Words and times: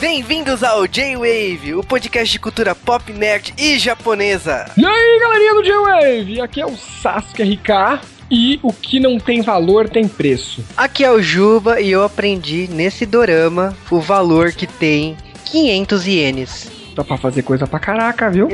Bem-vindos 0.00 0.64
ao 0.64 0.86
J-Wave, 0.86 1.74
o 1.74 1.84
podcast 1.84 2.32
de 2.32 2.40
cultura 2.40 2.74
pop, 2.74 3.12
nerd 3.12 3.52
e 3.58 3.78
japonesa. 3.78 4.64
E 4.74 4.82
aí, 4.82 5.20
galerinha 5.20 5.54
do 5.54 5.62
J-Wave, 5.62 6.40
aqui 6.40 6.62
é 6.62 6.64
o 6.64 6.74
Sasuke 6.74 7.42
RK. 7.42 8.00
E 8.30 8.58
o 8.62 8.72
que 8.72 8.98
não 8.98 9.18
tem 9.18 9.42
valor 9.42 9.90
tem 9.90 10.08
preço. 10.08 10.64
Aqui 10.74 11.04
é 11.04 11.10
o 11.10 11.20
Juba 11.20 11.82
e 11.82 11.90
eu 11.90 12.02
aprendi 12.02 12.66
nesse 12.72 13.04
dorama 13.04 13.76
o 13.90 14.00
valor 14.00 14.52
que 14.52 14.66
tem 14.66 15.18
500 15.44 16.06
ienes. 16.06 16.70
Dá 16.94 17.04
pra 17.04 17.18
fazer 17.18 17.42
coisa 17.42 17.66
pra 17.66 17.78
caraca, 17.78 18.30
viu? 18.30 18.48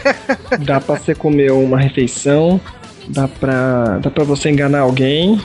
dá 0.64 0.80
pra 0.80 0.96
você 0.96 1.14
comer 1.14 1.52
uma 1.52 1.78
refeição, 1.78 2.58
dá 3.06 3.28
pra, 3.28 3.98
dá 3.98 4.10
pra 4.10 4.24
você 4.24 4.48
enganar 4.48 4.80
alguém 4.80 5.38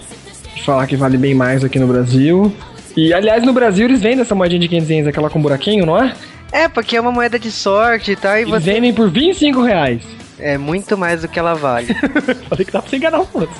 e 0.55 0.61
falar 0.61 0.87
que 0.87 0.95
vale 0.95 1.17
bem 1.17 1.35
mais 1.35 1.61
aqui 1.61 1.77
no 1.77 1.87
Brasil. 1.87 2.55
E 2.95 3.13
aliás, 3.13 3.43
no 3.43 3.53
Brasil 3.53 3.85
eles 3.85 4.01
vendem 4.01 4.21
essa 4.21 4.35
moedinha 4.35 4.59
de 4.59 4.67
500 4.67 4.89
ienes, 4.89 5.07
aquela 5.07 5.29
com 5.29 5.41
buraquinho, 5.41 5.85
não 5.85 6.01
é? 6.01 6.13
É, 6.51 6.67
porque 6.69 6.95
é 6.95 7.01
uma 7.01 7.11
moeda 7.11 7.37
de 7.37 7.51
sorte 7.51 8.11
e 8.11 8.15
tal. 8.15 8.37
E 8.37 8.45
você... 8.45 8.73
vendem 8.73 8.93
por 8.93 9.09
25 9.09 9.61
reais. 9.61 10.01
É 10.39 10.57
muito 10.57 10.97
mais 10.97 11.21
do 11.21 11.27
que 11.27 11.39
ela 11.39 11.53
vale. 11.53 11.93
Falei 12.49 12.65
que 12.65 12.71
dá 12.71 12.81
pra 12.81 12.89
você 12.89 12.97
enganar 12.97 13.19
o 13.21 13.27
outro. 13.33 13.55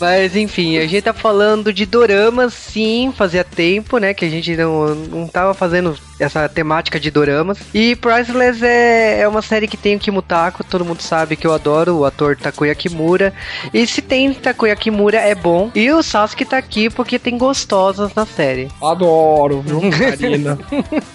Mas 0.00 0.36
enfim, 0.36 0.78
a 0.78 0.86
gente 0.86 1.02
tá 1.02 1.12
falando 1.12 1.72
de 1.72 1.86
doramas, 1.86 2.52
sim, 2.54 3.12
fazia 3.16 3.42
tempo, 3.42 3.98
né, 3.98 4.12
que 4.12 4.24
a 4.24 4.30
gente 4.30 4.54
não, 4.56 4.94
não 4.94 5.26
tava 5.26 5.54
fazendo 5.54 5.96
essa 6.18 6.48
temática 6.48 6.98
de 6.98 7.10
doramas. 7.10 7.58
E 7.74 7.94
Priceless 7.96 8.64
é, 8.64 9.20
é 9.20 9.28
uma 9.28 9.42
série 9.42 9.66
que 9.68 9.76
tem 9.76 9.96
o 9.96 9.98
Kimutako, 9.98 10.64
todo 10.64 10.84
mundo 10.84 11.00
sabe 11.00 11.36
que 11.36 11.46
eu 11.46 11.52
adoro, 11.52 11.96
o 11.98 12.04
ator 12.04 12.36
Takuya 12.36 12.74
Kimura. 12.74 13.32
E 13.72 13.86
se 13.86 14.00
tem 14.02 14.32
Takuya 14.34 14.74
Kimura 14.76 15.18
é 15.18 15.34
bom. 15.34 15.70
E 15.74 15.90
o 15.90 16.02
Sasuke 16.02 16.44
tá 16.44 16.58
aqui 16.58 16.90
porque 16.90 17.18
tem 17.18 17.36
gostosas 17.38 18.14
na 18.14 18.26
série. 18.26 18.68
Adoro, 18.82 19.60
viu? 19.62 19.80
Karina. 19.90 20.58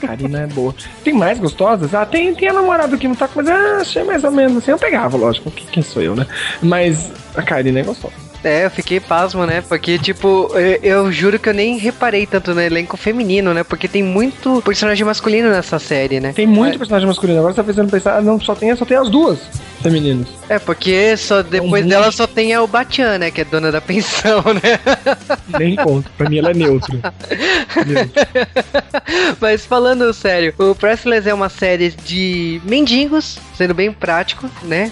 Karina 0.02 0.42
é 0.42 0.48
boa. 0.48 0.74
Tem 1.04 1.14
mais 1.14 1.40
gostosas? 1.40 1.94
Ah, 1.94 2.06
tem, 2.06 2.34
tem 2.34 2.50
a 2.50 2.54
namorada 2.54 2.88
do 2.90 2.98
Kim 2.98 3.14
Taco, 3.14 3.34
mas 3.36 3.48
ah, 3.50 3.78
achei 3.82 4.04
mais 4.04 4.24
ou 4.24 4.32
menos 4.32 4.58
assim. 4.58 4.72
Eu 4.72 4.80
pegava, 4.80 5.18
lógico. 5.18 5.52
que- 5.52 5.66
Quem 5.68 5.84
sou 5.84 6.02
eu, 6.02 6.16
né? 6.16 6.26
Mas 6.62 7.12
a 7.36 7.42
Karina 7.42 7.80
é 7.80 7.84
gostosa. 7.84 8.14
É, 8.44 8.66
eu 8.66 8.72
fiquei 8.72 9.00
pasmo, 9.00 9.46
né? 9.46 9.62
Porque, 9.62 9.98
tipo, 9.98 10.50
eu, 10.54 10.80
eu 10.84 11.12
juro 11.12 11.40
que 11.40 11.50
eu 11.50 11.54
nem 11.54 11.78
reparei 11.78 12.26
tanto 12.26 12.54
no 12.54 12.62
elenco 12.62 12.98
feminino, 12.98 13.54
né? 13.54 13.64
Porque 13.64 13.88
tem 13.88 14.04
muito 14.04 14.62
personagem 14.64 15.06
masculino 15.06 15.50
nessa 15.50 15.80
série, 15.80 16.20
né? 16.20 16.34
Tem 16.34 16.48
muito 16.48 16.78
personagem 16.78 17.08
masculino. 17.08 17.40
Agora 17.40 17.54
você 17.54 17.62
tá 17.62 17.64
fazendo 17.64 17.90
pensar, 17.90 18.18
ah, 18.18 18.22
não, 18.22 18.40
só 18.40 18.54
tem, 18.54 18.76
só 18.76 18.86
tem 18.86 18.98
as 18.98 19.10
duas 19.10 19.40
femininas. 19.84 20.28
É, 20.50 20.58
porque 20.58 21.16
só 21.18 21.42
depois 21.42 21.86
um 21.86 21.88
dela 21.88 22.06
monte. 22.06 22.16
só 22.16 22.26
tem 22.28 22.54
a 22.54 22.64
Ubatian, 22.64 23.18
né? 23.18 23.30
Que 23.32 23.42
é 23.42 23.46
dona 23.46 23.72
da 23.72 23.82
pensão, 23.82 24.42
né? 24.56 24.80
Nem 25.60 25.76
conto. 25.76 26.10
Pra 26.18 26.30
mim 26.30 26.40
ela 26.40 26.52
é 26.52 26.54
neutra. 26.54 27.00
Mas 29.40 29.66
falando 29.66 30.14
sério, 30.14 30.54
o 30.58 30.74
Priceless 30.74 31.28
é 31.28 31.34
uma 31.34 31.50
série 31.50 31.90
de 31.92 32.62
mendigos, 32.64 33.38
sendo 33.56 33.74
bem 33.74 33.92
prático, 33.92 34.50
né? 34.64 34.92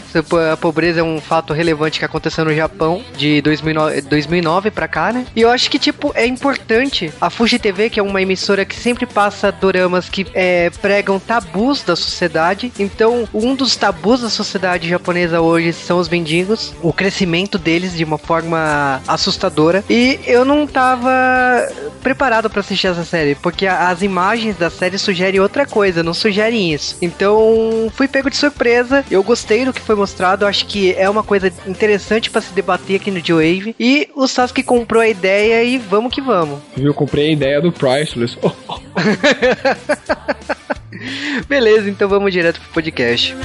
A 0.51 0.57
pobreza 0.57 0.99
é 0.99 1.03
um 1.03 1.19
fato 1.21 1.53
relevante 1.53 1.99
que 1.99 2.05
aconteceu 2.05 2.45
no 2.45 2.53
Japão 2.53 3.03
de 3.17 3.41
2009, 3.41 4.01
2009 4.01 4.71
pra 4.71 4.87
cá, 4.87 5.13
né? 5.13 5.25
E 5.35 5.41
eu 5.41 5.49
acho 5.49 5.69
que, 5.69 5.79
tipo, 5.79 6.11
é 6.15 6.25
importante 6.25 7.11
a 7.19 7.29
Fuji 7.29 7.59
TV, 7.59 7.89
que 7.89 7.99
é 7.99 8.03
uma 8.03 8.21
emissora 8.21 8.65
que 8.65 8.75
sempre 8.75 9.05
passa 9.05 9.51
doramas 9.51 10.09
que 10.09 10.25
é, 10.33 10.69
pregam 10.81 11.19
tabus 11.19 11.83
da 11.83 11.95
sociedade. 11.95 12.71
Então, 12.79 13.27
um 13.33 13.55
dos 13.55 13.75
tabus 13.75 14.21
da 14.21 14.29
sociedade 14.29 14.80
japonesa 14.89 15.41
hoje 15.41 15.73
são 15.73 15.99
os 15.99 16.09
mendigos, 16.09 16.73
o 16.81 16.93
crescimento 16.93 17.57
deles 17.57 17.95
de 17.95 18.03
uma 18.03 18.17
forma 18.17 19.01
assustadora. 19.07 19.83
E 19.89 20.19
eu 20.25 20.45
não 20.45 20.67
tava 20.67 21.11
preparado 22.01 22.49
pra 22.49 22.61
assistir 22.61 22.87
essa 22.87 23.03
série, 23.03 23.35
porque 23.35 23.67
as 23.67 24.01
imagens 24.01 24.57
da 24.57 24.69
série 24.69 24.97
sugerem 24.97 25.39
outra 25.39 25.65
coisa, 25.65 26.03
não 26.03 26.13
sugerem 26.13 26.73
isso. 26.73 26.97
Então, 27.01 27.91
fui 27.93 28.07
pego 28.07 28.29
de 28.29 28.37
surpresa. 28.37 29.05
Eu 29.09 29.23
gostei 29.23 29.65
do 29.65 29.73
que 29.73 29.81
foi 29.81 29.95
mostrado, 29.95 30.45
acho 30.45 30.65
que 30.65 30.93
é 30.93 31.09
uma 31.09 31.23
coisa 31.23 31.51
interessante 31.67 32.29
pra 32.29 32.41
se 32.41 32.53
debater 32.53 32.97
aqui 32.97 33.11
no 33.11 33.21
J-Wave. 33.21 33.75
E 33.79 34.09
o 34.15 34.27
Sasuke 34.27 34.63
comprou 34.63 35.01
a 35.01 35.07
ideia 35.07 35.63
e 35.63 35.77
vamos 35.77 36.13
que 36.13 36.21
vamos. 36.21 36.59
Viu? 36.75 36.87
Eu 36.87 36.93
comprei 36.93 37.29
a 37.29 37.31
ideia 37.31 37.61
do 37.61 37.71
Priceless. 37.71 38.37
Oh, 38.41 38.51
oh. 38.67 38.81
Beleza, 41.47 41.89
então 41.89 42.07
vamos 42.07 42.31
direto 42.31 42.59
pro 42.61 42.73
podcast. 42.73 43.35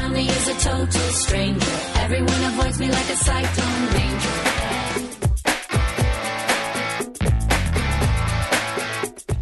around 3.67 4.06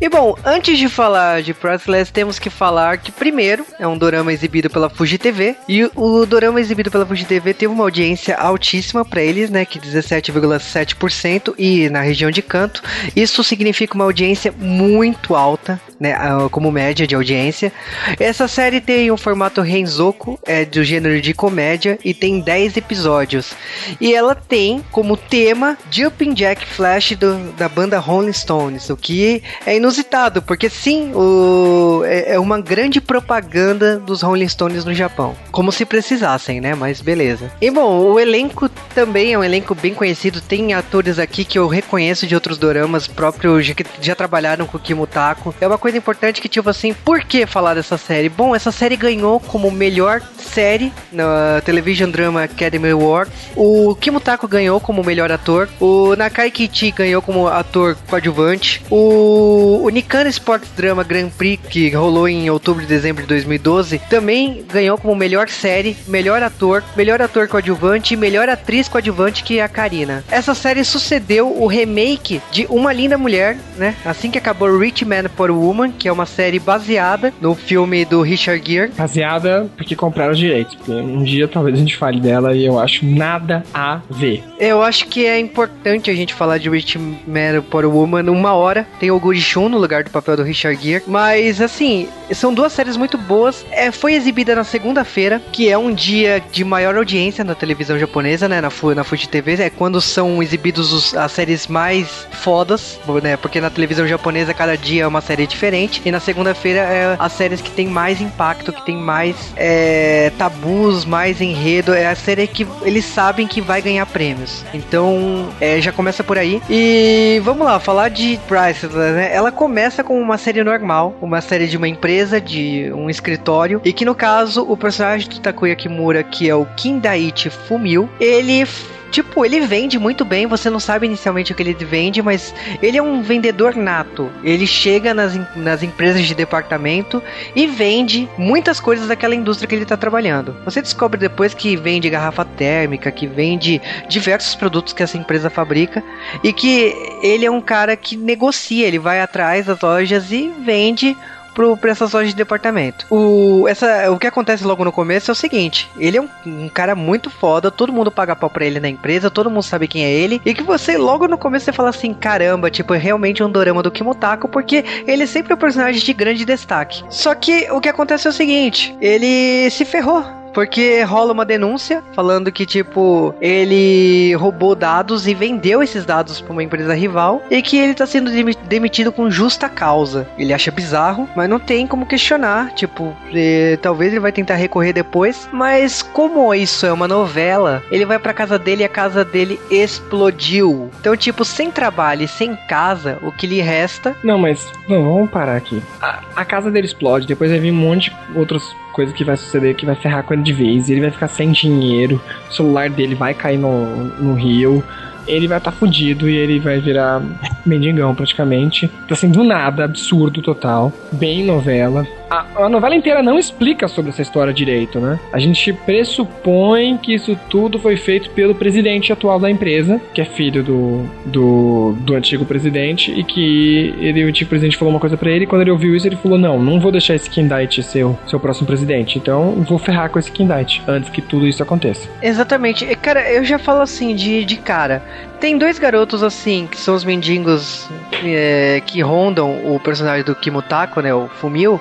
E 0.01 0.09
bom, 0.09 0.37
antes 0.45 0.77
de 0.79 0.89
falar 0.89 1.41
de 1.41 1.55
Priceless, 1.55 2.13
temos 2.13 2.39
que 2.39 2.51
falar 2.51 2.99
que 2.99 3.11
primeiro 3.11 3.65
é 3.79 3.87
um 3.87 3.97
dorama 3.97 4.33
exibido 4.33 4.69
pela 4.69 4.91
Fuji 4.91 5.17
TV 5.17 5.57
e 5.67 5.89
o 5.95 6.27
dorama 6.27 6.61
exibido 6.61 6.91
pela 6.91 7.07
Fuji 7.07 7.25
TV 7.25 7.55
teve 7.55 7.73
uma 7.73 7.85
audiência 7.85 8.37
altíssima 8.37 9.03
pra 9.05 9.23
eles, 9.23 9.49
né, 9.49 9.65
que 9.65 9.79
17,7% 9.79 11.55
e 11.57 11.89
na 11.89 12.03
região 12.03 12.31
de 12.31 12.43
Canto. 12.43 12.83
Isso 13.17 13.43
significa 13.43 13.95
uma 13.95 14.05
audiência 14.05 14.53
muito 14.59 15.35
alta, 15.35 15.81
né, 15.99 16.15
como 16.51 16.71
média 16.71 17.07
de 17.07 17.15
audiência. 17.15 17.73
Essa 18.21 18.47
série 18.47 18.81
tem 18.83 19.11
um 19.11 19.17
formato 19.17 19.63
Renzoku, 19.63 20.39
é 20.45 20.67
do 20.67 20.85
gênero 20.85 21.19
de 21.21 21.33
comédia 21.33 21.99
e 22.05 22.13
tem 22.13 22.41
10 22.41 22.77
episódios. 22.77 23.53
E 24.01 24.13
ela 24.15 24.35
tem 24.35 24.85
como 24.91 25.17
tema 25.17 25.79
Jumping 25.91 26.35
Jack 26.35 26.67
Flash 26.67 27.13
do- 27.13 27.53
da 27.53 27.69
banda 27.71 27.99
Rolling 27.99 28.33
Stones, 28.33 28.91
o 28.91 28.97
que 28.97 29.43
é 29.65 29.77
inusitado, 29.77 29.94
porque 30.43 30.69
sim, 30.69 31.13
o, 31.15 32.03
é, 32.05 32.35
é 32.35 32.39
uma 32.39 32.61
grande 32.61 33.01
propaganda 33.01 33.99
dos 33.99 34.23
Rolling 34.23 34.49
Stones 34.49 34.85
no 34.85 34.95
Japão. 34.95 35.35
Como 35.51 35.71
se 35.71 35.85
precisassem, 35.85 36.61
né? 36.61 36.75
Mas 36.75 37.01
beleza. 37.01 37.51
E 37.61 37.71
bom, 37.71 38.01
o 38.01 38.19
elenco 38.19 38.69
também 38.95 39.33
é 39.33 39.39
um 39.39 39.45
elenco 39.45 39.75
bem 39.75 39.95
conhecido. 39.95 40.41
Tem 40.41 40.75
atores 40.75 41.19
aqui 41.19 41.45
que 41.45 41.59
eu 41.59 41.67
reconheço 41.67 42.27
de 42.27 42.35
outros 42.35 42.59
doramas 42.59 43.07
próprios 43.07 43.69
que 43.73 43.85
já 44.01 44.15
trabalharam 44.15 44.67
com 44.67 44.77
o 44.77 44.81
Kimutako. 44.81 45.55
É 45.61 45.67
uma 45.67 45.79
coisa 45.79 45.99
importante 45.99 46.41
que, 46.41 46.49
tipo 46.49 46.69
assim, 46.71 46.93
por 46.93 47.23
que 47.25 47.47
falar 47.47 47.75
dessa 47.75 47.99
série? 47.99 48.29
Bom, 48.29 48.55
essa 48.55 48.73
série 48.73 48.97
ganhou 48.97 49.41
como 49.41 49.71
melhor 49.71 50.23
série 50.39 50.93
na 51.13 51.61
Television 51.65 52.11
Drama 52.11 52.45
Academy 52.45 52.91
Awards. 52.91 53.33
O 53.57 53.95
Kimutako 53.97 54.47
ganhou 54.47 54.81
como 54.81 55.03
melhor 55.03 55.31
ator. 55.33 55.69
O 55.81 56.15
Nakai 56.17 56.51
Kichi 56.51 56.91
ganhou 56.91 57.21
como 57.21 57.49
ator 57.49 57.97
coadjuvante. 58.09 58.83
O, 58.91 59.74
o 59.83 59.89
Nikan 59.89 60.29
Sports 60.29 60.71
Drama 60.77 61.03
Grand 61.03 61.31
Prix, 61.31 61.63
que 61.69 61.91
rolou 61.91 62.29
em 62.29 62.51
outubro 62.51 62.83
e 62.83 62.87
dezembro 62.87 63.23
de 63.23 63.29
2012, 63.29 64.01
também 64.11 64.65
ganhou 64.73 64.99
como 64.99 65.15
melhor 65.15 65.49
série, 65.49 65.97
melhor 66.07 66.43
ator, 66.43 66.83
melhor 66.97 67.21
ator 67.23 67.49
coadjuvante 67.49 68.15
e 68.15 68.17
melhor 68.17 68.49
atriz 68.49 68.89
coadjuvante, 68.89 69.43
que 69.43 69.59
é 69.59 69.63
a 69.63 69.69
Karina. 69.69 70.25
Essa 70.31 70.55
série 70.55 70.85
sucedeu 70.85 71.51
o 71.61 71.67
remake 71.67 72.41
de 72.51 72.67
Uma 72.69 72.93
Linda 72.93 73.17
Mulher, 73.17 73.57
né? 73.77 73.95
Assim 74.05 74.31
que 74.31 74.39
acabou 74.39 74.79
Rich 74.79 75.05
Man 75.05 75.29
for 75.37 75.51
Woman, 75.51 75.93
que 75.93 76.09
é 76.09 76.13
uma 76.13 76.27
série 76.27 76.59
baseada 76.59 77.33
no 77.41 77.55
filme 77.55 78.05
do 78.05 78.23
Richard 78.23 78.63
Gere. 78.65 78.91
Rapaziada, 78.91 79.71
porque 79.77 79.95
compraram 79.95 80.33
os 80.33 80.39
direitos. 80.39 80.75
Porque 80.75 80.93
um 80.93 81.23
dia 81.23 81.47
talvez 81.47 81.77
a 81.77 81.79
gente 81.79 81.97
fale 81.97 82.21
dela 82.21 82.55
e 82.55 82.65
eu 82.65 82.79
acho 82.79 83.05
nada 83.05 83.63
a 83.73 84.01
ver. 84.11 84.43
Eu 84.59 84.83
acho 84.83 85.07
que 85.07 85.27
é 85.27 85.39
importante 85.39 86.11
a 86.11 86.15
gente 86.15 86.35
falar 86.35 86.59
de 86.59 86.69
Rich 86.69 86.99
Man 86.99 87.63
for 87.71 87.85
Woman 87.85 88.31
uma 88.31 88.53
hora. 88.53 88.87
Tem 88.99 89.11
o 89.11 89.21
Guri 89.21 89.41
Shun 89.65 89.69
no 89.71 89.79
lugar 89.79 90.05
do 90.05 90.11
papel 90.11 90.37
do 90.37 90.43
Richard 90.43 90.81
Gere. 90.83 91.05
Mas, 91.07 91.61
assim, 91.61 92.09
são 92.33 92.53
duas 92.53 92.73
séries 92.73 92.97
muito 92.97 93.17
boas. 93.17 93.65
É, 93.71 93.91
foi 93.91 94.15
exibida 94.15 94.55
na 94.55 94.65
segunda-feira, 94.65 95.41
que 95.53 95.69
é 95.69 95.79
um 95.79 95.93
dia 95.93 96.43
de 96.53 96.65
maior 96.65 96.97
audiência 96.97 97.43
na 97.45 97.55
televisão 97.55 97.99
japonesa, 97.99 98.49
né? 98.49 98.61
Na, 98.61 98.69
na 98.95 99.05
Fuji 99.05 99.29
TV. 99.29 99.55
É 99.55 99.71
quando 99.71 100.01
são 100.01 100.43
exibidos 100.43 100.93
os- 100.93 101.15
as 101.17 101.33
séries 101.33 101.67
mais 101.67 102.27
fodas, 102.33 102.99
né? 103.23 103.37
Porque 103.37 103.61
na 103.61 103.71
televisão 103.71 104.07
japonesa 104.07 104.53
cada 104.53 104.77
dia 104.77 105.05
é 105.05 105.07
uma 105.07 105.21
série 105.21 105.47
diferente. 105.47 106.03
E 106.05 106.11
na 106.11 106.21
segunda-feira 106.21 106.81
é 106.81 107.17
as 107.19 107.33
séries 107.33 107.61
que 107.61 107.71
tem 107.71 107.87
mais 107.87 108.21
impacto, 108.21 108.73
que 108.73 108.85
tem 108.85 108.97
mais 108.97 109.37
é, 109.57 110.31
tabus, 110.39 111.05
mais 111.05 111.41
enredo. 111.41 111.95
É 111.95 112.07
a 112.07 112.15
série 112.15 112.47
que 112.47 112.67
eles 112.83 113.05
sabem 113.05 113.47
que 113.47 113.61
vai 113.61 113.81
ganhar 113.81 114.05
prêmios. 114.07 114.65
Então, 114.75 115.49
é, 115.61 115.81
já 115.81 115.93
começa 115.93 116.23
por 116.23 116.37
aí. 116.39 116.61
E 116.69 117.41
vamos 117.45 117.65
lá, 117.67 117.79
falar 117.81 118.09
de 118.11 118.39
Priceless, 118.49 118.95
né? 118.97 119.31
Ela 119.33 119.51
começa 119.55 120.05
com 120.05 120.21
uma 120.21 120.37
série 120.37 120.63
normal, 120.63 121.17
uma 121.23 121.41
série 121.41 121.67
de 121.67 121.77
uma 121.77 121.89
empresa, 121.89 122.41
de 122.41 122.93
um 122.93 123.09
escritório. 123.09 123.81
E 123.85 123.93
que 123.93 124.05
no 124.05 124.15
caso, 124.15 124.63
o 124.63 124.77
personagem 124.77 125.29
do 125.29 125.41
Takuya 125.41 125.75
Kimura, 125.75 126.23
que 126.23 126.49
é 126.49 126.55
o 126.55 126.67
Kindaichi 126.67 127.49
Fumio, 127.49 128.09
ele 128.21 128.67
Tipo, 129.15 129.45
ele 129.45 129.61
vende 129.61 129.97
muito 129.97 130.25
bem, 130.25 130.45
você 130.45 130.69
não 130.69 130.81
sabe 130.81 131.07
inicialmente 131.07 131.53
o 131.53 131.55
que 131.55 131.63
ele 131.63 131.73
vende, 131.73 132.21
mas 132.21 132.53
ele 132.83 132.99
é 132.99 133.03
um 133.03 133.23
vendedor 133.23 133.77
nato. 133.77 134.29
Ele 134.43 134.67
chega 134.67 135.15
nas, 135.15 135.39
nas 135.55 135.85
empresas 135.85 136.27
de 136.27 136.35
departamento 136.35 137.23
e 137.55 137.65
vende 137.65 138.29
muitas 138.37 138.81
coisas 138.81 139.07
daquela 139.07 139.37
indústria 139.37 139.69
que 139.69 139.75
ele 139.77 139.85
está 139.85 139.97
trabalhando. 139.97 140.57
Você 140.65 140.83
descobre 140.83 141.21
depois 141.21 141.55
que 141.55 141.77
vende 141.77 142.11
garrafa 142.11 142.45
térmica, 142.45 143.13
que 143.13 143.25
vende 143.25 143.81
diversos 144.09 144.57
produtos 144.57 144.93
que 144.93 145.05
essa 145.05 145.17
empresa 145.17 145.49
fabrica 145.49 146.03
e 146.43 146.53
que 146.53 146.93
ele 147.23 147.47
é 147.47 147.51
um 147.53 147.61
cara 147.61 147.97
que 147.97 148.17
negocia, 148.17 148.85
ele 148.85 148.99
vai 148.99 149.21
atrás 149.21 149.67
das 149.67 149.81
lojas 149.81 150.33
e 150.33 150.53
vende 150.65 151.17
pro 151.55 151.77
prestações 151.77 152.29
de 152.29 152.35
departamento. 152.35 153.07
O, 153.09 153.67
essa, 153.69 154.11
o 154.11 154.19
que 154.19 154.27
acontece 154.27 154.65
logo 154.65 154.85
no 154.85 154.93
começo 154.93 155.31
é 155.31 155.33
o 155.33 155.37
seguinte: 155.37 155.91
ele 155.99 156.19
é 156.19 156.21
um, 156.21 156.29
um 156.45 156.69
cara 156.69 156.95
muito 156.95 157.31
foda, 157.31 157.71
todo 157.71 157.93
mundo 157.93 158.11
paga 158.11 158.37
pau 158.37 158.51
pra 158.51 158.67
ele 158.67 158.81
na 158.81 158.89
empresa, 158.89 159.31
todo 159.31 159.51
mundo 159.51 159.63
sabe 159.63 159.89
quem 159.89 160.05
é 160.05 160.11
ele, 160.11 160.43
e 160.45 160.53
que 160.53 160.63
você 160.63 160.99
logo 160.99 161.29
no 161.29 161.39
começo 161.39 161.65
você 161.65 161.73
fala 161.73 161.91
assim: 161.91 162.13
caramba, 162.13 162.71
tipo, 162.71 162.93
é 162.95 162.99
realmente 162.99 163.43
um 163.43 163.51
dorama 163.51 163.83
do 163.83 163.91
Kimotako, 163.91 164.49
porque 164.49 164.85
ele 165.07 165.27
sempre 165.27 165.53
é 165.53 165.57
um 165.57 165.59
personagem 165.59 166.03
de 166.03 166.13
grande 166.13 166.45
destaque. 166.45 167.05
Só 167.09 167.35
que 167.35 167.71
o 167.71 167.81
que 167.81 167.89
acontece 167.89 168.27
é 168.27 168.31
o 168.31 168.33
seguinte: 168.33 168.95
ele 169.01 169.71
se 169.71 169.85
ferrou. 169.85 170.44
Porque 170.55 171.03
rola 171.03 171.33
uma 171.33 171.45
denúncia 171.45 172.03
falando 172.15 172.51
que, 172.53 172.65
tipo, 172.65 173.35
ele 173.41 174.35
roubou 174.37 174.75
dados 174.75 175.27
e 175.27 175.35
vendeu 175.35 175.83
esses 175.83 176.05
dados 176.07 176.41
pra 176.41 176.53
uma 176.53 176.63
empresa 176.63 176.95
rival 176.95 177.43
e 177.51 177.61
que 177.61 177.77
ele 177.77 177.93
tá 177.95 178.07
sendo 178.07 178.31
demi- 178.31 178.57
demitido 178.69 179.11
com 179.13 179.31
justa 179.31 179.69
causa. 179.69 180.27
Ele 180.39 180.53
acha 180.53 180.71
bizarro, 180.71 181.29
mas 181.35 181.49
não 181.51 181.59
tem 181.59 181.87
como 181.87 182.07
questionar. 182.07 182.73
Tipo, 182.75 183.15
eh, 183.35 183.79
talvez 183.83 184.13
ele 184.13 184.21
vai 184.21 184.33
tentar 184.33 184.55
recorrer 184.55 184.93
depois, 184.93 185.49
mas 185.53 186.03
como 186.03 186.55
isso 186.55 186.87
é 186.87 186.93
uma 186.93 187.09
novela, 187.09 187.83
ele 187.91 188.07
vai 188.07 188.19
pra 188.19 188.33
casa 188.33 188.59
dele 188.59 188.83
e 188.83 188.87
a 188.87 188.89
casa 188.89 189.25
dele 189.25 189.59
explodiu. 189.71 190.91
Então, 191.01 191.17
tipo, 191.17 191.45
sem 191.45 191.71
trabalho 191.71 192.23
e 192.23 192.29
sem 192.29 192.57
casa, 192.69 193.19
o 193.23 193.33
que 193.33 193.47
lhe 193.47 193.61
resta 193.61 194.15
Não, 194.23 194.39
mas 194.39 194.67
não, 194.89 195.03
vamos 195.03 195.31
parar 195.31 195.57
aqui. 195.57 195.83
A, 196.01 196.21
a 196.37 196.45
casa 196.45 196.71
dele 196.71 196.87
explode, 196.87 197.27
depois 197.27 197.51
vai 197.51 197.59
vir 197.61 197.73
um 197.73 197.75
monte 197.77 198.11
de 198.31 198.39
outras 198.39 198.63
coisas 198.95 199.15
que 199.15 199.25
vai 199.25 199.37
suceder 199.37 199.75
que 199.75 199.85
vai 199.85 199.97
ferrar 199.97 200.23
com 200.23 200.33
ele 200.33 200.43
de 200.43 200.53
vez. 200.53 200.89
Ele 200.89 201.01
vai 201.01 201.11
ficar 201.11 201.29
sem 201.29 201.51
dinheiro, 201.53 202.23
o 202.49 202.53
celular 202.53 202.89
dele 202.89 203.15
vai 203.15 203.35
cair 203.35 203.59
no, 203.59 204.05
no 204.21 204.35
rio. 204.35 204.83
Ele 205.27 205.49
vai 205.49 205.59
estar 205.59 205.71
tá 205.71 205.77
fudido 205.77 206.29
e 206.29 206.37
ele 206.37 206.59
vai 206.59 206.81
virar 206.81 207.23
mendigão 207.65 208.15
praticamente. 208.15 208.91
Então, 209.05 209.15
assim, 209.15 209.31
do 209.31 209.43
nada, 209.43 209.85
absurdo 209.85 210.43
total. 210.43 210.93
Bem 211.13 211.45
novela. 211.45 212.07
A, 212.31 212.65
a 212.65 212.69
novela 212.69 212.97
inteira 212.97 213.23
não 213.23 213.39
explica 213.39 213.87
sobre 213.87 214.11
essa 214.11 214.23
história 214.23 214.53
direito, 214.53 214.99
né? 214.99 215.19
A 215.33 215.39
gente 215.39 215.73
pressupõe 215.73 216.97
que 216.97 217.15
isso 217.15 217.39
tudo 217.49 217.79
foi 217.79 217.97
feito 217.97 218.31
pelo 218.31 218.55
presidente 218.55 219.13
atual 219.13 219.39
da 219.39 219.51
empresa, 219.51 220.01
que 220.13 220.21
é 220.21 220.25
filho 220.25 220.63
do, 220.63 221.05
do, 221.27 221.95
do 222.01 222.15
antigo 222.15 222.45
presidente, 222.45 223.13
e 223.13 223.23
que 223.23 223.95
ele, 223.99 224.25
o 224.25 224.29
antigo 224.29 224.49
presidente 224.49 224.77
falou 224.77 224.93
uma 224.93 225.01
coisa 225.01 225.17
pra 225.17 225.31
ele, 225.31 225.45
e 225.45 225.47
quando 225.47 225.63
ele 225.63 225.71
ouviu 225.71 225.95
isso, 225.95 226.07
ele 226.07 226.17
falou: 226.17 226.39
Não, 226.39 226.61
não 226.61 226.81
vou 226.81 226.91
deixar 226.91 227.15
esse 227.15 227.31
Kindite 227.31 227.83
ser 227.83 228.05
o 228.05 228.19
seu 228.27 228.41
próximo 228.41 228.67
presidente, 228.67 229.19
então 229.19 229.53
vou 229.69 229.79
ferrar 229.79 230.11
com 230.11 230.19
esse 230.19 230.33
Kindite 230.33 230.83
antes 230.89 231.11
que 231.11 231.23
tudo 231.23 231.47
isso 231.47 231.63
aconteça. 231.63 232.09
Exatamente. 232.23 232.87
Cara, 232.97 233.31
eu 233.31 233.45
já 233.45 233.59
falo 233.59 233.81
assim, 233.81 234.15
de, 234.15 234.45
de 234.45 234.57
cara. 234.57 235.03
Tem 235.41 235.59
dois 235.59 235.79
garotos 235.79 236.23
assim, 236.23 236.67
que 236.71 236.79
são 236.79 236.95
os 236.95 237.05
mendigos 237.05 237.89
é, 238.25 238.81
que 238.87 239.01
rondam 239.03 239.75
o 239.75 239.79
personagem 239.79 240.25
do 240.25 240.35
Kimutako, 240.35 241.01
né? 241.01 241.13
O 241.15 241.29
Fumio. 241.29 241.81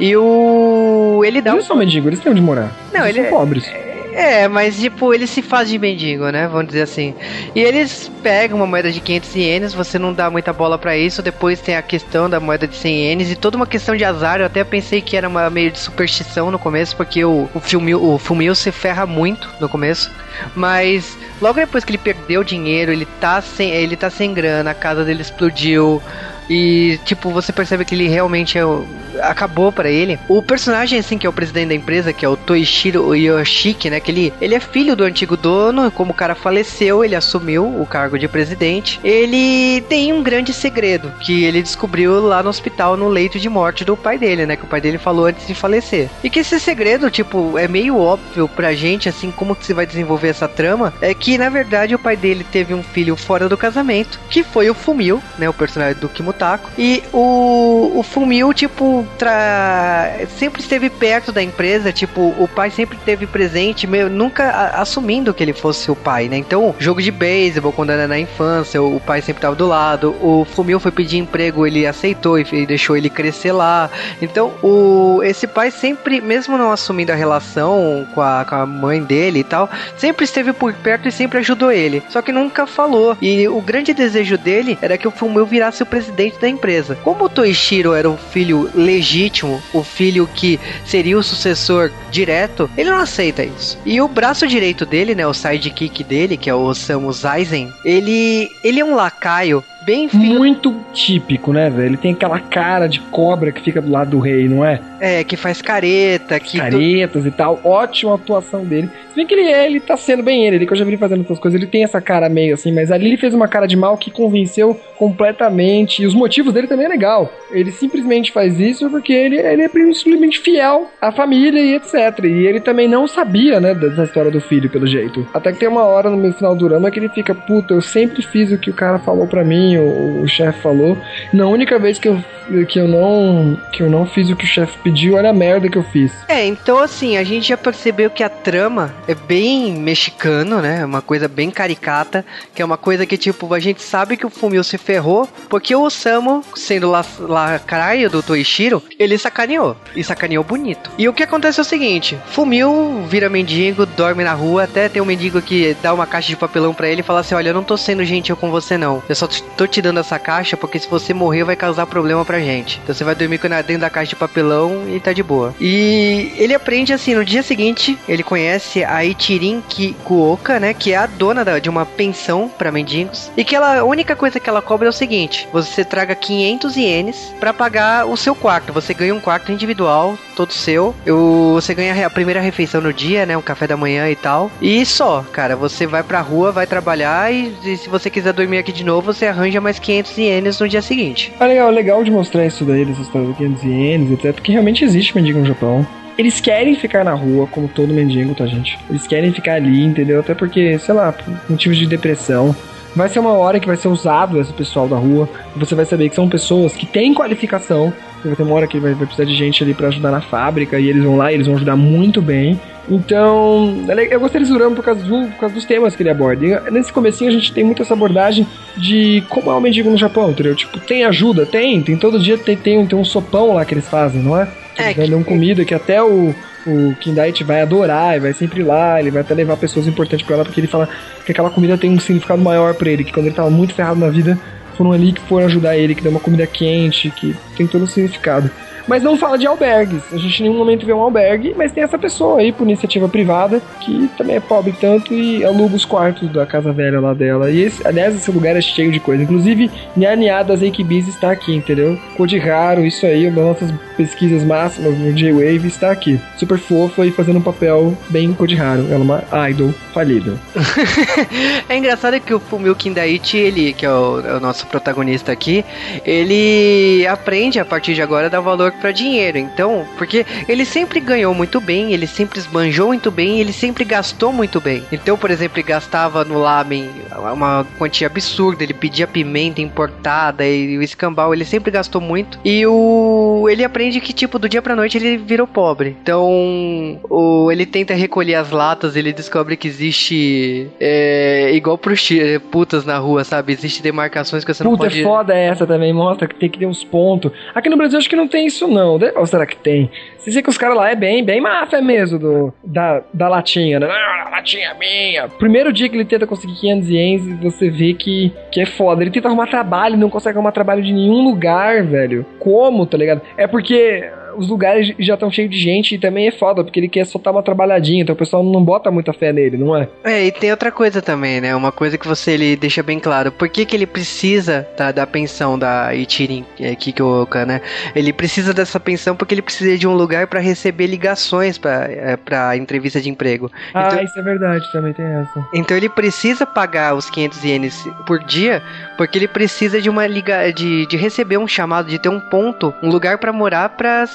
E 0.00 0.16
o. 0.16 1.22
Ele 1.24 1.40
dá 1.42 1.52
Eles 1.52 1.64
um. 1.64 1.66
são 1.68 1.76
mendigos, 1.76 2.06
eles 2.08 2.20
têm 2.20 2.32
onde 2.32 2.40
morar. 2.40 2.70
Não, 2.92 3.02
eles 3.06 3.16
ele 3.16 3.28
são 3.28 3.36
é- 3.36 3.38
pobres. 3.40 3.64
É, 4.12 4.46
mas 4.46 4.78
tipo, 4.78 5.14
ele 5.14 5.26
se 5.26 5.40
faz 5.40 5.68
de 5.68 5.78
mendigo, 5.78 6.28
né? 6.30 6.46
Vamos 6.46 6.66
dizer 6.66 6.82
assim. 6.82 7.14
E 7.54 7.60
eles 7.60 8.10
pegam 8.22 8.58
uma 8.58 8.66
moeda 8.66 8.92
de 8.92 9.00
500 9.00 9.36
ienes, 9.36 9.74
você 9.74 9.98
não 9.98 10.12
dá 10.12 10.30
muita 10.30 10.52
bola 10.52 10.78
pra 10.78 10.96
isso. 10.96 11.22
Depois 11.22 11.60
tem 11.60 11.76
a 11.76 11.82
questão 11.82 12.28
da 12.28 12.38
moeda 12.38 12.66
de 12.66 12.76
100 12.76 12.94
ienes 12.94 13.30
e 13.30 13.36
toda 13.36 13.56
uma 13.56 13.66
questão 13.66 13.96
de 13.96 14.04
azar. 14.04 14.40
Eu 14.40 14.46
até 14.46 14.62
pensei 14.64 15.00
que 15.00 15.16
era 15.16 15.28
uma 15.28 15.48
meio 15.48 15.70
de 15.70 15.78
superstição 15.78 16.50
no 16.50 16.58
começo, 16.58 16.96
porque 16.96 17.24
o, 17.24 17.48
o, 17.54 17.60
Fumio, 17.60 18.02
o 18.02 18.18
Fumio 18.18 18.54
se 18.54 18.70
ferra 18.70 19.06
muito 19.06 19.48
no 19.58 19.68
começo. 19.68 20.10
Mas 20.54 21.16
logo 21.40 21.58
depois 21.58 21.84
que 21.84 21.90
ele 21.90 21.98
perdeu 21.98 22.44
dinheiro, 22.44 22.92
ele 22.92 23.06
tá 23.20 23.40
sem, 23.40 23.70
ele 23.70 23.96
tá 23.96 24.10
sem 24.10 24.34
grana, 24.34 24.70
a 24.70 24.74
casa 24.74 25.04
dele 25.04 25.22
explodiu. 25.22 26.02
E, 26.48 26.98
tipo, 27.04 27.30
você 27.30 27.52
percebe 27.52 27.84
que 27.84 27.94
ele 27.94 28.08
realmente 28.08 28.58
é 28.58 28.64
o- 28.64 28.86
acabou 29.22 29.70
pra 29.72 29.90
ele. 29.90 30.18
O 30.28 30.42
personagem, 30.42 30.98
assim, 30.98 31.18
que 31.18 31.26
é 31.26 31.30
o 31.30 31.32
presidente 31.32 31.68
da 31.68 31.74
empresa, 31.74 32.12
que 32.12 32.24
é 32.24 32.28
o 32.28 32.36
Toishiro 32.36 33.14
Yoshiki, 33.14 33.90
né? 33.90 34.00
Que 34.00 34.10
ele, 34.10 34.32
ele 34.40 34.54
é 34.54 34.60
filho 34.60 34.96
do 34.96 35.04
antigo 35.04 35.36
dono. 35.36 35.90
Como 35.90 36.10
o 36.12 36.14
cara 36.14 36.34
faleceu, 36.34 37.04
ele 37.04 37.14
assumiu 37.14 37.64
o 37.66 37.86
cargo 37.86 38.18
de 38.18 38.26
presidente. 38.28 39.00
Ele 39.04 39.80
tem 39.88 40.12
um 40.12 40.22
grande 40.22 40.52
segredo 40.52 41.12
que 41.20 41.44
ele 41.44 41.62
descobriu 41.62 42.20
lá 42.20 42.42
no 42.42 42.48
hospital, 42.50 42.96
no 42.96 43.08
leito 43.08 43.38
de 43.38 43.48
morte 43.48 43.84
do 43.84 43.96
pai 43.96 44.18
dele, 44.18 44.46
né? 44.46 44.56
Que 44.56 44.64
o 44.64 44.68
pai 44.68 44.80
dele 44.80 44.98
falou 44.98 45.26
antes 45.26 45.46
de 45.46 45.54
falecer. 45.54 46.08
E 46.24 46.30
que 46.30 46.40
esse 46.40 46.58
segredo, 46.58 47.10
tipo, 47.10 47.58
é 47.58 47.68
meio 47.68 47.98
óbvio 47.98 48.48
pra 48.48 48.74
gente, 48.74 49.08
assim, 49.08 49.30
como 49.30 49.54
que 49.54 49.64
se 49.66 49.72
vai 49.74 49.86
desenvolver 49.86 50.28
essa 50.28 50.48
trama. 50.48 50.92
É 51.00 51.14
que, 51.14 51.38
na 51.38 51.48
verdade, 51.48 51.94
o 51.94 51.98
pai 51.98 52.16
dele 52.16 52.44
teve 52.50 52.74
um 52.74 52.82
filho 52.82 53.16
fora 53.16 53.48
do 53.48 53.56
casamento, 53.56 54.18
que 54.30 54.42
foi 54.42 54.68
o 54.70 54.74
Fumio, 54.74 55.22
né? 55.38 55.48
O 55.48 55.54
personagem 55.54 56.00
do 56.00 56.08
Kimutako. 56.42 56.70
E 56.76 57.02
o, 57.12 57.92
o 57.96 58.02
Fumio, 58.02 58.52
tipo, 58.52 59.06
tra... 59.16 60.12
sempre 60.38 60.60
esteve 60.60 60.90
perto 60.90 61.30
da 61.30 61.42
empresa, 61.42 61.92
tipo, 61.92 62.34
o 62.38 62.48
pai 62.48 62.70
sempre 62.70 62.96
esteve 62.96 63.26
presente, 63.26 63.86
meio, 63.86 64.10
nunca 64.10 64.44
a- 64.50 64.82
assumindo 64.82 65.32
que 65.32 65.42
ele 65.42 65.52
fosse 65.52 65.90
o 65.90 65.96
pai, 65.96 66.28
né? 66.28 66.36
Então, 66.36 66.74
jogo 66.78 67.00
de 67.00 67.10
beisebol, 67.10 67.72
quando 67.72 67.90
era 67.90 68.08
na 68.08 68.18
infância, 68.18 68.82
o, 68.82 68.96
o 68.96 69.00
pai 69.00 69.20
sempre 69.22 69.38
estava 69.38 69.54
do 69.54 69.66
lado. 69.66 70.16
O 70.20 70.44
Fumio 70.44 70.80
foi 70.80 70.90
pedir 70.90 71.18
emprego, 71.18 71.66
ele 71.66 71.86
aceitou 71.86 72.38
e, 72.38 72.46
e 72.52 72.66
deixou 72.66 72.96
ele 72.96 73.08
crescer 73.08 73.52
lá. 73.52 73.88
Então, 74.20 74.52
o, 74.62 75.20
esse 75.22 75.46
pai 75.46 75.70
sempre, 75.70 76.20
mesmo 76.20 76.58
não 76.58 76.72
assumindo 76.72 77.12
a 77.12 77.16
relação 77.16 78.06
com 78.14 78.20
a, 78.20 78.44
com 78.44 78.54
a 78.54 78.66
mãe 78.66 79.02
dele 79.02 79.40
e 79.40 79.44
tal, 79.44 79.70
sempre 79.96 80.24
esteve 80.24 80.52
por 80.52 80.72
perto 80.74 81.08
e 81.08 81.12
sempre 81.12 81.38
ajudou 81.38 81.70
ele. 81.70 82.02
Só 82.08 82.20
que 82.20 82.32
nunca 82.32 82.66
falou. 82.66 83.16
E 83.20 83.46
o 83.48 83.60
grande 83.60 83.94
desejo 83.94 84.36
dele 84.36 84.78
era 84.82 84.98
que 84.98 85.06
o 85.06 85.10
Fumio 85.10 85.46
virasse 85.46 85.82
o 85.82 85.86
presidente 85.86 86.21
da 86.30 86.48
empresa. 86.48 86.96
Como 87.02 87.24
o 87.24 87.28
Toishiro 87.28 87.94
era 87.94 88.08
o 88.08 88.16
filho 88.16 88.70
legítimo, 88.74 89.62
o 89.72 89.82
filho 89.82 90.28
que 90.34 90.60
seria 90.84 91.18
o 91.18 91.22
sucessor 91.22 91.90
direto, 92.10 92.70
ele 92.76 92.90
não 92.90 92.98
aceita 92.98 93.42
isso. 93.42 93.78
E 93.84 94.00
o 94.00 94.08
braço 94.08 94.46
direito 94.46 94.86
dele, 94.86 95.14
né, 95.14 95.26
o 95.26 95.34
sidekick 95.34 96.04
dele, 96.04 96.36
que 96.36 96.50
é 96.50 96.54
o 96.54 96.74
Samu 96.74 97.12
Zaizen, 97.12 97.72
ele, 97.84 98.50
ele 98.62 98.80
é 98.80 98.84
um 98.84 98.94
lacaio 98.94 99.64
bem 99.84 100.08
filho 100.08 100.38
Muito 100.38 100.74
típico, 100.92 101.52
né, 101.52 101.70
velho? 101.70 101.90
Ele 101.90 101.96
tem 101.96 102.12
aquela 102.12 102.38
cara 102.40 102.86
de 102.86 103.00
cobra 103.00 103.52
que 103.52 103.62
fica 103.62 103.80
do 103.80 103.90
lado 103.90 104.12
do 104.12 104.18
rei, 104.18 104.48
não 104.48 104.64
é? 104.64 104.80
é, 105.02 105.24
que 105.24 105.36
faz 105.36 105.60
careta, 105.60 106.38
que 106.38 106.58
Caretas 106.58 107.26
e 107.26 107.30
tal. 107.32 107.60
Ótima 107.64 108.14
atuação 108.14 108.64
dele. 108.64 108.88
Se 109.08 109.16
bem 109.16 109.26
que 109.26 109.34
ele 109.34 109.50
é, 109.50 109.66
ele 109.66 109.80
tá 109.80 109.96
sendo 109.96 110.22
bem 110.22 110.46
ele. 110.46 110.56
Ele 110.56 110.66
que 110.66 110.72
eu 110.72 110.76
já 110.76 110.84
vi 110.84 110.90
ele 110.90 110.96
fazendo 110.96 111.18
outras 111.18 111.40
coisas. 111.40 111.60
Ele 111.60 111.68
tem 111.68 111.82
essa 111.82 112.00
cara 112.00 112.28
meio 112.28 112.54
assim, 112.54 112.70
mas 112.70 112.92
ali 112.92 113.06
ele 113.06 113.16
fez 113.16 113.34
uma 113.34 113.48
cara 113.48 113.66
de 113.66 113.76
mal 113.76 113.98
que 113.98 114.12
convenceu 114.12 114.80
completamente. 114.96 116.04
E 116.04 116.06
os 116.06 116.14
motivos 116.14 116.54
dele 116.54 116.68
também 116.68 116.86
é 116.86 116.88
legal. 116.88 117.32
Ele 117.50 117.72
simplesmente 117.72 118.30
faz 118.30 118.60
isso 118.60 118.88
porque 118.90 119.12
ele, 119.12 119.38
ele 119.38 119.62
é 119.62 119.68
simplesmente 119.92 120.38
fiel 120.38 120.88
à 121.00 121.10
família 121.10 121.60
e 121.60 121.74
etc. 121.74 122.24
E 122.24 122.46
ele 122.46 122.60
também 122.60 122.86
não 122.86 123.08
sabia, 123.08 123.58
né, 123.58 123.74
dessa 123.74 124.04
história 124.04 124.30
do 124.30 124.40
filho, 124.40 124.70
pelo 124.70 124.86
jeito. 124.86 125.26
Até 125.34 125.50
que 125.50 125.58
tem 125.58 125.68
uma 125.68 125.82
hora 125.82 126.08
no 126.08 126.32
final 126.32 126.54
do 126.54 126.68
drama 126.68 126.92
que 126.92 127.00
ele 127.00 127.08
fica, 127.08 127.34
puta, 127.34 127.74
eu 127.74 127.82
sempre 127.82 128.22
fiz 128.22 128.52
o 128.52 128.58
que 128.58 128.70
o 128.70 128.74
cara 128.74 129.00
falou 129.00 129.26
pra 129.26 129.42
mim, 129.42 129.71
o, 129.78 130.22
o 130.22 130.28
chefe 130.28 130.60
falou. 130.60 130.96
Na 131.32 131.46
única 131.46 131.78
vez 131.78 131.98
que 131.98 132.08
eu, 132.08 132.22
que 132.68 132.78
eu 132.78 132.88
não 132.88 133.58
que 133.72 133.82
eu 133.82 133.88
não 133.90 134.04
fiz 134.06 134.28
o 134.30 134.36
que 134.36 134.44
o 134.44 134.48
chefe 134.48 134.76
pediu, 134.78 135.14
olha 135.14 135.30
a 135.30 135.32
merda 135.32 135.68
que 135.68 135.78
eu 135.78 135.84
fiz. 135.84 136.12
É, 136.28 136.44
então 136.46 136.78
assim, 136.78 137.16
a 137.16 137.24
gente 137.24 137.48
já 137.48 137.56
percebeu 137.56 138.10
que 138.10 138.22
a 138.22 138.28
trama 138.28 138.94
é 139.08 139.14
bem 139.14 139.72
mexicano, 139.72 140.60
né? 140.60 140.80
É 140.80 140.84
uma 140.84 141.00
coisa 141.02 141.28
bem 141.28 141.50
caricata, 141.50 142.24
que 142.54 142.60
é 142.60 142.64
uma 142.64 142.76
coisa 142.76 143.06
que, 143.06 143.16
tipo, 143.16 143.52
a 143.54 143.60
gente 143.60 143.82
sabe 143.82 144.16
que 144.16 144.26
o 144.26 144.30
Fumio 144.30 144.62
se 144.64 144.76
ferrou, 144.78 145.28
porque 145.48 145.74
o 145.74 145.82
Osamu, 145.82 146.42
sendo 146.54 146.90
la- 146.90 147.04
lacraio 147.20 148.10
do 148.10 148.22
Toishiro, 148.22 148.82
ele 148.98 149.16
sacaneou. 149.18 149.76
E 149.94 150.02
sacaneou 150.04 150.44
bonito. 150.44 150.90
E 150.98 151.08
o 151.08 151.12
que 151.12 151.22
acontece 151.22 151.60
é 151.60 151.62
o 151.62 151.64
seguinte: 151.64 152.18
Fumio 152.26 153.04
vira 153.08 153.28
mendigo, 153.28 153.86
dorme 153.86 154.24
na 154.24 154.32
rua, 154.34 154.64
até 154.64 154.88
tem 154.88 155.00
um 155.00 155.04
mendigo 155.06 155.40
que 155.40 155.76
dá 155.82 155.92
uma 155.94 156.06
caixa 156.06 156.28
de 156.28 156.36
papelão 156.36 156.74
pra 156.74 156.88
ele 156.88 157.00
e 157.00 157.04
fala 157.04 157.20
assim: 157.20 157.34
Olha, 157.34 157.48
eu 157.50 157.54
não 157.54 157.64
tô 157.64 157.76
sendo 157.76 158.04
gentil 158.04 158.36
com 158.36 158.50
você, 158.50 158.76
não. 158.76 159.02
Eu 159.08 159.14
só 159.14 159.28
tô 159.56 159.61
te 159.68 159.80
dando 159.82 160.00
essa 160.00 160.18
caixa 160.18 160.56
porque 160.56 160.78
se 160.78 160.88
você 160.88 161.12
morrer 161.14 161.44
vai 161.44 161.56
causar 161.56 161.86
problema 161.86 162.24
pra 162.24 162.40
gente. 162.40 162.80
Então 162.82 162.94
você 162.94 163.04
vai 163.04 163.14
dormir 163.14 163.38
dentro 163.66 163.78
da 163.78 163.90
caixa 163.90 164.10
de 164.10 164.16
papelão 164.16 164.84
e 164.88 165.00
tá 165.00 165.12
de 165.12 165.22
boa. 165.22 165.54
E 165.60 166.32
ele 166.36 166.54
aprende 166.54 166.92
assim, 166.92 167.14
no 167.14 167.24
dia 167.24 167.42
seguinte, 167.42 167.98
ele 168.08 168.22
conhece 168.22 168.84
a 168.84 169.04
Ichirin 169.04 169.62
Kikuoka, 169.68 170.58
né? 170.60 170.74
Que 170.74 170.92
é 170.92 170.96
a 170.96 171.06
dona 171.06 171.44
da- 171.44 171.58
de 171.58 171.68
uma 171.68 171.84
pensão 171.84 172.50
pra 172.58 172.72
mendigos. 172.72 173.30
E 173.36 173.44
que 173.44 173.54
ela, 173.56 173.78
a 173.80 173.84
única 173.84 174.14
coisa 174.16 174.38
que 174.40 174.48
ela 174.48 174.62
cobra 174.62 174.86
é 174.88 174.90
o 174.90 174.92
seguinte: 174.92 175.48
você 175.52 175.84
traga 175.84 176.14
500 176.14 176.76
ienes 176.76 177.32
pra 177.40 177.52
pagar 177.52 178.06
o 178.06 178.16
seu 178.16 178.34
quarto. 178.34 178.72
Você 178.72 178.94
ganha 178.94 179.14
um 179.14 179.20
quarto 179.20 179.52
individual, 179.52 180.16
todo 180.36 180.52
seu. 180.52 180.94
Eu, 181.04 181.52
você 181.54 181.74
ganha 181.74 182.06
a 182.06 182.10
primeira 182.10 182.40
refeição 182.40 182.80
no 182.80 182.92
dia, 182.92 183.26
né? 183.26 183.36
Um 183.36 183.42
café 183.42 183.66
da 183.66 183.76
manhã 183.76 184.08
e 184.10 184.16
tal. 184.16 184.50
E 184.60 184.84
só, 184.86 185.24
cara, 185.32 185.56
você 185.56 185.86
vai 185.86 186.02
pra 186.02 186.20
rua, 186.20 186.52
vai 186.52 186.66
trabalhar 186.66 187.32
e, 187.32 187.54
e 187.64 187.76
se 187.76 187.88
você 187.88 188.08
quiser 188.10 188.32
dormir 188.32 188.58
aqui 188.58 188.72
de 188.72 188.84
novo, 188.84 189.12
você 189.12 189.26
arranja 189.26 189.51
mais 189.60 189.78
500 189.78 190.18
ienes 190.18 190.60
no 190.60 190.68
dia 190.68 190.82
seguinte. 190.82 191.32
É 191.38 191.46
legal, 191.46 191.70
legal 191.70 192.04
de 192.04 192.10
mostrar 192.10 192.46
isso 192.46 192.64
daí, 192.64 192.84
dessa 192.84 193.02
história 193.02 193.28
do 193.28 193.34
500 193.34 193.62
ienes, 193.64 194.10
etc. 194.12 194.32
Porque 194.32 194.52
realmente 194.52 194.84
existe 194.84 195.14
mendigo 195.14 195.38
no 195.38 195.46
Japão. 195.46 195.86
Eles 196.16 196.40
querem 196.40 196.74
ficar 196.74 197.04
na 197.04 197.14
rua, 197.14 197.46
como 197.46 197.68
todo 197.68 197.92
mendigo, 197.92 198.34
tá, 198.34 198.46
gente? 198.46 198.78
Eles 198.90 199.06
querem 199.06 199.32
ficar 199.32 199.54
ali, 199.54 199.82
entendeu? 199.82 200.20
Até 200.20 200.34
porque, 200.34 200.78
sei 200.78 200.94
lá, 200.94 201.14
motivos 201.48 201.78
de 201.78 201.86
depressão. 201.86 202.54
Vai 202.94 203.08
ser 203.08 203.18
uma 203.20 203.32
hora 203.32 203.58
que 203.60 203.66
vai 203.66 203.76
ser 203.76 203.88
usado 203.88 204.40
esse 204.40 204.52
pessoal 204.52 204.86
da 204.88 204.96
rua, 204.96 205.28
você 205.56 205.74
vai 205.74 205.84
saber 205.84 206.08
que 206.08 206.14
são 206.14 206.28
pessoas 206.28 206.74
que 206.74 206.86
têm 206.86 207.14
qualificação, 207.14 207.92
vai 208.24 208.34
ter 208.36 208.42
uma 208.42 208.54
hora 208.54 208.66
que 208.66 208.78
vai, 208.78 208.94
vai 208.94 209.06
precisar 209.06 209.24
de 209.24 209.34
gente 209.34 209.62
ali 209.62 209.74
para 209.74 209.88
ajudar 209.88 210.10
na 210.10 210.20
fábrica, 210.20 210.78
e 210.78 210.88
eles 210.88 211.02
vão 211.04 211.16
lá 211.16 211.30
e 211.30 211.34
eles 211.34 211.46
vão 211.46 211.56
ajudar 211.56 211.76
muito 211.76 212.20
bem. 212.22 212.60
Então, 212.88 213.84
eu 214.10 214.20
gostei 214.20 214.40
desse 214.40 214.52
Durama 214.52 214.74
por 214.74 214.84
causa, 214.84 215.02
do, 215.02 215.28
por 215.28 215.38
causa 215.38 215.54
dos 215.54 215.64
temas 215.64 215.94
que 215.94 216.02
ele 216.02 216.10
aborda. 216.10 216.44
E 216.44 216.70
nesse 216.70 216.92
comecinho 216.92 217.30
a 217.30 217.32
gente 217.32 217.52
tem 217.52 217.62
muito 217.64 217.80
essa 217.82 217.94
abordagem 217.94 218.46
de 218.76 219.22
como 219.28 219.50
é 219.50 219.54
o 219.54 219.60
mendigo 219.60 219.88
no 219.90 219.96
Japão, 219.96 220.30
entendeu? 220.30 220.54
Tipo, 220.54 220.78
tem 220.80 221.04
ajuda? 221.04 221.46
Tem, 221.46 221.80
tem 221.82 221.96
todo 221.96 222.18
dia 222.18 222.36
tem, 222.36 222.56
tem, 222.56 222.84
tem 222.86 222.98
um 222.98 223.04
sopão 223.04 223.54
lá 223.54 223.64
que 223.64 223.74
eles 223.74 223.88
fazem, 223.88 224.20
não 224.22 224.36
é? 224.36 224.48
Eles 224.78 224.98
É, 224.98 225.06
dão 225.06 225.22
que- 225.22 225.28
comida 225.28 225.64
que 225.64 225.74
até 225.74 226.02
o, 226.02 226.34
o 226.66 226.94
Kindaichi 227.00 227.44
vai 227.44 227.60
adorar, 227.60 228.20
vai 228.20 228.32
sempre 228.32 228.62
lá, 228.62 229.00
ele 229.00 229.10
vai 229.10 229.22
até 229.22 229.34
levar 229.34 229.56
pessoas 229.56 229.86
importantes 229.86 230.24
pra 230.26 230.36
lá, 230.36 230.44
porque 230.44 230.60
ele 230.60 230.66
fala 230.66 230.88
que 231.24 231.32
aquela 231.32 231.50
comida 231.50 231.76
tem 231.76 231.90
um 231.90 232.00
significado 232.00 232.40
maior 232.40 232.74
pra 232.74 232.90
ele, 232.90 233.04
que 233.04 233.12
quando 233.12 233.26
ele 233.26 233.34
tava 233.34 233.50
muito 233.50 233.74
ferrado 233.74 233.98
na 233.98 234.08
vida, 234.08 234.38
foram 234.76 234.92
ali 234.92 235.12
que 235.12 235.20
foram 235.22 235.46
ajudar 235.46 235.76
ele, 235.76 235.94
que 235.94 236.02
deu 236.02 236.10
uma 236.10 236.20
comida 236.20 236.46
quente, 236.46 237.10
que 237.10 237.36
tem 237.56 237.66
todo 237.66 237.84
um 237.84 237.86
significado. 237.86 238.50
Mas 238.86 239.02
não 239.02 239.16
fala 239.16 239.38
de 239.38 239.46
albergues. 239.46 240.02
A 240.12 240.16
gente 240.16 240.40
em 240.40 240.48
nenhum 240.48 240.58
momento 240.58 240.86
vê 240.86 240.92
um 240.92 241.00
albergue, 241.00 241.54
mas 241.56 241.72
tem 241.72 241.82
essa 241.82 241.98
pessoa 241.98 242.40
aí, 242.40 242.52
por 242.52 242.64
iniciativa 242.64 243.08
privada, 243.08 243.60
que 243.80 244.08
também 244.16 244.36
é 244.36 244.40
pobre 244.40 244.74
tanto 244.80 245.14
e 245.14 245.44
aluga 245.44 245.76
os 245.76 245.84
quartos 245.84 246.30
da 246.30 246.46
casa 246.46 246.72
velha 246.72 247.00
lá 247.00 247.14
dela. 247.14 247.50
E 247.50 247.60
esse, 247.60 247.86
aliás, 247.86 248.14
esse 248.14 248.30
lugar 248.30 248.56
é 248.56 248.60
cheio 248.60 248.90
de 248.90 249.00
coisa. 249.00 249.22
Inclusive, 249.22 249.70
Nha 249.96 250.42
das 250.42 250.62
Eikibis 250.62 251.08
está 251.08 251.30
aqui, 251.30 251.54
entendeu? 251.54 251.98
Code 252.16 252.38
raro, 252.38 252.84
isso 252.84 253.06
aí, 253.06 253.26
uma 253.26 253.36
das 253.36 253.44
nossas 253.44 253.72
pesquisas 253.96 254.42
máximas 254.44 254.98
no 254.98 255.12
J-Wave 255.12 255.66
está 255.66 255.90
aqui. 255.90 256.20
Super 256.36 256.58
fofa 256.58 257.04
e 257.06 257.10
fazendo 257.10 257.38
um 257.38 257.42
papel 257.42 257.96
bem 258.08 258.32
code 258.32 258.54
raro. 258.54 258.86
Ela 258.90 258.94
é 258.94 258.96
uma 258.98 259.50
idol 259.50 259.72
falida. 259.92 260.36
É 261.68 261.76
engraçado 261.76 262.18
que 262.20 262.34
o 262.34 262.40
Fumio 262.40 262.74
Kindaichi, 262.74 263.38
ele, 263.38 263.72
que 263.72 263.86
é 263.86 263.90
o, 263.90 264.20
é 264.20 264.34
o 264.34 264.40
nosso 264.40 264.66
protagonista 264.66 265.32
aqui, 265.32 265.64
ele 266.04 267.06
aprende 267.06 267.58
a 267.58 267.64
partir 267.64 267.94
de 267.94 268.02
agora 268.02 268.26
a 268.26 268.28
dar 268.28 268.40
valor 268.40 268.71
pra 268.80 268.90
dinheiro. 268.92 269.38
Então, 269.38 269.86
porque 269.96 270.24
ele 270.48 270.64
sempre 270.64 271.00
ganhou 271.00 271.34
muito 271.34 271.60
bem, 271.60 271.92
ele 271.92 272.06
sempre 272.06 272.38
esbanjou 272.38 272.88
muito 272.88 273.10
bem, 273.10 273.40
ele 273.40 273.52
sempre 273.52 273.84
gastou 273.84 274.32
muito 274.32 274.60
bem. 274.60 274.82
Então, 274.92 275.16
por 275.16 275.30
exemplo, 275.30 275.58
ele 275.58 275.66
gastava 275.68 276.24
no 276.24 276.38
lamen 276.38 276.88
uma 277.34 277.66
quantia 277.78 278.06
absurda, 278.06 278.62
ele 278.62 278.74
pedia 278.74 279.06
pimenta 279.06 279.60
importada 279.60 280.46
e 280.46 280.76
o 280.78 280.82
escambau, 280.82 281.32
ele 281.32 281.44
sempre 281.44 281.70
gastou 281.70 282.00
muito. 282.00 282.38
E 282.44 282.66
o 282.66 283.46
ele 283.48 283.64
aprende 283.64 284.00
que 284.00 284.12
tipo 284.12 284.38
do 284.38 284.48
dia 284.48 284.62
pra 284.62 284.76
noite 284.76 284.96
ele 284.98 285.16
virou 285.16 285.46
pobre. 285.46 285.96
Então, 286.02 287.00
o, 287.08 287.50
ele 287.50 287.66
tenta 287.66 287.94
recolher 287.94 288.34
as 288.36 288.50
latas, 288.50 288.96
ele 288.96 289.12
descobre 289.12 289.56
que 289.56 289.68
existe 289.68 290.68
é, 290.80 291.50
igual 291.54 291.76
prosti- 291.78 292.38
putas 292.50 292.84
na 292.84 292.98
rua, 292.98 293.24
sabe? 293.24 293.52
Existe 293.52 293.82
demarcações 293.82 294.44
que 294.44 294.52
você 294.52 294.62
não 294.64 294.72
Puta, 294.72 294.84
pode 294.84 295.00
é 295.00 295.04
foda 295.04 295.34
essa 295.34 295.66
também, 295.66 295.92
mostra 295.92 296.26
que 296.28 296.34
tem 296.34 296.48
que 296.48 296.58
ter 296.58 296.66
uns 296.66 296.84
pontos. 296.84 297.30
Aqui 297.54 297.68
no 297.68 297.76
Brasil 297.76 297.98
acho 297.98 298.08
que 298.08 298.16
não 298.16 298.28
tem 298.28 298.46
isso 298.46 298.61
não, 298.68 298.98
né? 298.98 299.12
ou 299.16 299.26
será 299.26 299.46
que 299.46 299.56
tem? 299.56 299.90
Você 300.18 300.30
vê 300.30 300.42
que 300.42 300.50
os 300.50 300.58
caras 300.58 300.76
lá 300.76 300.90
é 300.90 300.94
bem, 300.94 301.24
bem 301.24 301.40
máfia 301.40 301.80
mesmo 301.80 302.18
do, 302.18 302.54
da, 302.62 303.02
da 303.12 303.28
latinha, 303.28 303.80
né? 303.80 303.88
Ah, 303.90 304.28
latinha 304.30 304.68
é 304.68 304.74
minha. 304.74 305.28
Primeiro 305.28 305.72
dia 305.72 305.88
que 305.88 305.96
ele 305.96 306.04
tenta 306.04 306.26
conseguir 306.26 306.54
500 306.54 306.88
ienes, 306.88 307.40
você 307.40 307.68
vê 307.68 307.92
que, 307.92 308.32
que 308.50 308.60
é 308.60 308.66
foda. 308.66 309.02
Ele 309.02 309.10
tenta 309.10 309.28
arrumar 309.28 309.48
trabalho, 309.48 309.96
não 309.96 310.08
consegue 310.08 310.36
arrumar 310.36 310.52
trabalho 310.52 310.82
de 310.82 310.92
nenhum 310.92 311.24
lugar, 311.24 311.82
velho. 311.82 312.24
Como, 312.38 312.86
tá 312.86 312.96
ligado? 312.96 313.20
É 313.36 313.46
porque 313.46 314.08
os 314.36 314.48
lugares 314.48 314.94
já 314.98 315.14
estão 315.14 315.30
cheios 315.30 315.50
de 315.50 315.58
gente 315.58 315.94
e 315.94 315.98
também 315.98 316.26
é 316.28 316.32
foda, 316.32 316.62
porque 316.64 316.78
ele 316.80 316.88
quer 316.88 317.04
soltar 317.06 317.32
uma 317.32 317.42
trabalhadinha, 317.42 318.02
então 318.02 318.14
o 318.14 318.18
pessoal 318.18 318.42
não 318.42 318.62
bota 318.62 318.90
muita 318.90 319.12
fé 319.12 319.32
nele, 319.32 319.56
não 319.56 319.76
é? 319.76 319.88
É, 320.04 320.26
e 320.26 320.32
tem 320.32 320.50
outra 320.50 320.70
coisa 320.70 321.00
também, 321.02 321.40
né? 321.40 321.54
Uma 321.54 321.72
coisa 321.72 321.96
que 321.98 322.06
você 322.06 322.32
ele 322.32 322.56
deixa 322.56 322.82
bem 322.82 322.98
claro. 322.98 323.30
Por 323.32 323.48
que, 323.48 323.64
que 323.64 323.76
ele 323.76 323.86
precisa 323.86 324.66
da, 324.76 324.92
da 324.92 325.06
pensão 325.06 325.58
da 325.58 325.94
Ichirin 325.94 326.44
é, 326.60 326.74
Kikooka, 326.74 327.44
né? 327.44 327.60
Ele 327.94 328.12
precisa 328.12 328.52
dessa 328.54 328.78
pensão 328.80 329.14
porque 329.16 329.34
ele 329.34 329.42
precisa 329.42 329.76
de 329.76 329.86
um 329.86 329.94
lugar 329.94 330.26
para 330.26 330.40
receber 330.40 330.86
ligações 330.86 331.58
para 331.58 331.86
é, 331.90 332.16
pra 332.16 332.56
entrevista 332.56 333.00
de 333.00 333.08
emprego. 333.08 333.50
Ah, 333.74 333.88
Então- 333.88 334.04
isso 334.04 334.18
é 334.18 334.22
verdade, 334.22 334.64
também 334.72 334.92
tem 334.92 335.04
essa. 335.04 335.46
Então 335.54 335.76
ele 335.76 335.88
precisa 335.88 336.46
pagar 336.46 336.94
os 336.94 337.08
500 337.10 337.44
ienes 337.44 337.88
por 338.06 338.18
dia 338.24 338.62
porque 338.96 339.18
ele 339.18 339.28
precisa 339.28 339.80
de 339.80 339.88
uma 339.90 340.06
liga 340.06 340.50
de, 340.52 340.86
de 340.86 340.96
receber 340.96 341.38
um 341.38 341.46
chamado, 341.48 341.88
de 341.88 341.98
ter 341.98 342.08
um 342.08 342.20
ponto, 342.20 342.72
um 342.82 342.88
lugar 342.90 343.18
para 343.18 343.32
morar 343.32 343.68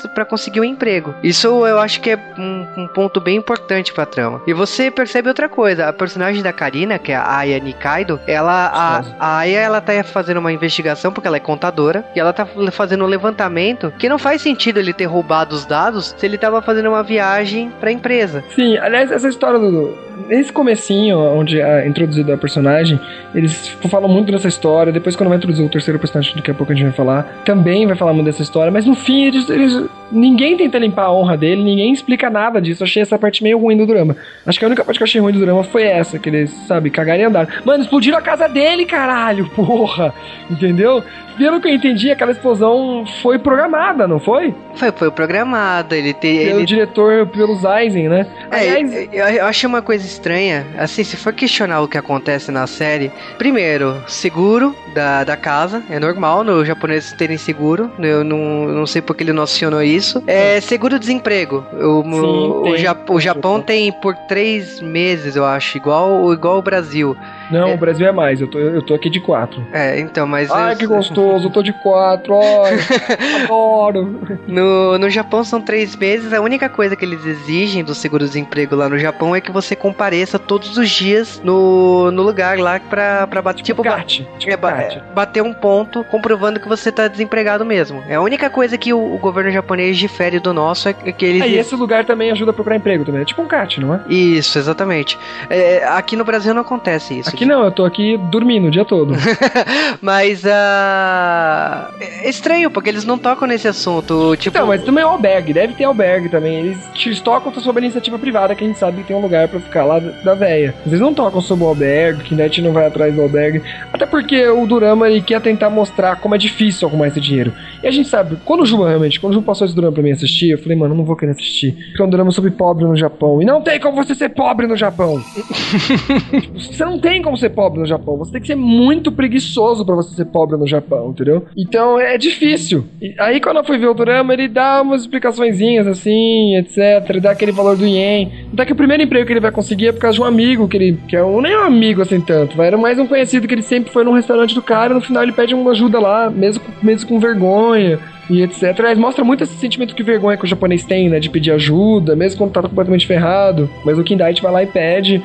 pra 0.08 0.18
pra 0.18 0.26
conseguir 0.26 0.60
um 0.60 0.64
emprego. 0.64 1.14
Isso 1.24 1.48
eu 1.68 1.80
acho 1.80 2.02
que 2.02 2.10
é 2.10 2.20
um, 2.38 2.66
um 2.76 2.88
ponto 2.88 3.22
bem 3.22 3.38
importante 3.38 3.94
pra 3.94 4.06
trama. 4.06 4.42
E 4.48 4.54
você 4.54 4.90
percebe 4.90 5.28
outra 5.30 5.48
coisa, 5.48 5.88
a 5.88 5.94
personagem 5.94 6.42
da 6.42 6.52
Karina, 6.52 6.98
que 6.98 7.12
é 7.12 7.16
a 7.16 7.38
Aya 7.38 7.60
Nikaido, 7.60 8.20
ela 8.26 8.68
a, 8.74 9.02
a 9.20 9.38
Aya 9.38 9.60
ela 9.60 9.80
tá 9.80 10.04
fazendo 10.04 10.38
uma 10.40 10.52
investigação 10.52 11.12
porque 11.12 11.28
ela 11.28 11.38
é 11.38 11.40
contadora 11.40 12.04
e 12.16 12.20
ela 12.20 12.34
tá 12.34 12.48
fazendo 12.72 13.04
um 13.04 13.08
levantamento 13.08 13.94
que 14.00 14.10
não 14.10 14.18
faz 14.18 14.42
sentido 14.42 14.80
ele 14.80 14.92
ter 14.92 15.06
roubado 15.06 15.56
os 15.56 15.66
dados 15.66 16.16
se 16.18 16.26
ele 16.26 16.38
tava 16.38 16.62
fazendo 16.62 16.90
uma 16.90 17.04
viagem 17.04 17.72
pra 17.80 17.92
empresa. 17.92 18.44
Sim, 18.56 18.78
aliás, 18.78 19.12
essa 19.12 19.28
história 19.30 19.60
do. 19.60 20.08
Nesse 20.28 20.52
comecinho, 20.52 21.20
onde 21.20 21.62
é 21.62 21.88
introduzido 21.88 22.34
a 22.34 22.38
personagem, 22.38 23.00
eles 23.36 23.68
falam 23.90 24.10
muito 24.10 24.32
dessa 24.32 24.48
história. 24.48 24.92
Depois, 24.92 25.16
quando 25.16 25.30
vai 25.30 25.38
introduzir 25.38 25.64
o 25.64 25.70
terceiro 25.70 26.00
personagem, 26.00 26.36
daqui 26.36 26.50
a 26.50 26.54
pouco 26.56 26.72
a 26.74 26.76
gente 26.76 26.86
vai 26.86 26.94
falar, 26.94 27.24
também 27.46 27.86
vai 27.86 27.96
falar 27.96 28.14
muito 28.14 28.26
dessa 28.26 28.42
história. 28.42 28.72
Mas 28.72 28.84
no 28.86 28.96
fim, 28.96 29.26
eles, 29.26 29.48
eles- 29.48 29.86
ninguém 30.12 30.58
tenta 30.58 30.78
limpar 30.78 31.06
a 31.06 31.14
honra 31.14 31.38
dele, 31.38 31.64
ninguém 31.64 31.94
explica 31.94 32.30
nada 32.30 32.62
disso. 32.62 32.84
Eu 32.84 32.86
achei 32.86 33.02
essa 33.02 33.18
parte 33.18 33.44
meio 33.44 33.58
ruim 33.58 33.78
do 33.78 33.86
drama. 33.86 34.16
Acho 34.46 34.60
que 34.60 34.66
a 34.66 34.68
única 34.68 34.84
parte 34.84 34.98
que 34.98 35.04
eu 35.04 35.08
achei 35.08 35.22
ruim 35.22 35.34
do 35.34 35.40
drama 35.40 35.64
foi 35.64 35.84
essa, 35.84 36.18
que 36.20 36.30
eles, 36.30 36.52
sabe, 36.68 36.90
cagaram 36.90 37.22
e 37.22 37.26
andaram. 37.26 37.50
Mano, 37.66 37.84
explodiram 37.84 38.18
a 38.18 38.22
casa 38.22 38.48
dele, 38.48 38.86
caralho, 38.86 39.50
porra! 39.56 40.14
Entendeu? 40.50 41.04
Pelo 41.38 41.62
que 41.62 41.68
eu 41.68 41.74
entendi, 41.74 42.10
aquela 42.12 42.32
explosão 42.32 43.06
foi 43.22 43.38
programada, 43.38 44.08
não 44.08 44.20
foi? 44.20 44.54
Foi, 44.76 44.92
foi 44.92 45.12
programado, 45.12 45.94
ele 45.96 46.14
tem. 46.14 46.38
Pelo 46.46 46.60
Ele 46.60 46.66
diretor, 46.66 47.28
pelos 47.28 47.64
Eisen, 47.64 48.10
né? 48.10 48.28
É, 48.52 48.56
Aliás, 48.58 48.94
eu, 49.14 49.24
eu 49.38 49.46
acho 49.46 49.68
uma 49.68 49.82
coisa 49.82 50.06
estranha, 50.06 50.66
assim, 50.78 51.04
se 51.04 51.16
for 51.16 51.34
questionar 51.34 51.82
o 51.82 51.88
que 51.88 51.98
acontece 51.98 52.52
na 52.52 52.66
série, 52.68 53.12
primeiro, 53.38 54.02
seguro 54.08 54.76
da, 54.94 55.24
da 55.24 55.38
casa, 55.38 55.84
é 55.90 56.00
normal 56.00 56.44
no 56.44 56.64
japonês 56.66 57.12
terem 57.14 57.38
seguro, 57.38 57.92
eu 58.00 58.24
não, 58.24 58.68
não 58.68 58.86
sei 58.88 59.02
porque 59.02 59.24
ele 59.24 59.34
não 59.34 59.44
acionou 59.44 59.82
isso. 59.84 60.24
É 60.28 60.60
seguro-desemprego, 60.62 61.64
o, 61.74 62.04
Sim, 62.04 62.10
o, 62.22 62.62
tem. 62.64 62.78
Ja- 62.78 62.98
o 63.10 63.20
Japão 63.20 63.62
tem 63.62 63.92
por 63.92 64.16
três 64.28 64.82
meses, 64.82 65.36
eu 65.36 65.46
acho, 65.46 65.78
igual, 65.78 66.32
igual 66.34 66.58
o 66.58 66.62
Brasil. 66.62 67.16
Não, 67.52 67.70
É. 67.70 67.74
o 67.74 67.78
Brasil 67.78 68.08
é 68.08 68.12
mais, 68.12 68.42
eu 68.42 68.48
tô, 68.48 68.58
eu 68.60 68.82
tô 68.82 68.94
aqui 68.94 69.10
de 69.10 69.20
quatro. 69.20 69.66
É, 69.72 70.00
então, 70.00 70.28
mas... 70.28 70.50
Ai, 70.52 70.74
eu- 70.74 70.78
que 70.78 70.88
gostoso, 70.88 71.48
eu 71.48 71.52
tô 71.52 71.62
de 71.64 71.74
quatro, 71.74 72.34
ai, 72.40 72.78
adoro. 73.46 74.20
No, 74.48 74.98
no 74.98 75.10
Japão 75.10 75.44
são 75.44 75.62
três 75.62 75.96
meses. 75.96 76.34
A 76.34 76.42
única 76.42 76.70
coisa 76.70 76.96
que 76.96 77.06
eles 77.06 77.26
exigem 77.26 77.84
do 77.84 77.94
seguro-desemprego 77.96 78.76
lá 78.76 78.90
no 78.90 78.98
Japão 78.98 79.36
é 79.36 79.42
que 79.42 79.52
você 79.52 79.76
compareça 79.76 80.38
todos 80.40 80.78
os 80.78 80.90
dias 80.90 81.42
no, 81.44 82.12
no 82.12 82.22
lugar 82.24 82.58
lá 82.60 82.80
pra, 82.80 83.28
pra 83.28 83.42
bater. 83.42 83.64
Tipo, 83.64 83.84
ba- 83.84 83.98
Cat, 83.98 84.28
tipo 84.38 84.54
é, 84.54 84.58
Cat. 84.58 84.98
é, 84.98 85.14
bater 85.14 85.42
um 85.44 85.54
ponto 85.54 86.04
comprovando 86.06 86.60
que 86.60 86.68
você 86.68 86.92
tá 86.92 87.08
desempregado 87.08 87.66
mesmo. 87.66 88.04
É 88.08 88.16
a 88.16 88.22
única 88.22 88.50
coisa 88.50 88.78
que 88.78 88.94
o, 88.94 89.16
o 89.16 89.18
governo 89.18 89.52
japonês 89.52 89.98
difere 89.98 90.40
do 90.40 90.54
nosso 90.54 90.90
é 90.90 90.94
que 90.94 91.26
eles. 91.26 91.42
Aí 91.42 91.58
esse 91.58 91.76
lugar 91.76 92.06
também 92.06 92.32
ajuda 92.32 92.52
a 92.52 92.54
procurar 92.54 92.76
emprego 92.76 93.04
também, 93.06 93.22
é 93.22 93.26
tipo 93.26 93.42
um 93.42 93.48
cat, 93.48 93.80
não 93.80 93.94
é? 93.96 94.00
Isso, 94.10 94.58
exatamente. 94.58 95.18
É, 95.50 95.84
aqui 95.86 96.16
no 96.16 96.24
Brasil 96.24 96.54
não 96.54 96.62
acontece 96.62 97.18
isso. 97.20 97.30
Aqui 97.30 97.37
não, 97.46 97.64
eu 97.64 97.72
tô 97.72 97.86
aqui 97.86 98.18
dormindo 98.32 98.68
o 98.68 98.72
dia 98.72 98.86
todo. 98.86 99.14
Mas 100.02 100.44
ah, 100.46 101.90
é 102.00 102.30
estranho, 102.30 102.70
porque 102.70 102.90
eles 102.90 103.06
não 103.06 103.18
tocam 103.18 103.48
nesse 103.48 103.68
assunto. 103.68 104.36
Tipo, 104.38 104.58
Então, 104.58 104.68
mas 104.68 104.84
também 104.84 105.04
é 105.04 105.08
albergue, 105.08 105.54
deve 105.54 105.74
ter 105.74 105.84
albergue 105.84 106.30
também. 106.30 106.78
Eles 106.96 107.22
tocam 107.22 107.54
sobre 107.54 107.82
a 107.82 107.86
iniciativa 107.86 108.18
privada, 108.20 108.56
que 108.56 108.64
a 108.64 108.68
gente 108.68 108.80
sabe 108.80 109.02
que 109.02 109.08
tem 109.08 109.16
um 109.16 109.22
lugar 109.22 109.48
pra 109.48 109.60
ficar 109.60 109.84
lá 109.84 110.00
da 110.00 110.34
véia. 110.34 110.74
Eles 110.86 111.00
não 111.00 111.14
tocam 111.14 111.42
sobre 111.42 111.66
o 111.66 111.68
albergue, 111.68 112.24
que 112.24 112.36
net 112.36 112.62
não 112.62 112.72
vai 112.72 112.88
atrás 112.88 113.14
do 113.14 113.22
albergue. 113.22 113.62
Até 113.92 114.06
porque 114.06 114.48
o 114.48 114.66
Durama 114.66 115.10
ele 115.10 115.22
quer 115.22 115.42
tentar 115.42 115.70
mostrar 115.70 116.18
como 116.18 116.36
é 116.36 116.38
difícil 116.38 116.88
arrumar 116.88 117.08
esse 117.08 117.20
dinheiro. 117.20 117.54
E 117.84 117.88
a 117.88 117.92
gente 117.92 118.10
sabe, 118.10 118.38
quando 118.46 118.62
o 118.62 118.66
Ju 118.66 118.84
realmente, 118.84 119.20
quando 119.20 119.34
o 119.34 119.36
Ju 119.36 119.42
passou 119.42 119.66
esse 119.66 119.76
Durama 119.76 119.94
pra 119.94 120.04
mim 120.04 120.12
assistir, 120.12 120.52
eu 120.52 120.58
falei, 120.58 120.78
mano, 120.78 120.94
eu 120.94 120.98
não 120.98 121.06
vou 121.06 121.16
querer 121.16 121.32
assistir. 121.32 121.74
Porque 121.74 122.02
é 122.02 122.06
um 122.06 122.10
Durama 122.10 122.32
sobre 122.32 122.52
pobre 122.52 122.86
no 122.86 122.96
Japão. 122.96 123.42
E 123.42 123.46
não 123.46 123.62
tem 123.62 123.80
como 123.80 124.04
você 124.04 124.16
ser 124.16 124.30
pobre 124.30 124.68
no 124.68 124.76
Japão. 124.76 125.22
Tipo, 125.34 126.60
você 126.60 126.86
não 126.86 127.00
tem 127.00 127.22
como 127.28 127.38
ser 127.38 127.50
pobre 127.50 127.80
no 127.80 127.86
Japão. 127.86 128.18
Você 128.18 128.32
tem 128.32 128.42
que 128.42 128.48
ser 128.48 128.56
muito 128.56 129.12
preguiçoso 129.12 129.86
pra 129.86 129.96
você 129.96 130.16
ser 130.16 130.26
pobre 130.26 130.58
no 130.58 130.66
Japão, 130.66 131.10
entendeu? 131.10 131.46
Então 131.58 132.00
é 132.00 132.18
difícil. 132.18 132.86
E 133.02 133.14
aí 133.20 133.42
quando 133.42 133.58
eu 133.58 133.66
fui 133.66 133.78
ver 133.78 133.88
o 133.88 133.94
Dorama, 133.94 134.34
ele 134.34 134.48
dá 134.48 134.82
umas 134.82 135.02
explicaçõezinhas 135.02 135.86
assim, 135.88 136.56
etc. 136.56 137.20
Dá 137.22 137.32
aquele 137.32 137.52
valor 137.52 137.76
do 137.76 137.86
ien. 137.86 138.32
Dá 138.54 138.66
que 138.66 138.72
o 138.72 138.76
primeiro 138.76 139.04
emprego 139.04 139.26
que 139.26 139.34
ele 139.34 139.42
vai 139.42 139.52
conseguir 139.52 139.88
é 139.88 139.92
por 139.92 140.00
causa 140.00 140.16
de 140.16 140.22
um 140.22 140.26
amigo, 140.26 140.68
que 140.70 140.78
ele. 140.78 141.00
Que 141.08 141.18
é 141.18 141.24
um, 141.24 141.42
nem 141.42 141.56
um 141.56 141.64
amigo 141.64 142.02
assim 142.02 142.22
tanto, 142.22 142.56
vai. 142.56 142.68
Era 142.68 142.78
mais 142.78 142.98
um 142.98 143.06
conhecido 143.06 143.46
que 143.46 143.54
ele 143.54 143.62
sempre 143.62 143.92
foi 143.92 144.06
num 144.06 144.14
restaurante 144.14 144.56
do 144.56 144.62
cara 144.62 144.94
e 144.94 144.96
no 144.96 145.02
final 145.02 145.24
ele 145.24 145.34
pede 145.34 145.54
uma 145.54 145.72
ajuda 145.72 146.00
lá, 146.00 146.30
mesmo, 146.30 146.64
mesmo 146.82 147.10
com 147.10 147.20
vergonha. 147.20 148.00
E 148.30 148.42
etc. 148.42 148.78
Mas 148.82 148.98
mostra 148.98 149.24
muito 149.24 149.44
esse 149.44 149.56
sentimento 149.56 149.96
de 149.96 150.04
vergonha 150.04 150.38
que 150.38 150.44
o 150.44 150.48
japonês 150.48 150.84
tem, 150.84 151.10
né? 151.10 151.20
De 151.20 151.30
pedir 151.30 151.52
ajuda, 151.52 152.16
mesmo 152.16 152.38
quando 152.38 152.52
tá 152.52 152.62
completamente 152.62 153.08
ferrado. 153.08 153.70
Mas 153.86 153.98
o 153.98 154.04
Kindaichi 154.04 154.42
vai 154.42 154.52
lá 154.52 154.64
e 154.64 154.68
pede. 154.68 155.24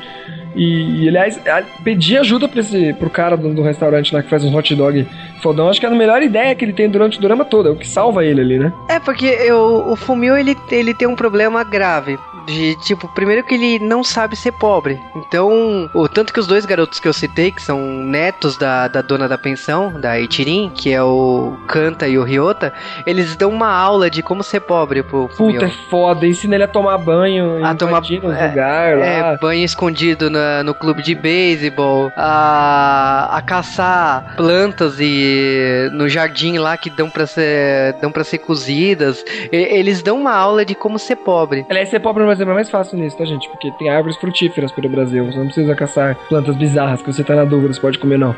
E, 0.55 1.03
e, 1.03 1.09
aliás, 1.09 1.39
pedir 1.83 2.17
ajuda 2.17 2.47
pra 2.47 2.59
esse, 2.59 2.93
pro 2.93 3.09
cara 3.09 3.35
do, 3.35 3.53
do 3.53 3.61
restaurante 3.61 4.13
lá 4.13 4.21
que 4.21 4.29
faz 4.29 4.43
uns 4.43 4.53
hot 4.53 4.75
dog 4.75 5.07
fodão, 5.41 5.69
acho 5.69 5.79
que 5.79 5.85
é 5.85 5.89
a 5.89 5.91
melhor 5.91 6.21
ideia 6.21 6.53
que 6.55 6.63
ele 6.63 6.73
tem 6.73 6.89
durante 6.89 7.17
o 7.17 7.21
drama 7.21 7.43
todo, 7.43 7.69
é 7.69 7.71
o 7.71 7.75
que 7.75 7.87
salva 7.87 8.23
ele 8.23 8.41
ali, 8.41 8.59
né? 8.59 8.71
É, 8.87 8.99
porque 8.99 9.25
eu, 9.25 9.85
o 9.87 9.95
Fumio, 9.95 10.37
ele, 10.37 10.55
ele 10.71 10.93
tem 10.93 11.07
um 11.07 11.15
problema 11.15 11.63
grave. 11.63 12.17
De, 12.45 12.75
tipo, 12.75 13.07
primeiro 13.09 13.43
que 13.43 13.53
ele 13.55 13.79
não 13.79 14.03
sabe 14.03 14.35
ser 14.35 14.51
pobre. 14.53 14.99
Então, 15.15 15.89
o 15.93 16.07
tanto 16.07 16.33
que 16.33 16.39
os 16.39 16.47
dois 16.47 16.65
garotos 16.65 16.99
que 16.99 17.07
eu 17.07 17.13
citei, 17.13 17.51
que 17.51 17.61
são 17.61 17.79
netos 17.79 18.57
da, 18.57 18.87
da 18.87 19.01
dona 19.01 19.27
da 19.27 19.37
pensão, 19.37 19.99
da 19.99 20.19
Ichirin, 20.19 20.71
que 20.73 20.91
é 20.91 21.01
o 21.01 21.57
Kanta 21.67 22.07
e 22.07 22.17
o 22.17 22.23
Ryota, 22.23 22.73
eles 23.05 23.35
dão 23.35 23.49
uma 23.49 23.69
aula 23.71 24.09
de 24.09 24.21
como 24.21 24.43
ser 24.43 24.59
pobre 24.61 25.01
pro. 25.03 25.29
Puta, 25.37 25.65
é 25.65 25.69
foda, 25.89 26.27
ensina 26.27 26.55
ele 26.55 26.63
a 26.63 26.67
tomar 26.67 26.97
banho, 26.97 27.63
A 27.65 27.73
tomar- 27.75 27.91
invadindo 27.99 28.27
os 28.27 28.35
é, 28.35 28.53
lá. 28.55 29.05
É, 29.05 29.37
banho 29.37 29.63
escondido 29.63 30.29
na- 30.29 30.63
no 30.63 30.73
clube 30.73 31.01
de 31.01 31.15
beisebol, 31.15 32.11
a, 32.17 33.37
a 33.37 33.41
caçar 33.41 34.33
plantas 34.35 34.95
e 34.99 35.89
no 35.93 36.07
jardim 36.09 36.57
lá 36.57 36.75
que 36.77 36.89
dão 36.89 37.09
pra 37.09 37.25
ser, 37.25 37.93
dão 38.01 38.11
pra 38.11 38.23
ser 38.23 38.39
cozidas. 38.39 39.23
E- 39.51 39.77
eles 39.77 40.01
dão 40.01 40.17
uma 40.19 40.33
aula 40.33 40.65
de 40.65 40.75
como 40.75 40.99
ser 40.99 41.15
pobre. 41.17 41.65
Aliás, 41.69 41.89
ser 41.89 41.99
pobre 41.99 42.23
no 42.23 42.32
Brasil 42.35 42.51
é 42.51 42.55
mais 42.55 42.69
fácil 42.69 42.97
nisso, 42.97 43.17
tá, 43.17 43.25
gente? 43.25 43.47
Porque 43.49 43.71
tem 43.71 43.89
árvores 43.89 44.17
frutíferas 44.17 44.71
pelo 44.71 44.89
Brasil. 44.89 45.25
Você 45.25 45.37
não 45.37 45.45
precisa 45.45 45.75
caçar 45.75 46.15
plantas 46.29 46.55
bizarras 46.55 47.01
que 47.01 47.11
você 47.13 47.23
tá 47.23 47.35
na 47.35 47.45
dúvida, 47.45 47.73
você 47.73 47.79
pode 47.81 47.99
comer, 47.99 48.17
não. 48.17 48.35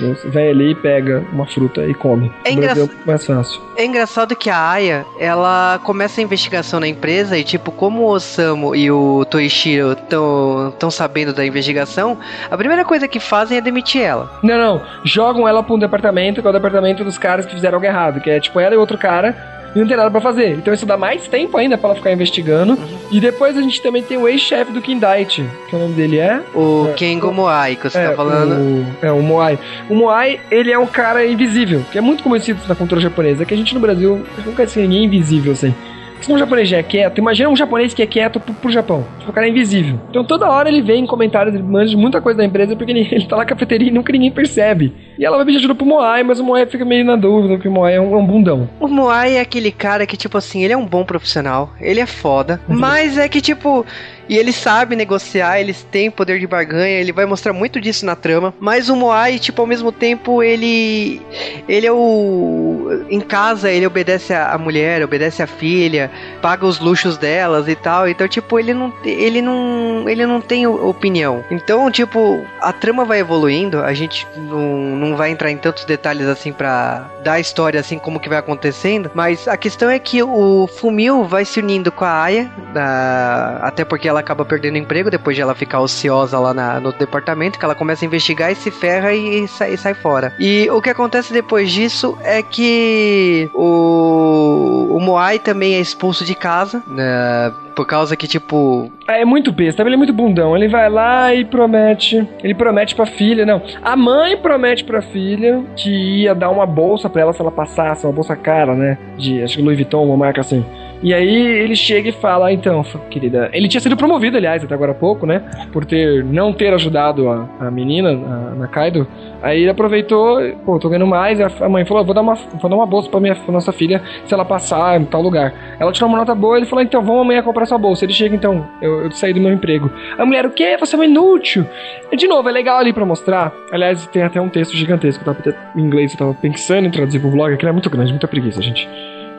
Você 0.00 0.28
vai 0.28 0.48
ali, 0.48 0.76
pega 0.76 1.24
uma 1.32 1.44
fruta 1.44 1.84
e 1.84 1.92
come. 1.92 2.30
É 2.44 2.52
engraçado- 2.52 2.88
é 3.02 3.06
mais 3.10 3.26
fácil. 3.26 3.60
É 3.76 3.84
engraçado 3.84 4.36
que 4.36 4.48
a 4.48 4.70
Aya, 4.70 5.04
ela 5.18 5.80
começa 5.82 6.20
a 6.20 6.24
investigação 6.24 6.78
na 6.78 6.86
empresa 6.86 7.36
e, 7.36 7.42
tipo, 7.42 7.72
como 7.72 8.02
o 8.02 8.06
Osamu 8.12 8.76
e 8.76 8.88
o 8.92 9.24
Toishiro 9.24 9.92
estão 9.94 10.88
sabendo 10.90 11.32
da 11.32 11.44
investigação, 11.44 12.16
a 12.48 12.56
primeira 12.56 12.84
coisa 12.84 13.08
que 13.08 13.18
fazem 13.18 13.58
é 13.58 13.60
demitir 13.60 14.02
ela. 14.02 14.30
Não, 14.40 14.56
não. 14.56 14.82
Jogam 15.04 15.48
ela 15.48 15.64
pra 15.64 15.74
um 15.74 15.78
departamento, 15.80 16.40
que 16.40 16.46
é 16.46 16.50
o 16.50 16.52
departamento 16.52 17.02
dos 17.02 17.18
caras 17.18 17.44
que 17.44 17.54
fizeram 17.54 17.74
algo 17.76 17.86
errado. 17.86 18.20
Que 18.20 18.30
é 18.30 18.38
tipo 18.38 18.60
ela 18.60 18.74
e 18.76 18.78
outro 18.78 18.96
cara. 18.96 19.57
E 19.78 19.80
não 19.80 19.86
tem 19.86 19.96
nada 19.96 20.10
pra 20.10 20.20
fazer. 20.20 20.54
Então 20.54 20.74
isso 20.74 20.84
dá 20.84 20.96
mais 20.96 21.28
tempo 21.28 21.56
ainda 21.56 21.78
pra 21.78 21.90
ela 21.90 21.96
ficar 21.96 22.10
investigando. 22.10 22.76
E 23.12 23.20
depois 23.20 23.56
a 23.56 23.62
gente 23.62 23.80
também 23.80 24.02
tem 24.02 24.18
o 24.18 24.26
ex-chefe 24.26 24.72
do 24.72 24.82
Kindite. 24.82 25.44
Que 25.68 25.76
o 25.76 25.78
nome 25.78 25.94
dele 25.94 26.18
é? 26.18 26.42
O 26.52 26.88
É, 26.90 26.94
Kengo 26.94 27.32
Moai, 27.32 27.76
que 27.76 27.88
você 27.88 27.98
é, 27.98 28.08
tá 28.08 28.16
falando. 28.16 28.54
O, 28.58 28.86
é, 29.06 29.12
o 29.12 29.22
Moai. 29.22 29.56
O 29.88 29.94
Moai, 29.94 30.40
ele 30.50 30.72
é 30.72 30.78
um 30.78 30.86
cara 30.86 31.24
invisível, 31.24 31.84
que 31.92 31.96
é 31.96 32.00
muito 32.00 32.24
conhecido 32.24 32.60
na 32.68 32.74
cultura 32.74 33.00
japonesa. 33.00 33.44
Que 33.44 33.54
a 33.54 33.56
gente 33.56 33.72
no 33.72 33.78
Brasil 33.78 34.24
nunca 34.38 34.52
conhece 34.56 34.80
ninguém 34.80 35.04
invisível 35.04 35.52
assim. 35.52 35.72
Se 36.20 36.32
um 36.32 36.38
japonês 36.38 36.68
já 36.68 36.78
é 36.78 36.82
quieto, 36.82 37.18
imagina 37.18 37.48
um 37.48 37.56
japonês 37.56 37.94
que 37.94 38.02
é 38.02 38.06
quieto 38.06 38.40
pro, 38.40 38.52
pro 38.54 38.70
Japão. 38.70 39.06
O 39.26 39.32
cara 39.32 39.46
é 39.46 39.50
invisível. 39.50 40.00
Então 40.10 40.24
toda 40.24 40.48
hora 40.48 40.68
ele 40.68 40.82
vem 40.82 41.04
em 41.04 41.06
comentários, 41.06 41.54
ele 41.54 41.62
manja 41.62 41.96
muita 41.96 42.20
coisa 42.20 42.38
da 42.38 42.44
empresa, 42.44 42.76
porque 42.76 42.92
ele, 42.92 43.06
ele 43.10 43.26
tá 43.26 43.36
na 43.36 43.44
cafeteria 43.44 43.88
e 43.88 43.92
nunca 43.92 44.12
ninguém 44.12 44.30
percebe. 44.30 44.92
E 45.18 45.24
ela 45.24 45.36
vai 45.36 45.46
pedir 45.46 45.58
ajuda 45.58 45.74
pro 45.74 45.86
Moai, 45.86 46.22
mas 46.22 46.40
o 46.40 46.44
Moai 46.44 46.66
fica 46.66 46.84
meio 46.84 47.04
na 47.04 47.16
dúvida, 47.16 47.54
porque 47.54 47.68
o 47.68 47.72
Moai 47.72 47.94
é 47.94 48.00
um, 48.00 48.14
é 48.14 48.16
um 48.16 48.26
bundão. 48.26 48.68
O 48.80 48.88
Moai 48.88 49.36
é 49.36 49.40
aquele 49.40 49.72
cara 49.72 50.06
que, 50.06 50.16
tipo 50.16 50.38
assim, 50.38 50.62
ele 50.62 50.72
é 50.72 50.76
um 50.76 50.86
bom 50.86 51.04
profissional, 51.04 51.72
ele 51.80 52.00
é 52.00 52.06
foda, 52.06 52.60
mas 52.68 53.18
é 53.18 53.28
que, 53.28 53.40
tipo, 53.40 53.84
e 54.28 54.36
ele 54.36 54.52
sabe 54.52 54.94
negociar, 54.96 55.60
eles 55.60 55.82
têm 55.90 56.10
poder 56.10 56.38
de 56.38 56.46
barganha, 56.46 56.98
ele 57.00 57.12
vai 57.12 57.24
mostrar 57.26 57.52
muito 57.52 57.80
disso 57.80 58.04
na 58.04 58.14
trama, 58.14 58.52
mas 58.60 58.88
o 58.88 58.96
Moai, 58.96 59.38
tipo, 59.38 59.60
ao 59.62 59.66
mesmo 59.66 59.90
tempo, 59.92 60.42
ele. 60.42 61.20
Ele 61.68 61.86
é 61.86 61.92
o. 61.92 63.04
Em 63.10 63.20
casa, 63.20 63.70
ele 63.70 63.86
obedece 63.86 64.32
a, 64.34 64.56
mulher, 64.58 65.02
obedece 65.02 65.42
a 65.42 65.46
filha, 65.46 66.10
paga 66.42 66.66
os 66.66 66.78
luxos 66.78 67.16
delas 67.16 67.68
e 67.68 67.74
tal, 67.74 68.08
então, 68.08 68.26
tipo, 68.28 68.58
ele 68.58 68.72
não, 68.74 68.92
ele 69.04 69.40
não, 69.42 70.08
ele 70.08 70.26
não 70.26 70.40
tem 70.40 70.66
opinião. 70.66 71.44
Então, 71.50 71.90
tipo, 71.90 72.44
a 72.60 72.72
trama 72.72 73.04
vai 73.04 73.20
evoluindo, 73.20 73.82
a 73.82 73.92
gente 73.94 74.26
não, 74.36 74.60
não 74.96 75.16
vai 75.16 75.30
entrar 75.30 75.50
em 75.50 75.56
tantos 75.56 75.84
detalhes 75.84 76.26
assim 76.26 76.52
pra 76.52 77.10
dar 77.22 77.34
a 77.34 77.40
história 77.40 77.78
assim 77.80 77.98
como 77.98 78.20
que 78.20 78.28
vai 78.28 78.38
acontecendo, 78.38 79.10
mas 79.14 79.46
a 79.48 79.56
questão 79.56 79.90
é 79.90 79.98
que 79.98 80.22
o 80.22 80.66
Fumio 80.66 81.24
vai 81.24 81.44
se 81.44 81.60
unindo 81.60 81.90
com 81.92 82.04
a 82.04 82.22
Aya, 82.22 82.50
da- 82.72 83.58
até 83.62 83.84
porque 83.84 84.08
ela 84.08 84.17
acaba 84.20 84.44
perdendo 84.44 84.76
emprego 84.78 85.10
depois 85.10 85.36
de 85.36 85.42
ela 85.42 85.54
ficar 85.54 85.80
ociosa 85.80 86.38
lá 86.38 86.52
na- 86.54 86.80
no 86.80 86.92
departamento, 86.92 87.58
que 87.58 87.64
ela 87.64 87.74
começa 87.74 88.04
a 88.04 88.06
investigar 88.06 88.50
e 88.52 88.54
se 88.54 88.70
ferra 88.70 89.12
e, 89.14 89.46
sai, 89.48 89.74
e 89.74 89.76
sai 89.78 89.94
fora. 89.94 90.32
E 90.38 90.68
o 90.70 90.80
que 90.82 90.90
acontece 90.90 91.32
depois 91.32 91.70
disso 91.70 92.16
é 92.24 92.42
que 92.42 93.48
o, 93.54 94.88
o 94.96 95.00
Moai 95.00 95.38
também 95.38 95.74
é 95.74 95.80
expulso 95.80 96.24
de 96.24 96.34
casa, 96.34 96.82
né, 96.88 97.52
por 97.74 97.86
causa 97.86 98.16
que, 98.16 98.26
tipo, 98.26 98.90
É 99.06 99.24
muito 99.24 99.52
besta, 99.52 99.82
ele 99.82 99.94
é 99.94 99.96
muito 99.96 100.12
bundão. 100.12 100.56
Ele 100.56 100.66
vai 100.68 100.90
lá 100.90 101.32
e 101.34 101.44
promete. 101.44 102.26
Ele 102.42 102.54
promete 102.54 102.94
pra 102.94 103.06
filha, 103.06 103.46
não. 103.46 103.62
A 103.82 103.94
mãe 103.96 104.36
promete 104.36 104.82
pra 104.84 105.00
filha 105.00 105.62
que 105.76 106.22
ia 106.22 106.34
dar 106.34 106.50
uma 106.50 106.66
bolsa 106.66 107.08
pra 107.08 107.22
ela 107.22 107.32
se 107.32 107.40
ela 107.40 107.52
passasse, 107.52 108.04
uma 108.04 108.12
bolsa 108.12 108.34
cara, 108.34 108.74
né? 108.74 108.98
De 109.16 109.42
acho 109.42 109.56
que 109.56 109.62
Louis 109.62 109.76
Vuitton, 109.78 110.04
uma 110.04 110.16
marca 110.16 110.40
assim. 110.40 110.64
E 111.02 111.14
aí 111.14 111.36
ele 111.36 111.76
chega 111.76 112.08
e 112.08 112.12
fala, 112.12 112.46
"Ah, 112.48 112.52
então, 112.52 112.82
querida. 113.08 113.48
Ele 113.52 113.68
tinha 113.68 113.80
sido 113.80 113.96
promovido, 113.96 114.36
aliás, 114.36 114.64
até 114.64 114.74
agora 114.74 114.92
há 114.92 114.94
pouco, 114.94 115.26
né? 115.26 115.42
Por 115.72 115.84
ter 115.84 116.24
não 116.24 116.52
ter 116.52 116.72
ajudado 116.74 117.28
a, 117.28 117.48
a 117.60 117.70
menina, 117.70 118.10
a 118.10 118.54
Nakaido. 118.56 119.06
Aí 119.40 119.60
ele 119.60 119.70
aproveitou, 119.70 120.38
pô, 120.64 120.78
tô 120.78 120.88
ganhando 120.88 121.06
mais. 121.06 121.40
A, 121.40 121.48
a 121.60 121.68
mãe 121.68 121.84
falou, 121.84 122.04
vou 122.04 122.14
dar 122.14 122.20
uma, 122.22 122.34
vou 122.34 122.68
dar 122.68 122.76
uma 122.76 122.86
bolsa 122.86 123.08
pra 123.08 123.20
minha 123.20 123.34
pra 123.36 123.52
nossa 123.52 123.72
filha 123.72 124.02
se 124.26 124.34
ela 124.34 124.44
passar 124.44 125.00
em 125.00 125.04
tal 125.04 125.22
lugar. 125.22 125.52
Ela 125.78 125.92
tirou 125.92 126.08
uma 126.08 126.18
nota 126.18 126.34
boa, 126.34 126.56
ele 126.56 126.66
falou, 126.66 126.82
então 126.82 127.02
vamos 127.02 127.22
amanhã 127.22 127.42
comprar 127.42 127.66
sua 127.66 127.78
bolsa. 127.78 128.04
Ele 128.04 128.12
chega, 128.12 128.34
então, 128.34 128.66
eu, 128.82 129.04
eu 129.04 129.12
saí 129.12 129.32
do 129.32 129.40
meu 129.40 129.52
emprego. 129.52 129.90
A 130.18 130.26
mulher, 130.26 130.46
o 130.46 130.50
quê? 130.50 130.76
Você 130.80 130.96
é 130.96 130.98
um 130.98 131.04
inútil. 131.04 131.64
E, 132.10 132.16
de 132.16 132.26
novo, 132.26 132.48
é 132.48 132.52
legal 132.52 132.78
ali 132.78 132.92
pra 132.92 133.04
mostrar. 133.04 133.52
Aliás, 133.70 134.06
tem 134.08 134.22
até 134.22 134.40
um 134.40 134.48
texto 134.48 134.76
gigantesco, 134.76 135.24
tava, 135.24 135.38
em 135.76 135.80
inglês, 135.80 136.12
eu 136.12 136.18
tava 136.18 136.34
pensando 136.34 136.86
em 136.86 136.90
traduzir 136.90 137.20
pro 137.20 137.30
vlog, 137.30 137.54
aquele 137.54 137.70
é 137.70 137.72
muito 137.72 137.88
grande, 137.88 138.10
muita 138.10 138.26
preguiça, 138.26 138.60
gente. 138.60 138.88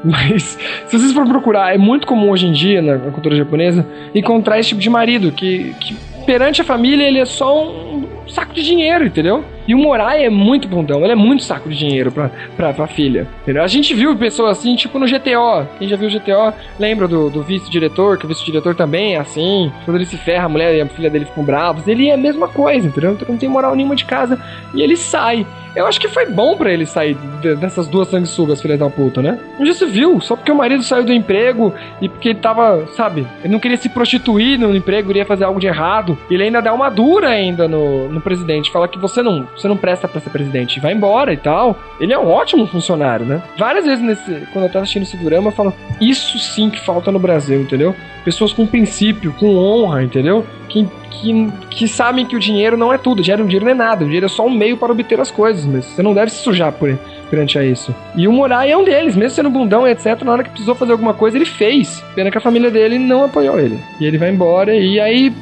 Mas, 0.04 0.58
se 0.88 0.98
vocês 0.98 1.12
forem 1.12 1.30
procurar, 1.30 1.74
é 1.74 1.78
muito 1.78 2.08
comum 2.08 2.30
hoje 2.30 2.46
em 2.46 2.52
dia, 2.52 2.82
na, 2.82 2.98
cultura 3.12 3.36
japonesa, 3.36 3.86
encontrar 4.14 4.60
esse 4.60 4.70
tipo 4.70 4.82
de 4.82 4.90
marido, 4.90 5.32
que, 5.32 5.74
que 5.80 5.98
perante 6.30 6.62
a 6.62 6.64
família 6.64 7.08
ele 7.08 7.18
é 7.18 7.26
só 7.26 7.64
um 7.68 8.08
saco 8.28 8.54
de 8.54 8.62
dinheiro, 8.64 9.04
entendeu? 9.04 9.44
E 9.68 9.74
o 9.74 9.80
Morai 9.80 10.24
é 10.26 10.30
muito 10.30 10.68
bundão, 10.68 11.02
ele 11.02 11.12
é 11.12 11.16
muito 11.16 11.44
saco 11.44 11.68
de 11.68 11.76
dinheiro 11.76 12.12
pra, 12.12 12.30
pra, 12.56 12.72
pra 12.72 12.86
filha. 12.86 13.28
Entendeu? 13.42 13.64
A 13.64 13.68
gente 13.68 13.96
viu 13.96 14.16
pessoas 14.16 14.60
assim, 14.60 14.76
tipo 14.76 15.00
no 15.00 15.08
GTO. 15.08 15.68
Quem 15.80 15.88
já 15.88 15.96
viu 15.96 16.08
o 16.08 16.12
GTO 16.12 16.54
lembra 16.80 17.08
do, 17.08 17.32
do 17.32 17.42
vice-diretor, 17.42 18.20
que 18.20 18.26
o 18.26 18.28
vice-diretor 18.28 18.76
também 18.76 19.16
é 19.16 19.20
assim. 19.20 19.72
Quando 19.86 19.98
ele 19.98 20.06
se 20.06 20.18
ferra, 20.18 20.46
a 20.46 20.50
mulher 20.50 20.76
e 20.76 20.82
a 20.82 20.86
filha 20.86 21.10
dele 21.10 21.26
ficam 21.26 21.44
bravos. 21.44 21.88
Ele 21.88 22.10
é 22.10 22.14
a 22.14 22.18
mesma 22.18 22.48
coisa, 22.48 22.88
entendeu? 22.88 23.14
Então 23.14 23.28
não 23.28 23.38
tem 23.38 23.50
moral 23.50 23.76
nenhuma 23.76 23.96
de 23.96 24.06
casa. 24.06 24.40
E 24.76 24.82
ele 24.84 24.96
sai. 24.96 25.46
Eu 25.76 25.86
acho 25.86 26.00
que 26.00 26.08
foi 26.08 26.26
bom 26.26 26.58
pra 26.58 26.72
ele 26.74 26.86
sair 26.88 27.16
de- 27.42 27.56
dessas 27.56 27.88
duas 27.88 28.08
sanguessugas, 28.08 28.60
filha 28.60 28.76
da 28.76 28.90
puta, 28.90 29.22
né? 29.22 29.38
Já 29.64 29.74
se 29.74 29.86
viu, 29.86 30.20
só 30.20 30.36
porque 30.36 30.52
o 30.52 30.56
marido 30.56 30.82
saiu 30.82 31.04
do 31.04 31.14
emprego 31.14 31.72
e 32.02 32.10
porque 32.10 32.30
ele 32.30 32.40
tava, 32.40 32.88
sabe, 32.98 33.26
ele 33.44 33.54
não 33.54 33.60
queria 33.60 33.78
se 33.78 33.88
prostituir 33.88 34.58
no 34.60 34.76
emprego, 34.76 35.12
iria 35.12 35.26
fazer 35.26 35.44
algo 35.46 35.60
de 35.60 35.68
errado. 35.68 36.18
Ele 36.30 36.44
ainda 36.44 36.62
dá 36.62 36.74
uma 36.74 36.90
dura 36.90 37.30
ainda 37.30 37.68
no, 37.68 38.10
no 38.10 38.22
presidente, 38.22 38.72
fala 38.72 38.88
que 38.88 39.00
você 39.00 39.22
não, 39.22 39.48
você 39.56 39.68
não 39.68 39.78
presta 39.78 40.08
pra 40.08 40.22
ser 40.22 40.30
presidente, 40.30 40.80
vai 40.80 40.94
embora 40.94 41.34
e 41.34 41.38
tal. 41.38 41.78
Ele 42.00 42.14
é 42.14 42.20
um 42.20 42.28
ótimo 42.28 42.68
funcionário, 42.68 43.26
né? 43.26 43.42
Várias 43.58 43.86
vezes 43.86 44.04
nesse, 44.04 44.48
quando 44.54 44.66
eu 44.66 44.72
tava 44.72 44.84
assistindo 44.84 45.04
esse 45.04 45.18
drama, 45.18 45.48
eu 45.48 45.52
falo, 45.52 45.74
isso 46.00 46.38
sim 46.40 46.70
que 46.70 46.80
falta 46.80 47.12
no 47.12 47.20
Brasil, 47.20 47.62
entendeu? 47.62 47.96
Pessoas 48.24 48.54
com 48.54 48.66
princípio, 48.66 49.34
com 49.34 49.56
honra, 49.56 50.04
entendeu? 50.04 50.46
Que, 50.68 50.88
que, 51.10 51.52
que 51.72 51.88
sabem 51.88 52.26
que 52.26 52.36
o 52.36 52.40
dinheiro 52.40 52.78
não 52.78 52.94
é 52.94 52.98
tudo, 52.98 53.22
dinheiro, 53.22 53.44
dinheiro 53.44 53.66
não 53.66 53.72
é 53.72 53.76
nada, 53.76 54.04
o 54.04 54.06
dinheiro 54.06 54.28
é 54.28 54.30
só 54.30 54.46
um 54.46 54.52
meio 54.52 54.78
para 54.78 54.92
obter 54.92 55.20
as 55.20 55.32
coisas, 55.32 55.66
mas 55.66 55.86
você 55.86 56.04
não 56.04 56.14
deve 56.14 56.32
se 56.32 56.44
sujar 56.44 56.72
por, 56.72 56.90
perante 57.30 57.58
a 57.58 57.64
isso. 57.64 57.94
E 58.16 58.28
o 58.28 58.32
Morai 58.32 58.72
é 58.72 58.78
um 58.78 58.84
deles, 58.84 59.16
mesmo 59.16 59.36
sendo 59.36 59.50
bundão 59.50 59.88
etc, 59.88 60.22
na 60.24 60.32
hora 60.32 60.44
que 60.44 60.50
precisou 60.50 60.76
fazer 60.76 60.92
alguma 60.92 61.14
coisa, 61.14 61.38
ele 61.38 61.46
fez. 61.46 62.04
Pena 62.16 62.32
que 62.32 62.38
a 62.38 62.42
família 62.42 62.72
dele 62.72 62.98
não 62.98 63.24
apoiou 63.24 63.60
ele. 63.60 63.80
E 64.00 64.06
ele 64.06 64.18
vai 64.18 64.30
embora, 64.30 64.76
e 64.76 65.00
aí. 65.00 65.34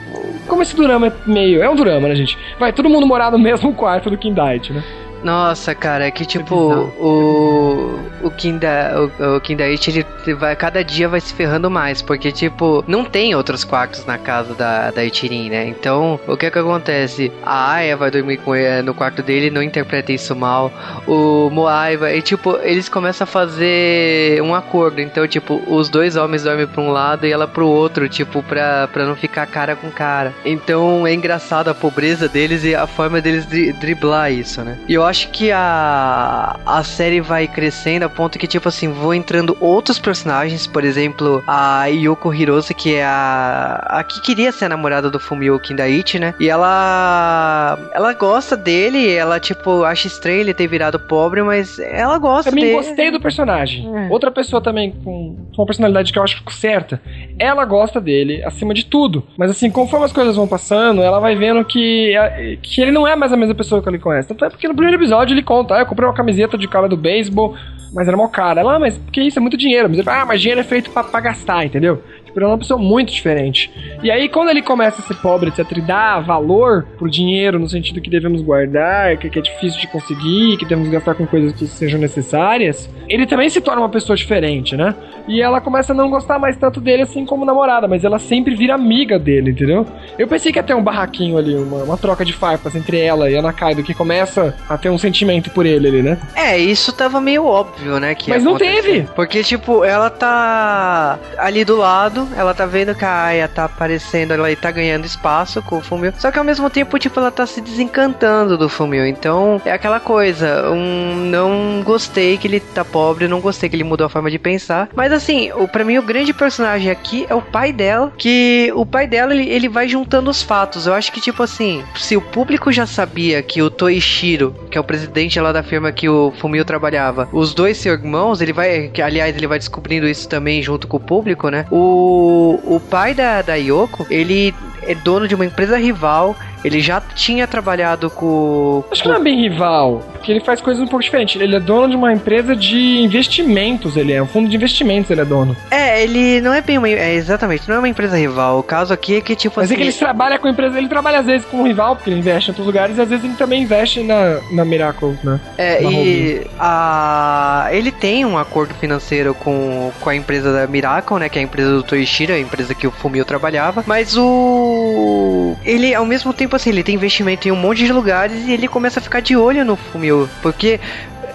Como 0.48 0.62
esse 0.62 0.76
drama 0.76 1.08
é 1.08 1.12
meio. 1.26 1.62
É 1.62 1.70
um 1.70 1.76
drama, 1.76 2.08
né, 2.08 2.16
gente? 2.16 2.38
Vai 2.58 2.72
todo 2.72 2.90
mundo 2.90 3.06
morar 3.06 3.32
no 3.32 3.40
mesmo 3.40 3.74
quarto 3.74 4.10
do 4.10 4.18
Kindite, 4.18 4.72
né? 4.72 4.82
Nossa, 5.24 5.74
cara, 5.76 6.06
é 6.08 6.12
que 6.12 6.26
tipo, 6.26 6.56
o. 6.56 8.00
O 8.24 8.32
Kinda. 8.32 8.94
O, 9.20 9.36
o 9.38 9.42
Kindaichi, 9.42 9.90
ele 10.26 10.34
vai. 10.36 10.56
Cada 10.56 10.84
dia 10.84 11.08
vai 11.10 11.20
se 11.20 11.34
ferrando 11.34 11.70
mais. 11.70 12.02
Porque, 12.02 12.32
tipo, 12.32 12.84
não 12.88 13.04
tem 13.04 13.36
outros 13.36 13.64
quartos 13.64 14.06
na 14.06 14.18
casa 14.18 14.54
da, 14.54 14.92
da 14.92 15.04
Ichirin, 15.04 15.50
né? 15.50 15.68
Então, 15.68 16.20
o 16.28 16.38
que 16.38 16.50
que 16.50 16.60
acontece? 16.60 17.32
A 17.44 17.74
Aya 17.74 17.98
vai 17.98 18.10
dormir 18.12 18.38
com 18.38 18.56
ele 18.56 18.82
no 18.84 18.94
quarto 18.94 19.22
dele, 19.24 19.50
não 19.50 19.62
interpreta 19.62 20.12
isso 20.12 20.36
mal. 20.36 20.72
O 21.08 21.50
Moai 21.50 21.98
vai. 21.98 22.18
E, 22.18 22.22
tipo, 22.22 22.58
eles 22.62 22.88
começam 22.90 23.24
a 23.26 23.28
fazer 23.28 24.42
um 24.42 24.54
acordo. 24.54 25.02
Então, 25.02 25.28
tipo, 25.28 25.62
os 25.68 25.90
dois 25.90 26.16
homens 26.16 26.44
dormem 26.44 26.68
pra 26.68 26.82
um 26.82 26.92
lado 26.92 27.26
e 27.26 27.32
ela 27.32 27.48
pro 27.48 27.68
outro, 27.68 28.08
tipo, 28.10 28.42
pra, 28.44 28.88
pra 28.88 29.06
não 29.06 29.16
ficar 29.16 29.46
cara 29.48 29.76
com 29.76 29.90
cara. 29.92 30.34
Então 30.46 31.06
é 31.06 31.14
engraçado 31.14 31.70
a 31.70 31.76
pobreza 31.76 32.28
deles 32.28 32.64
e 32.64 32.76
a 32.76 32.86
forma 32.88 33.22
deles 33.22 33.46
dri- 33.46 33.74
driblar 33.74 34.32
isso, 34.32 34.62
né? 34.64 34.78
E 34.88 34.94
eu 34.94 35.04
acho 35.08 35.30
que 35.30 35.52
a, 35.52 36.60
a 36.66 36.84
série 36.84 37.22
vai 37.22 37.48
crescendo 37.48 38.04
a 38.04 38.10
ponto 38.10 38.38
que, 38.38 38.48
tipo 38.48 38.68
assim, 38.68 38.92
vão 38.92 39.14
entrando 39.14 39.58
outros 39.60 40.00
personagens, 40.00 40.68
por 40.68 40.84
exemplo, 40.84 41.44
a 41.48 41.86
Yoko 41.86 42.34
Hirose, 42.34 42.74
que 42.74 42.96
é 42.96 43.06
a, 43.06 43.86
a 43.88 44.04
que 44.04 44.22
queria 44.22 44.52
ser 44.52 44.66
a 44.66 44.70
namorada 44.70 45.10
do 45.10 45.20
Fumio 45.20 45.60
Kindaichi, 45.60 46.20
né? 46.20 46.34
E 46.40 46.50
ela 46.50 47.78
ela 47.94 48.14
gosta 48.14 48.56
dele, 48.56 49.10
ela 49.12 49.40
tipo 49.40 49.84
acha 49.84 50.08
estranho 50.08 50.42
ele 50.42 50.54
ter 50.54 50.68
virado 50.68 51.00
pobre, 51.00 51.42
mas 51.42 51.80
ela 51.80 52.18
gosta 52.18 52.50
Também 52.50 52.66
dele. 52.66 52.76
gostei 52.78 53.12
do 53.12 53.20
personagem. 53.20 53.88
É. 53.96 54.08
Outra 54.12 54.32
pessoa 54.32 54.62
também 54.62 54.92
com 55.04 55.38
com 55.58 55.62
uma 55.64 55.66
personalidade 55.66 56.14
que 56.14 56.20
eu 56.20 56.24
acho 56.24 56.44
certa. 56.52 57.02
Ela 57.40 57.66
gosta 57.66 58.00
dele 58.00 58.44
acima 58.44 58.74
de 58.74 58.86
tudo. 58.86 59.24
Mas 59.36 59.50
assim, 59.50 59.70
conforme 59.70 60.06
as 60.06 60.12
coisas 60.12 60.36
vão 60.36 60.48
passando, 60.48 61.02
ela 61.02 61.20
vai 61.20 61.36
vendo 61.36 61.66
que, 61.66 62.14
que 62.62 62.82
ele 62.82 62.92
não 62.92 63.08
é 63.08 63.16
mais 63.16 63.34
a 63.34 63.38
mesma 63.38 63.56
pessoa 63.56 63.82
que 63.82 63.90
ele 63.90 64.00
conhece. 64.00 64.28
Tanto 64.28 64.46
é 64.46 64.50
porque 64.50 64.68
no 64.68 64.76
primeiro 64.76 64.97
episódio 64.98 65.34
ele 65.34 65.44
conta: 65.44 65.76
ah, 65.76 65.80
eu 65.80 65.86
comprei 65.86 66.08
uma 66.08 66.16
camiseta 66.16 66.58
de 66.58 66.68
cara 66.68 66.88
do 66.88 66.98
beisebol, 66.98 67.56
mas 67.94 68.08
era 68.08 68.18
mó 68.18 68.28
cara. 68.28 68.62
Ela, 68.62 68.76
ah, 68.76 68.80
mas 68.80 68.98
porque 68.98 69.22
isso 69.22 69.40
é 69.40 69.42
muito 69.42 69.58
dinheiro. 69.58 69.90
Mas 69.90 70.00
ele 70.00 70.10
ah, 70.10 70.26
mas 70.26 70.42
dinheiro 70.42 70.62
é 70.62 70.64
feito 70.64 70.90
pra, 70.92 71.04
pra 71.04 71.20
gastar, 71.20 71.66
entendeu? 71.66 72.02
Ele 72.40 72.46
é 72.46 72.50
uma 72.50 72.58
pessoa 72.58 72.80
muito 72.80 73.12
diferente. 73.12 73.72
E 74.04 74.12
aí, 74.12 74.30
quando 74.30 74.50
ele 74.50 74.62
começa 74.62 75.02
a 75.02 75.06
ser 75.06 75.16
pobre, 75.16 75.50
etc., 75.50 75.78
e 75.78 75.82
dá 75.82 76.20
valor 76.20 76.84
pro 76.98 77.10
dinheiro 77.10 77.60
no 77.60 77.68
sentido 77.68 78.02
que 78.02 78.10
devemos 78.10 78.42
guardar, 78.42 79.18
que, 79.18 79.30
que 79.30 79.40
é 79.40 79.42
difícil 79.42 79.80
de 79.80 79.88
conseguir, 79.88 80.58
que 80.58 80.66
devemos 80.66 80.90
gastar 80.90 81.16
com 81.16 81.26
coisas 81.26 81.54
que 81.54 81.68
sejam 81.68 82.00
necessárias, 82.00 82.90
ele 83.08 83.26
também 83.26 83.50
se 83.50 83.62
torna 83.62 83.82
uma 83.82 83.90
pessoa 83.90 84.16
diferente, 84.16 84.76
né? 84.76 84.96
E 85.28 85.42
ela 85.42 85.60
começa 85.60 85.94
a 85.94 85.96
não 85.96 86.10
gostar 86.10 86.40
mais 86.40 86.56
tanto 86.58 86.80
dele 86.80 87.04
assim 87.04 87.26
como 87.26 87.46
namorada, 87.46 87.88
mas 87.88 88.04
ela 88.04 88.20
sempre 88.20 88.56
vira 88.56 88.76
amiga 88.76 89.20
dele, 89.20 89.52
entendeu? 89.52 89.86
Eu 90.18 90.28
pensei 90.28 90.52
que 90.52 90.60
ia 90.60 90.64
ter 90.64 90.74
um 90.74 90.84
barraquinho 90.84 91.38
ali, 91.38 91.56
uma, 91.56 91.84
uma 91.84 91.98
troca 91.98 92.24
de 92.24 92.34
farpas 92.34 92.76
entre 92.76 93.00
ela 93.00 93.30
e 93.30 93.38
a 93.38 93.42
Nakaido, 93.42 93.84
que 93.84 93.94
começa 93.94 94.56
a 94.70 94.78
ter 94.78 94.90
um 94.90 94.98
sentimento 94.98 95.50
por 95.52 95.66
ele 95.66 95.88
ali, 95.88 96.02
né? 96.02 96.18
É, 96.36 96.58
isso 96.58 96.92
tava 96.94 97.20
meio 97.20 97.46
óbvio, 97.46 98.00
né? 98.00 98.16
Que 98.16 98.30
Mas 98.30 98.44
não 98.44 98.56
acontecer. 98.56 98.82
teve. 98.82 99.08
Porque, 99.16 99.44
tipo, 99.44 99.84
ela 99.84 100.10
tá 100.10 101.20
ali 101.38 101.64
do 101.66 101.76
lado, 101.78 102.27
ela 102.36 102.54
tá 102.54 102.66
vendo 102.66 102.96
que 102.96 103.06
a 103.06 103.26
Aya 103.26 103.48
tá 103.48 103.66
aparecendo, 103.66 104.34
ela 104.34 104.54
tá 104.56 104.72
ganhando 104.72 105.06
espaço 105.06 105.62
com 105.62 105.78
o 105.78 105.82
Fumio. 105.82 106.14
Só 106.18 106.32
que 106.32 106.40
ao 106.40 106.46
mesmo 106.46 106.70
tempo, 106.70 106.98
tipo, 107.00 107.20
ela 107.20 107.32
tá 107.32 107.46
se 107.46 107.62
desencantando 107.62 108.58
do 108.58 108.70
Fumio. 108.70 109.06
Então, 109.06 109.62
é 109.66 109.72
aquela 109.72 110.00
coisa, 110.00 110.70
um 110.70 111.16
não 111.16 111.82
gostei 111.84 112.38
que 112.38 112.48
ele 112.48 112.60
tá 112.60 112.84
pobre, 112.84 113.28
não 113.28 113.40
gostei 113.40 113.70
que 113.70 113.76
ele 113.76 113.84
mudou 113.84 114.06
a 114.06 114.10
forma 114.10 114.32
de 114.32 114.40
pensar. 114.40 114.90
Mas 114.96 115.12
assim, 115.12 115.52
o, 115.54 115.68
pra 115.68 115.84
mim 115.84 115.98
o 115.98 116.04
grande 116.04 116.34
personagem 116.34 116.92
aqui 116.92 117.26
é 117.30 117.36
o 117.36 117.42
pai 117.42 117.72
dela, 117.72 118.12
que 118.18 118.72
o 118.76 118.86
pai 118.86 119.08
dela, 119.08 119.34
ele, 119.34 119.50
ele 119.50 119.70
vai 119.70 119.88
juntando 119.88 120.30
os 120.30 120.42
fatos. 120.42 120.88
Eu 120.88 120.94
acho 120.94 121.12
que, 121.12 121.22
tipo 121.22 121.44
assim, 121.44 121.84
se 121.96 122.16
o 122.16 122.22
público 122.22 122.72
já 122.72 122.86
sabia 122.86 123.42
que 123.42 123.62
o 123.62 123.70
Toishiro, 123.70 124.56
que 124.70 124.78
é 124.78 124.82
o 124.82 124.84
presidente 124.84 125.40
lá 125.40 125.52
da 125.52 125.64
firma 125.64 125.92
que 125.92 126.10
o 126.10 126.32
Fumio 126.38 126.66
trabalhava, 126.66 127.28
os 127.32 127.54
dois 127.54 127.78
seus 127.78 128.00
irmãos, 128.00 128.42
ele 128.42 128.54
vai, 128.54 128.90
que 128.90 129.02
aliás, 129.02 129.36
ele 129.36 129.48
vai 129.48 129.60
descobrindo 129.60 130.08
isso 130.08 130.28
também 130.28 130.62
junto 130.62 130.88
com 130.88 130.98
o 130.98 131.00
público, 131.00 131.50
né? 131.50 131.66
O, 131.72 132.17
o 132.18 132.80
pai 132.80 133.14
da, 133.14 133.42
da 133.42 133.56
Yoko, 133.56 134.06
ele 134.10 134.54
é 134.82 134.96
dono 134.96 135.28
de 135.28 135.36
uma 135.36 135.46
empresa 135.46 135.78
rival, 135.78 136.36
ele 136.64 136.80
já 136.80 137.02
tinha 137.02 137.48
trabalhado 137.48 138.10
com. 138.10 138.84
Acho 138.92 139.04
que 139.04 139.10
não 139.10 139.16
é 139.16 139.20
bem 139.20 139.42
rival, 139.42 140.04
porque 140.14 140.32
ele 140.32 140.40
faz 140.40 140.62
coisas 140.62 140.82
um 140.82 140.88
pouco 140.88 141.04
diferentes. 141.04 141.40
Ele 141.40 141.56
é 141.56 141.60
dono 141.60 141.90
de 141.90 141.96
uma 141.96 142.12
empresa 142.14 142.56
de 142.56 143.02
investimentos, 143.02 143.96
ele 143.96 144.14
é 144.14 144.22
um 144.22 144.28
fundo 144.28 144.50
de 144.50 144.56
investimentos, 144.56 145.10
ele 145.10 145.22
é 145.22 145.26
dono. 145.26 145.56
É, 145.72 146.04
ele 146.04 146.42
não 146.42 146.54
é 146.54 146.62
bem 146.62 146.78
uma. 146.78 146.90
É, 146.90 147.14
exatamente, 147.14 147.68
não 147.68 147.76
é 147.76 147.80
uma 147.80 147.90
empresa 147.90 148.18
rival. 148.18 148.60
O 148.60 148.64
caso 148.64 148.94
aqui 148.94 149.16
é 149.16 149.22
que, 149.22 149.36
tipo 149.36 149.56
Mas 149.58 149.66
assim. 149.66 149.76
é 149.76 149.78
que 149.78 149.84
ele 149.84 149.94
trabalha 149.94 150.38
com 150.38 150.48
empresa, 150.48 150.78
ele 150.78 150.90
trabalha 150.90 151.20
às 151.20 151.26
vezes 151.26 151.48
com 151.48 151.58
um 151.58 151.68
rival, 151.68 151.96
porque 151.96 152.10
ele 152.10 152.20
investe 152.20 152.50
em 152.50 152.52
outros 152.52 152.68
lugares, 152.68 152.98
e 152.98 153.02
às 153.02 153.10
vezes 153.10 153.24
ele 153.24 153.36
também 153.36 153.64
investe 153.64 154.04
na, 154.04 154.40
na 154.52 154.66
Miracle, 154.66 155.18
né? 155.24 155.40
É, 155.58 155.82
na 155.82 155.92
e 155.92 156.48
a, 156.60 157.70
ele 157.72 157.92
tem 157.92 158.26
um 158.26 158.38
acordo 158.38 158.74
financeiro 158.74 159.34
com, 159.34 159.92
com 160.02 160.10
a 160.10 160.16
empresa 160.16 160.52
da 160.52 160.68
Miracle, 160.68 161.18
né? 161.18 161.30
Que 161.30 161.40
é 161.40 161.42
a 161.42 161.46
empresa 161.46 161.72
do 161.72 161.84
Toishiro, 161.84 162.34
a 162.34 162.40
empresa 162.40 162.76
que 162.76 162.86
o 162.86 162.92
Fumio 162.92 163.24
trabalhava. 163.24 163.84
Mas 163.88 164.18
o. 164.18 165.56
Ele, 165.64 165.94
ao 165.96 166.06
mesmo 166.06 166.34
tempo, 166.34 166.57
assim, 166.58 166.70
ele 166.70 166.84
tem 166.84 166.96
investimento 166.96 167.48
em 167.48 167.52
um 167.52 167.56
monte 167.56 167.86
de 167.86 167.92
lugares 167.92 168.46
e 168.48 168.52
ele 168.52 168.68
começa 168.68 169.00
a 169.00 169.04
ficar 169.04 169.22
de 169.22 169.36
olho 169.36 169.64
no 169.64 169.76
Fumio. 169.76 170.30
Porque. 170.42 170.80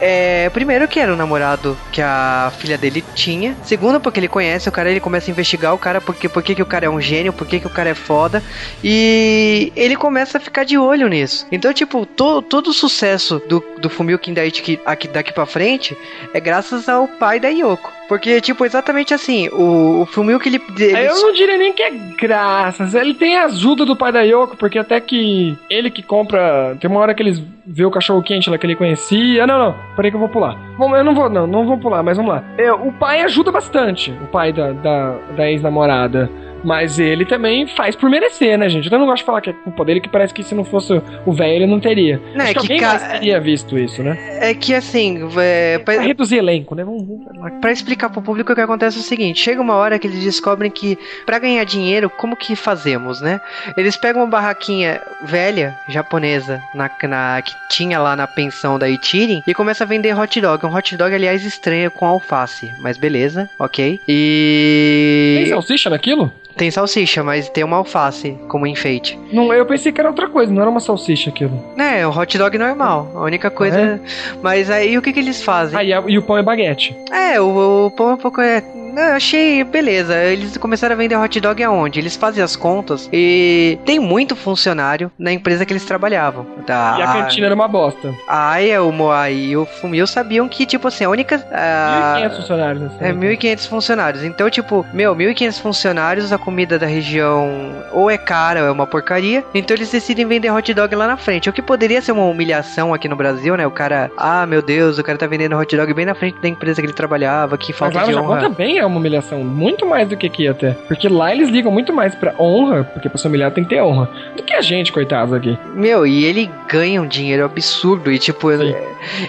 É, 0.04 0.50
primeiro 0.50 0.88
que 0.88 0.98
era 0.98 1.12
o 1.12 1.16
namorado 1.16 1.78
que 1.92 2.02
a 2.02 2.52
filha 2.58 2.76
dele 2.76 3.04
tinha. 3.14 3.54
Segundo, 3.62 4.00
porque 4.00 4.18
ele 4.18 4.26
conhece 4.26 4.68
o 4.68 4.72
cara, 4.72 4.90
ele 4.90 4.98
começa 4.98 5.30
a 5.30 5.32
investigar 5.32 5.72
o 5.72 5.78
cara, 5.78 6.00
porque, 6.00 6.28
porque 6.28 6.56
que 6.56 6.62
o 6.62 6.66
cara 6.66 6.86
é 6.86 6.90
um 6.90 7.00
gênio, 7.00 7.32
porque 7.32 7.60
que 7.60 7.68
o 7.68 7.70
cara 7.70 7.90
é 7.90 7.94
foda. 7.94 8.42
E 8.82 9.72
ele 9.76 9.94
começa 9.94 10.38
a 10.38 10.40
ficar 10.40 10.64
de 10.64 10.76
olho 10.76 11.06
nisso. 11.06 11.46
Então, 11.52 11.72
tipo, 11.72 12.04
to, 12.04 12.42
todo 12.42 12.68
o 12.68 12.72
sucesso 12.72 13.40
do, 13.48 13.64
do 13.78 13.88
Fumio 13.88 14.18
Kindaichi 14.18 14.80
aqui, 14.84 15.06
daqui 15.06 15.32
pra 15.32 15.46
frente 15.46 15.96
é 16.34 16.40
graças 16.40 16.88
ao 16.88 17.06
pai 17.06 17.38
da 17.38 17.48
Yoko. 17.48 17.92
Porque, 18.08 18.40
tipo, 18.40 18.64
exatamente 18.64 19.14
assim, 19.14 19.48
o, 19.50 20.02
o 20.02 20.06
Fumio 20.06 20.38
que 20.40 20.48
ele... 20.48 20.60
ele 20.78 21.08
eu 21.08 21.22
não 21.22 21.32
diria 21.32 21.56
nem 21.56 21.72
que 21.72 21.82
é 21.82 21.90
graças. 21.90 22.94
Ele 22.94 23.14
tem 23.14 23.36
a 23.36 23.44
ajuda 23.44 23.86
do 23.86 23.96
pai 23.96 24.12
da 24.12 24.20
Yoko, 24.22 24.56
porque 24.56 24.78
até 24.78 25.00
que 25.00 25.56
ele 25.70 25.90
que 25.90 26.02
compra. 26.02 26.76
Tem 26.80 26.90
uma 26.90 27.00
hora 27.00 27.14
que 27.14 27.22
eles 27.22 27.42
vê 27.66 27.84
o 27.84 27.90
cachorro 27.90 28.22
quente 28.22 28.50
lá 28.50 28.58
que 28.58 28.66
ele 28.66 28.76
conhecia. 28.76 29.46
Não, 29.46 29.58
não, 29.58 29.74
peraí 29.96 30.10
que 30.10 30.16
eu 30.16 30.20
vou 30.20 30.28
pular. 30.28 30.56
Vamos, 30.78 30.98
eu 30.98 31.04
não 31.04 31.14
vou, 31.14 31.28
não, 31.28 31.46
não 31.46 31.66
vou 31.66 31.78
pular, 31.78 32.02
mas 32.02 32.16
vamos 32.16 32.32
lá. 32.32 32.44
É, 32.56 32.72
o 32.72 32.92
pai 32.92 33.22
ajuda 33.22 33.50
bastante, 33.52 34.10
o 34.22 34.26
pai 34.26 34.52
da, 34.52 34.72
da, 34.72 35.18
da 35.36 35.50
ex-namorada. 35.50 36.30
Mas 36.64 36.98
ele 36.98 37.24
também 37.24 37.66
faz 37.66 37.96
por 37.96 38.08
merecer, 38.08 38.56
né, 38.56 38.68
gente? 38.68 38.90
Eu 38.90 38.98
não 38.98 39.06
gosto 39.06 39.18
de 39.18 39.24
falar 39.24 39.40
que 39.40 39.50
é 39.50 39.52
culpa 39.52 39.84
dele, 39.84 40.00
que 40.00 40.08
parece 40.08 40.32
que 40.32 40.42
se 40.42 40.54
não 40.54 40.64
fosse 40.64 41.00
o 41.26 41.32
velho, 41.32 41.56
ele 41.56 41.66
não 41.66 41.80
teria. 41.80 42.20
Não, 42.34 42.42
Acho 42.42 42.50
é 42.50 42.52
que, 42.54 42.58
alguém 42.58 42.80
ca- 42.80 42.98
teria 42.98 43.40
visto 43.40 43.78
isso, 43.78 44.02
né? 44.02 44.16
É 44.40 44.54
que 44.54 44.74
assim, 44.74 45.28
é, 45.38 45.78
Pra 45.78 46.00
reduzir 46.00 46.36
elenco, 46.36 46.74
né? 46.74 46.84
Vamos, 46.84 47.04
vamos 47.06 47.60
pra 47.60 47.72
explicar 47.72 48.10
pro 48.10 48.22
público 48.22 48.52
o 48.52 48.54
que 48.54 48.60
acontece 48.60 48.96
é 48.96 49.00
o 49.00 49.02
seguinte: 49.02 49.40
chega 49.40 49.60
uma 49.60 49.74
hora 49.74 49.98
que 49.98 50.06
eles 50.06 50.22
descobrem 50.22 50.70
que 50.70 50.96
pra 51.26 51.38
ganhar 51.38 51.64
dinheiro, 51.64 52.08
como 52.10 52.36
que 52.36 52.54
fazemos, 52.54 53.20
né? 53.20 53.40
Eles 53.76 53.96
pegam 53.96 54.22
uma 54.22 54.28
barraquinha 54.30 55.00
velha, 55.24 55.74
japonesa, 55.88 56.60
na, 56.74 56.90
na- 57.08 57.42
que 57.42 57.52
tinha 57.70 57.98
lá 57.98 58.14
na 58.14 58.26
pensão 58.26 58.78
da 58.78 58.88
Ichirin 58.88 59.42
e 59.46 59.54
começa 59.54 59.84
a 59.84 59.86
vender 59.86 60.16
hot 60.18 60.40
dog. 60.40 60.64
Um 60.66 60.74
hot 60.74 60.96
dog, 60.96 61.14
aliás, 61.14 61.44
estranho 61.44 61.90
com 61.90 62.06
alface, 62.06 62.70
mas 62.80 62.96
beleza, 62.96 63.48
ok. 63.58 63.98
E. 64.08 65.34
Tem 65.38 65.46
salsicha 65.48 65.90
naquilo? 65.90 66.32
Tem 66.56 66.70
salsicha, 66.70 67.22
mas 67.22 67.48
tem 67.48 67.64
uma 67.64 67.76
alface 67.78 68.36
como 68.48 68.66
enfeite. 68.66 69.18
Não, 69.32 69.52
eu 69.52 69.64
pensei 69.66 69.92
que 69.92 70.00
era 70.00 70.08
outra 70.10 70.28
coisa, 70.28 70.52
não 70.52 70.60
era 70.62 70.70
uma 70.70 70.80
salsicha 70.80 71.30
aquilo. 71.30 71.52
É, 71.78 72.06
um 72.06 72.10
hot 72.16 72.36
dog 72.38 72.56
normal. 72.58 73.10
A 73.14 73.20
única 73.22 73.50
coisa. 73.50 74.00
Mas 74.42 74.70
aí 74.70 74.96
o 74.98 75.02
que, 75.02 75.12
que 75.12 75.20
eles 75.20 75.42
fazem? 75.42 75.78
Ah, 75.78 75.84
e, 75.84 75.92
a- 75.92 76.02
e 76.06 76.18
o 76.18 76.22
pão 76.22 76.36
é 76.38 76.42
baguete. 76.42 76.96
É, 77.10 77.40
o, 77.40 77.86
o 77.86 77.90
pão 77.90 78.10
é 78.10 78.14
um 78.14 78.16
pouco. 78.18 78.40
É, 78.40 78.62
eu 78.94 79.14
achei 79.14 79.64
beleza. 79.64 80.14
Eles 80.22 80.56
começaram 80.58 80.94
a 80.94 80.98
vender 80.98 81.16
hot 81.16 81.40
dog 81.40 81.62
aonde? 81.62 81.98
Eles 81.98 82.14
fazem 82.16 82.42
as 82.44 82.54
contas 82.56 83.08
e 83.12 83.78
tem 83.86 83.98
muito 83.98 84.36
funcionário 84.36 85.10
na 85.18 85.32
empresa 85.32 85.64
que 85.64 85.72
eles 85.72 85.84
trabalhavam. 85.84 86.46
Da, 86.66 86.96
E 86.98 87.02
a 87.02 87.06
cantina 87.12 87.46
era 87.46 87.54
uma 87.54 87.66
bosta. 87.68 88.14
a 88.28 88.50
Aya, 88.52 88.82
o 88.82 88.92
Moai 88.92 89.34
e 89.34 89.56
o 89.56 89.64
Fumio 89.64 90.06
sabiam 90.06 90.46
que, 90.48 90.66
tipo 90.66 90.88
assim, 90.88 91.04
a 91.04 91.08
única. 91.10 91.36
a- 91.50 92.16
1.500 92.20 92.36
funcionários. 92.36 92.92
É, 93.00 93.12
1.500 93.12 93.66
funcionários. 93.66 94.24
Então, 94.24 94.50
tipo, 94.50 94.84
meu, 94.92 95.14
1.500 95.16 95.58
funcionários, 95.60 96.32
a 96.32 96.38
comida 96.42 96.78
da 96.78 96.86
região 96.86 97.50
ou 97.92 98.10
é 98.10 98.18
cara 98.18 98.62
ou 98.62 98.66
é 98.66 98.70
uma 98.70 98.86
porcaria. 98.86 99.44
Então 99.54 99.76
eles 99.76 99.90
decidem 99.90 100.26
vender 100.26 100.50
hot 100.50 100.74
dog 100.74 100.94
lá 100.94 101.06
na 101.06 101.16
frente. 101.16 101.48
O 101.48 101.52
que 101.52 101.62
poderia 101.62 102.02
ser 102.02 102.12
uma 102.12 102.24
humilhação 102.24 102.92
aqui 102.92 103.08
no 103.08 103.16
Brasil, 103.16 103.56
né? 103.56 103.66
O 103.66 103.70
cara, 103.70 104.10
ah, 104.16 104.44
meu 104.46 104.60
Deus, 104.60 104.98
o 104.98 105.02
cara 105.04 105.16
tá 105.16 105.26
vendendo 105.26 105.56
hot 105.56 105.76
dog 105.76 105.94
bem 105.94 106.04
na 106.04 106.14
frente 106.14 106.38
da 106.40 106.48
empresa 106.48 106.80
que 106.80 106.86
ele 106.86 106.92
trabalhava, 106.92 107.56
que 107.56 107.70
Mas 107.72 107.78
falta 107.78 108.00
lá 108.00 108.06
no 108.06 108.12
de 108.12 108.18
honra. 108.18 108.40
também 108.40 108.78
é 108.78 108.84
uma 108.84 108.96
humilhação, 108.96 109.44
muito 109.44 109.86
mais 109.86 110.08
do 110.08 110.16
que 110.16 110.26
aqui 110.26 110.48
até. 110.48 110.72
Porque 110.88 111.08
lá 111.08 111.32
eles 111.32 111.48
ligam 111.48 111.70
muito 111.70 111.92
mais 111.92 112.14
pra 112.14 112.34
honra, 112.38 112.84
porque 112.84 113.08
pra 113.08 113.18
ser 113.18 113.28
humilhado 113.28 113.54
tem 113.54 113.64
que 113.64 113.70
ter 113.70 113.80
honra, 113.82 114.08
do 114.36 114.42
que 114.42 114.52
a 114.52 114.60
gente, 114.60 114.92
coitados 114.92 115.32
aqui. 115.32 115.56
Meu, 115.74 116.06
e 116.06 116.24
ele 116.24 116.50
ganha 116.68 117.00
um 117.00 117.06
dinheiro 117.06 117.44
absurdo 117.44 118.10
e 118.10 118.18
tipo, 118.18 118.50
é, 118.50 118.74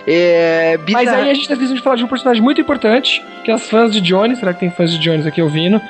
é 0.07 0.77
Mas 0.77 1.05
bizarro. 1.05 1.23
aí 1.23 1.29
a 1.29 1.33
gente 1.33 1.47
tá 1.47 1.55
de 1.55 1.81
falar 1.81 1.95
de 1.95 2.03
um 2.03 2.07
personagem 2.07 2.41
muito 2.41 2.59
importante, 2.59 3.23
que 3.43 3.51
é 3.51 3.55
os 3.55 3.69
fãs 3.69 3.91
de 3.91 4.01
Johnny, 4.01 4.35
será 4.35 4.53
que 4.53 4.61
tem 4.61 4.71
fãs 4.71 4.91
de 4.91 4.97
Johnny 4.97 5.27
aqui 5.27 5.41
ouvindo? 5.41 5.81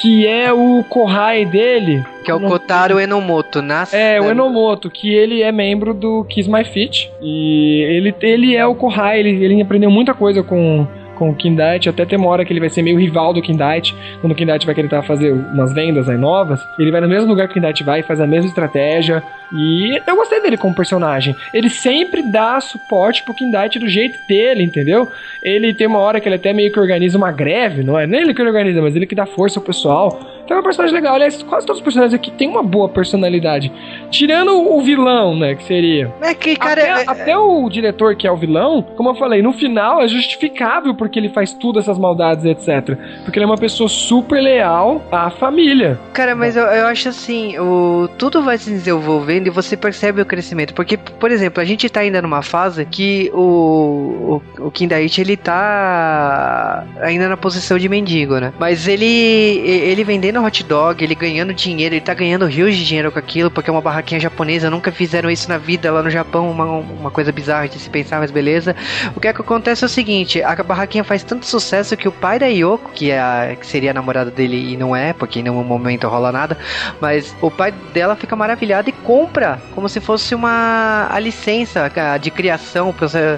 Que 0.00 0.26
é 0.26 0.52
o 0.52 0.69
Kohai 0.88 1.44
dele. 1.44 2.02
que 2.24 2.30
é 2.30 2.34
o 2.34 2.38
Não- 2.38 2.48
Kotaro 2.48 3.00
Enomoto, 3.00 3.62
nasce 3.62 3.96
É, 3.96 4.20
o 4.20 4.30
Enomoto, 4.30 4.90
que 4.90 5.12
ele 5.14 5.40
é 5.42 5.50
membro 5.50 5.94
do 5.94 6.22
Kiss 6.28 6.48
My 6.50 6.64
Fit. 6.64 7.10
E 7.22 7.82
ele, 7.88 8.14
ele 8.20 8.54
é 8.56 8.66
o 8.66 8.74
Kohai, 8.74 9.20
ele, 9.20 9.42
ele 9.44 9.62
aprendeu 9.62 9.90
muita 9.90 10.12
coisa 10.12 10.42
com, 10.42 10.86
com 11.20 11.28
o 11.28 11.34
Kindaichi. 11.34 11.86
Até 11.90 12.06
tem 12.06 12.18
uma 12.18 12.28
hora 12.28 12.46
que 12.46 12.50
ele 12.52 12.60
vai 12.60 12.70
ser 12.70 12.80
meio 12.80 12.98
rival 12.98 13.34
do 13.34 13.42
Kindaichi. 13.42 13.94
Quando 14.22 14.32
o 14.32 14.34
Kindaichi 14.34 14.64
vai 14.64 14.74
querer 14.74 15.02
fazer 15.02 15.30
umas 15.32 15.70
vendas 15.74 16.08
aí 16.08 16.16
novas, 16.16 16.66
ele 16.78 16.90
vai 16.90 17.02
no 17.02 17.08
mesmo 17.08 17.28
lugar 17.28 17.46
que 17.46 17.52
o 17.52 17.54
Kindaichi 17.54 17.84
vai, 17.84 18.02
faz 18.02 18.22
a 18.22 18.26
mesma 18.26 18.48
estratégia. 18.48 19.22
E 19.52 20.00
eu 20.06 20.16
gostei 20.16 20.40
dele 20.40 20.56
como 20.56 20.74
personagem. 20.74 21.36
Ele 21.52 21.68
sempre 21.68 22.22
dá 22.22 22.58
suporte 22.60 23.22
pro 23.22 23.34
Kindaichi 23.34 23.78
do 23.78 23.88
jeito 23.88 24.18
dele, 24.26 24.62
entendeu? 24.62 25.08
Ele 25.42 25.74
tem 25.74 25.86
uma 25.86 25.98
hora 25.98 26.20
que 26.20 26.28
ele 26.28 26.36
até 26.36 26.52
meio 26.54 26.72
que 26.72 26.80
organiza 26.80 27.18
uma 27.18 27.30
greve, 27.32 27.82
não 27.82 27.98
é? 27.98 28.06
Nem 28.06 28.22
ele 28.22 28.32
que 28.32 28.40
organiza, 28.40 28.80
mas 28.80 28.96
ele 28.96 29.06
que 29.06 29.14
dá 29.14 29.26
força 29.26 29.58
ao 29.60 29.64
pessoal. 29.64 30.18
Então 30.44 30.56
é 30.56 30.60
um 30.60 30.64
personagem 30.64 30.94
legal. 30.94 31.14
Aliás, 31.16 31.42
quase 31.42 31.66
todos 31.66 31.80
os 31.80 31.84
personagens 31.84 32.14
aqui 32.14 32.30
têm 32.30 32.48
uma 32.48 32.62
boa 32.62 32.88
personalidade. 32.88 33.70
Tirando 34.10 34.52
o 34.52 34.80
vilão, 34.80 35.36
né? 35.36 35.54
Que 35.56 35.64
seria. 35.64 36.12
É 36.22 36.32
que, 36.34 36.56
cara. 36.56 36.80
até, 36.80 37.02
é- 37.02 37.04
até 37.08 37.36
o 37.38 37.68
diretor, 37.68 38.14
que 38.16 38.26
é 38.26 38.32
o 38.32 38.36
vilão, 38.36 38.82
como 38.96 39.08
eu 39.10 39.14
falei, 39.16 39.42
no 39.42 39.52
final 39.52 40.00
é 40.00 40.06
justificável 40.08 40.94
porque 40.94 41.09
ele 41.18 41.28
faz 41.28 41.52
tudo 41.52 41.78
essas 41.78 41.98
maldades, 41.98 42.44
etc. 42.44 42.96
Porque 43.24 43.38
ele 43.38 43.44
é 43.44 43.46
uma 43.46 43.58
pessoa 43.58 43.88
super 43.88 44.40
leal 44.40 45.02
à 45.10 45.30
família. 45.30 45.98
Cara, 46.12 46.34
mas 46.34 46.56
eu, 46.56 46.64
eu 46.64 46.86
acho 46.86 47.08
assim, 47.08 47.58
o, 47.58 48.08
tudo 48.18 48.42
vai 48.42 48.58
se 48.58 48.70
desenvolvendo 48.70 49.46
e 49.46 49.50
você 49.50 49.76
percebe 49.76 50.20
o 50.20 50.26
crescimento. 50.26 50.74
Porque, 50.74 50.96
por 50.96 51.30
exemplo, 51.30 51.60
a 51.60 51.64
gente 51.64 51.88
tá 51.88 52.00
ainda 52.00 52.20
numa 52.22 52.42
fase 52.42 52.84
que 52.84 53.30
o, 53.34 54.40
o, 54.58 54.66
o 54.66 54.70
Kindaichi, 54.70 55.20
ele 55.20 55.36
tá 55.36 56.84
ainda 57.00 57.28
na 57.28 57.36
posição 57.36 57.78
de 57.78 57.88
mendigo, 57.88 58.38
né? 58.38 58.52
Mas 58.58 58.86
ele, 58.86 59.04
ele 59.04 60.04
vendendo 60.04 60.42
hot 60.42 60.64
dog, 60.64 61.02
ele 61.02 61.14
ganhando 61.14 61.52
dinheiro, 61.54 61.94
ele 61.94 62.00
tá 62.00 62.14
ganhando 62.14 62.46
rios 62.46 62.76
de 62.76 62.84
dinheiro 62.86 63.10
com 63.10 63.18
aquilo, 63.18 63.50
porque 63.50 63.70
é 63.70 63.72
uma 63.72 63.80
barraquinha 63.80 64.20
japonesa, 64.20 64.70
nunca 64.70 64.92
fizeram 64.92 65.30
isso 65.30 65.48
na 65.48 65.58
vida 65.58 65.90
lá 65.92 66.02
no 66.02 66.10
Japão, 66.10 66.50
uma, 66.50 66.64
uma 66.64 67.10
coisa 67.10 67.32
bizarra 67.32 67.68
de 67.68 67.78
se 67.78 67.88
pensar, 67.90 68.20
mas 68.20 68.30
beleza. 68.30 68.74
O 69.14 69.20
que 69.20 69.28
é 69.28 69.32
que 69.32 69.40
acontece 69.40 69.84
é 69.84 69.86
o 69.86 69.88
seguinte, 69.88 70.42
a 70.42 70.54
barraquinha 70.62 70.99
faz 71.04 71.22
tanto 71.22 71.46
sucesso 71.46 71.96
que 71.96 72.08
o 72.08 72.12
pai 72.12 72.38
da 72.38 72.46
Yoko, 72.46 72.90
que, 72.92 73.10
é 73.10 73.20
a, 73.20 73.56
que 73.58 73.66
seria 73.66 73.90
a 73.90 73.94
namorada 73.94 74.30
dele 74.30 74.72
e 74.72 74.76
não 74.76 74.94
é, 74.94 75.12
porque 75.12 75.40
em 75.40 75.42
nenhum 75.42 75.62
momento 75.62 76.08
rola 76.08 76.32
nada, 76.32 76.58
mas 77.00 77.34
o 77.40 77.50
pai 77.50 77.72
dela 77.92 78.16
fica 78.16 78.34
maravilhado 78.36 78.88
e 78.88 78.92
compra 78.92 79.60
como 79.74 79.88
se 79.88 80.00
fosse 80.00 80.34
uma 80.34 81.08
a 81.10 81.18
licença 81.18 81.90
de 82.20 82.30
criação. 82.30 82.94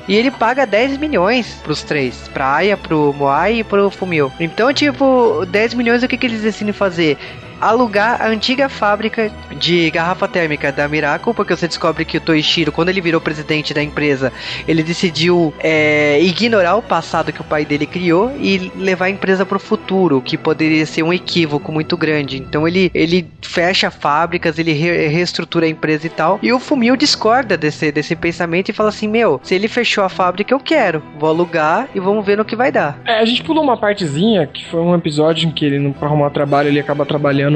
E 0.09 0.15
ele 0.15 0.31
paga 0.31 0.67
10 0.67 0.99
milhões 0.99 1.61
pros 1.63 1.83
três: 1.83 2.29
pra 2.33 2.57
Aya, 2.57 2.77
pro 2.77 3.15
Moai 3.17 3.61
e 3.61 3.65
pro 3.65 3.91
Fumio. 3.91 4.33
Então, 4.41 4.73
tipo, 4.73 5.47
10 5.47 5.75
milhões, 5.75 6.03
o 6.03 6.09
que, 6.09 6.17
que 6.17 6.27
eles 6.27 6.43
decidem 6.43 6.73
fazer? 6.73 7.19
Alugar 7.63 8.21
a 8.21 8.27
antiga 8.29 8.69
fábrica 8.69 9.31
de 9.59 9.91
garrafa 9.91 10.27
térmica 10.27 10.73
da 10.73 10.89
Miracle, 10.89 11.33
porque 11.33 11.55
você 11.57 11.69
descobre 11.69 12.05
que 12.05 12.17
o 12.19 12.21
Toishiro, 12.21 12.73
quando 12.73 12.89
ele 12.89 13.01
virou 13.01 13.21
presidente 13.21 13.73
da 13.73 13.83
empresa, 13.83 14.33
ele 14.67 14.83
decidiu 14.83 15.55
é, 15.61 16.21
ignorar 16.23 16.75
o 16.77 16.83
passado 16.83 17.33
que 17.33 17.41
o 17.41 17.45
pai 17.45 17.65
dele 17.65 17.87
criou 17.87 18.33
e 18.41 18.71
levar 18.77 19.07
a 19.07 19.11
empresa 19.11 19.47
pro 19.47 19.59
futuro, 19.61 20.21
que 20.21 20.37
poderia 20.37 20.85
ser 20.87 21.03
um 21.05 21.13
equívoco 21.13 21.71
muito 21.71 21.97
grande. 21.97 22.37
Então 22.39 22.67
ele, 22.67 22.91
ele 22.93 23.31
fecha 23.41 23.91
fábricas, 23.91 24.59
ele 24.59 24.73
re- 24.73 25.07
reestrutura 25.07 25.67
a 25.67 25.69
empresa 25.69 26.07
e 26.07 26.11
tal. 26.11 26.39
E 26.43 26.53
o 26.53 26.59
Fumio 26.59 26.97
discorda 26.97 27.57
desse, 27.57 27.93
desse 27.93 28.17
pensamento 28.17 28.69
e 28.71 28.73
fala 28.73 28.89
assim: 28.89 29.07
Meu, 29.07 29.41
se 29.43 29.55
ele 29.55 29.69
fechou 29.69 30.03
a 30.03 30.09
fábrica, 30.09 30.53
eu 30.53 30.59
quero. 30.61 31.03
Vou 31.19 31.29
alugar 31.29 31.89
e 31.95 32.01
vamos 32.01 32.25
ver 32.27 32.37
no 32.37 32.45
que 32.45 32.57
vai 32.57 32.73
dar. 32.73 32.99
É, 33.05 33.19
a 33.21 33.25
gente 33.25 33.43
pulou 33.45 33.63
uma 33.63 33.77
partezinha 33.77 34.47
que 34.47 34.65
foi 34.69 34.81
um 34.81 34.95
episódio 34.95 35.49
em 35.49 35.53
que 35.53 35.65
ele, 35.65 35.93
pra 35.93 36.09
arrumar 36.09 36.31
trabalho, 36.31 36.69
ele 36.69 36.81
acaba 36.81 37.07
trabalhando 37.07 37.52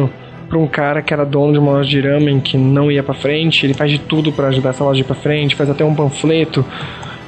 pra 0.48 0.58
um 0.58 0.66
cara 0.66 1.02
que 1.02 1.12
era 1.12 1.24
dono 1.24 1.52
de 1.52 1.58
uma 1.58 1.72
loja 1.72 1.88
de 1.88 2.00
ramen 2.00 2.40
que 2.40 2.56
não 2.56 2.90
ia 2.90 3.02
pra 3.02 3.14
frente. 3.14 3.66
Ele 3.66 3.74
faz 3.74 3.90
de 3.90 3.98
tudo 3.98 4.32
pra 4.32 4.48
ajudar 4.48 4.70
essa 4.70 4.84
loja 4.84 5.00
ir 5.00 5.04
pra 5.04 5.14
frente, 5.14 5.56
faz 5.56 5.68
até 5.68 5.84
um 5.84 5.94
panfleto. 5.94 6.64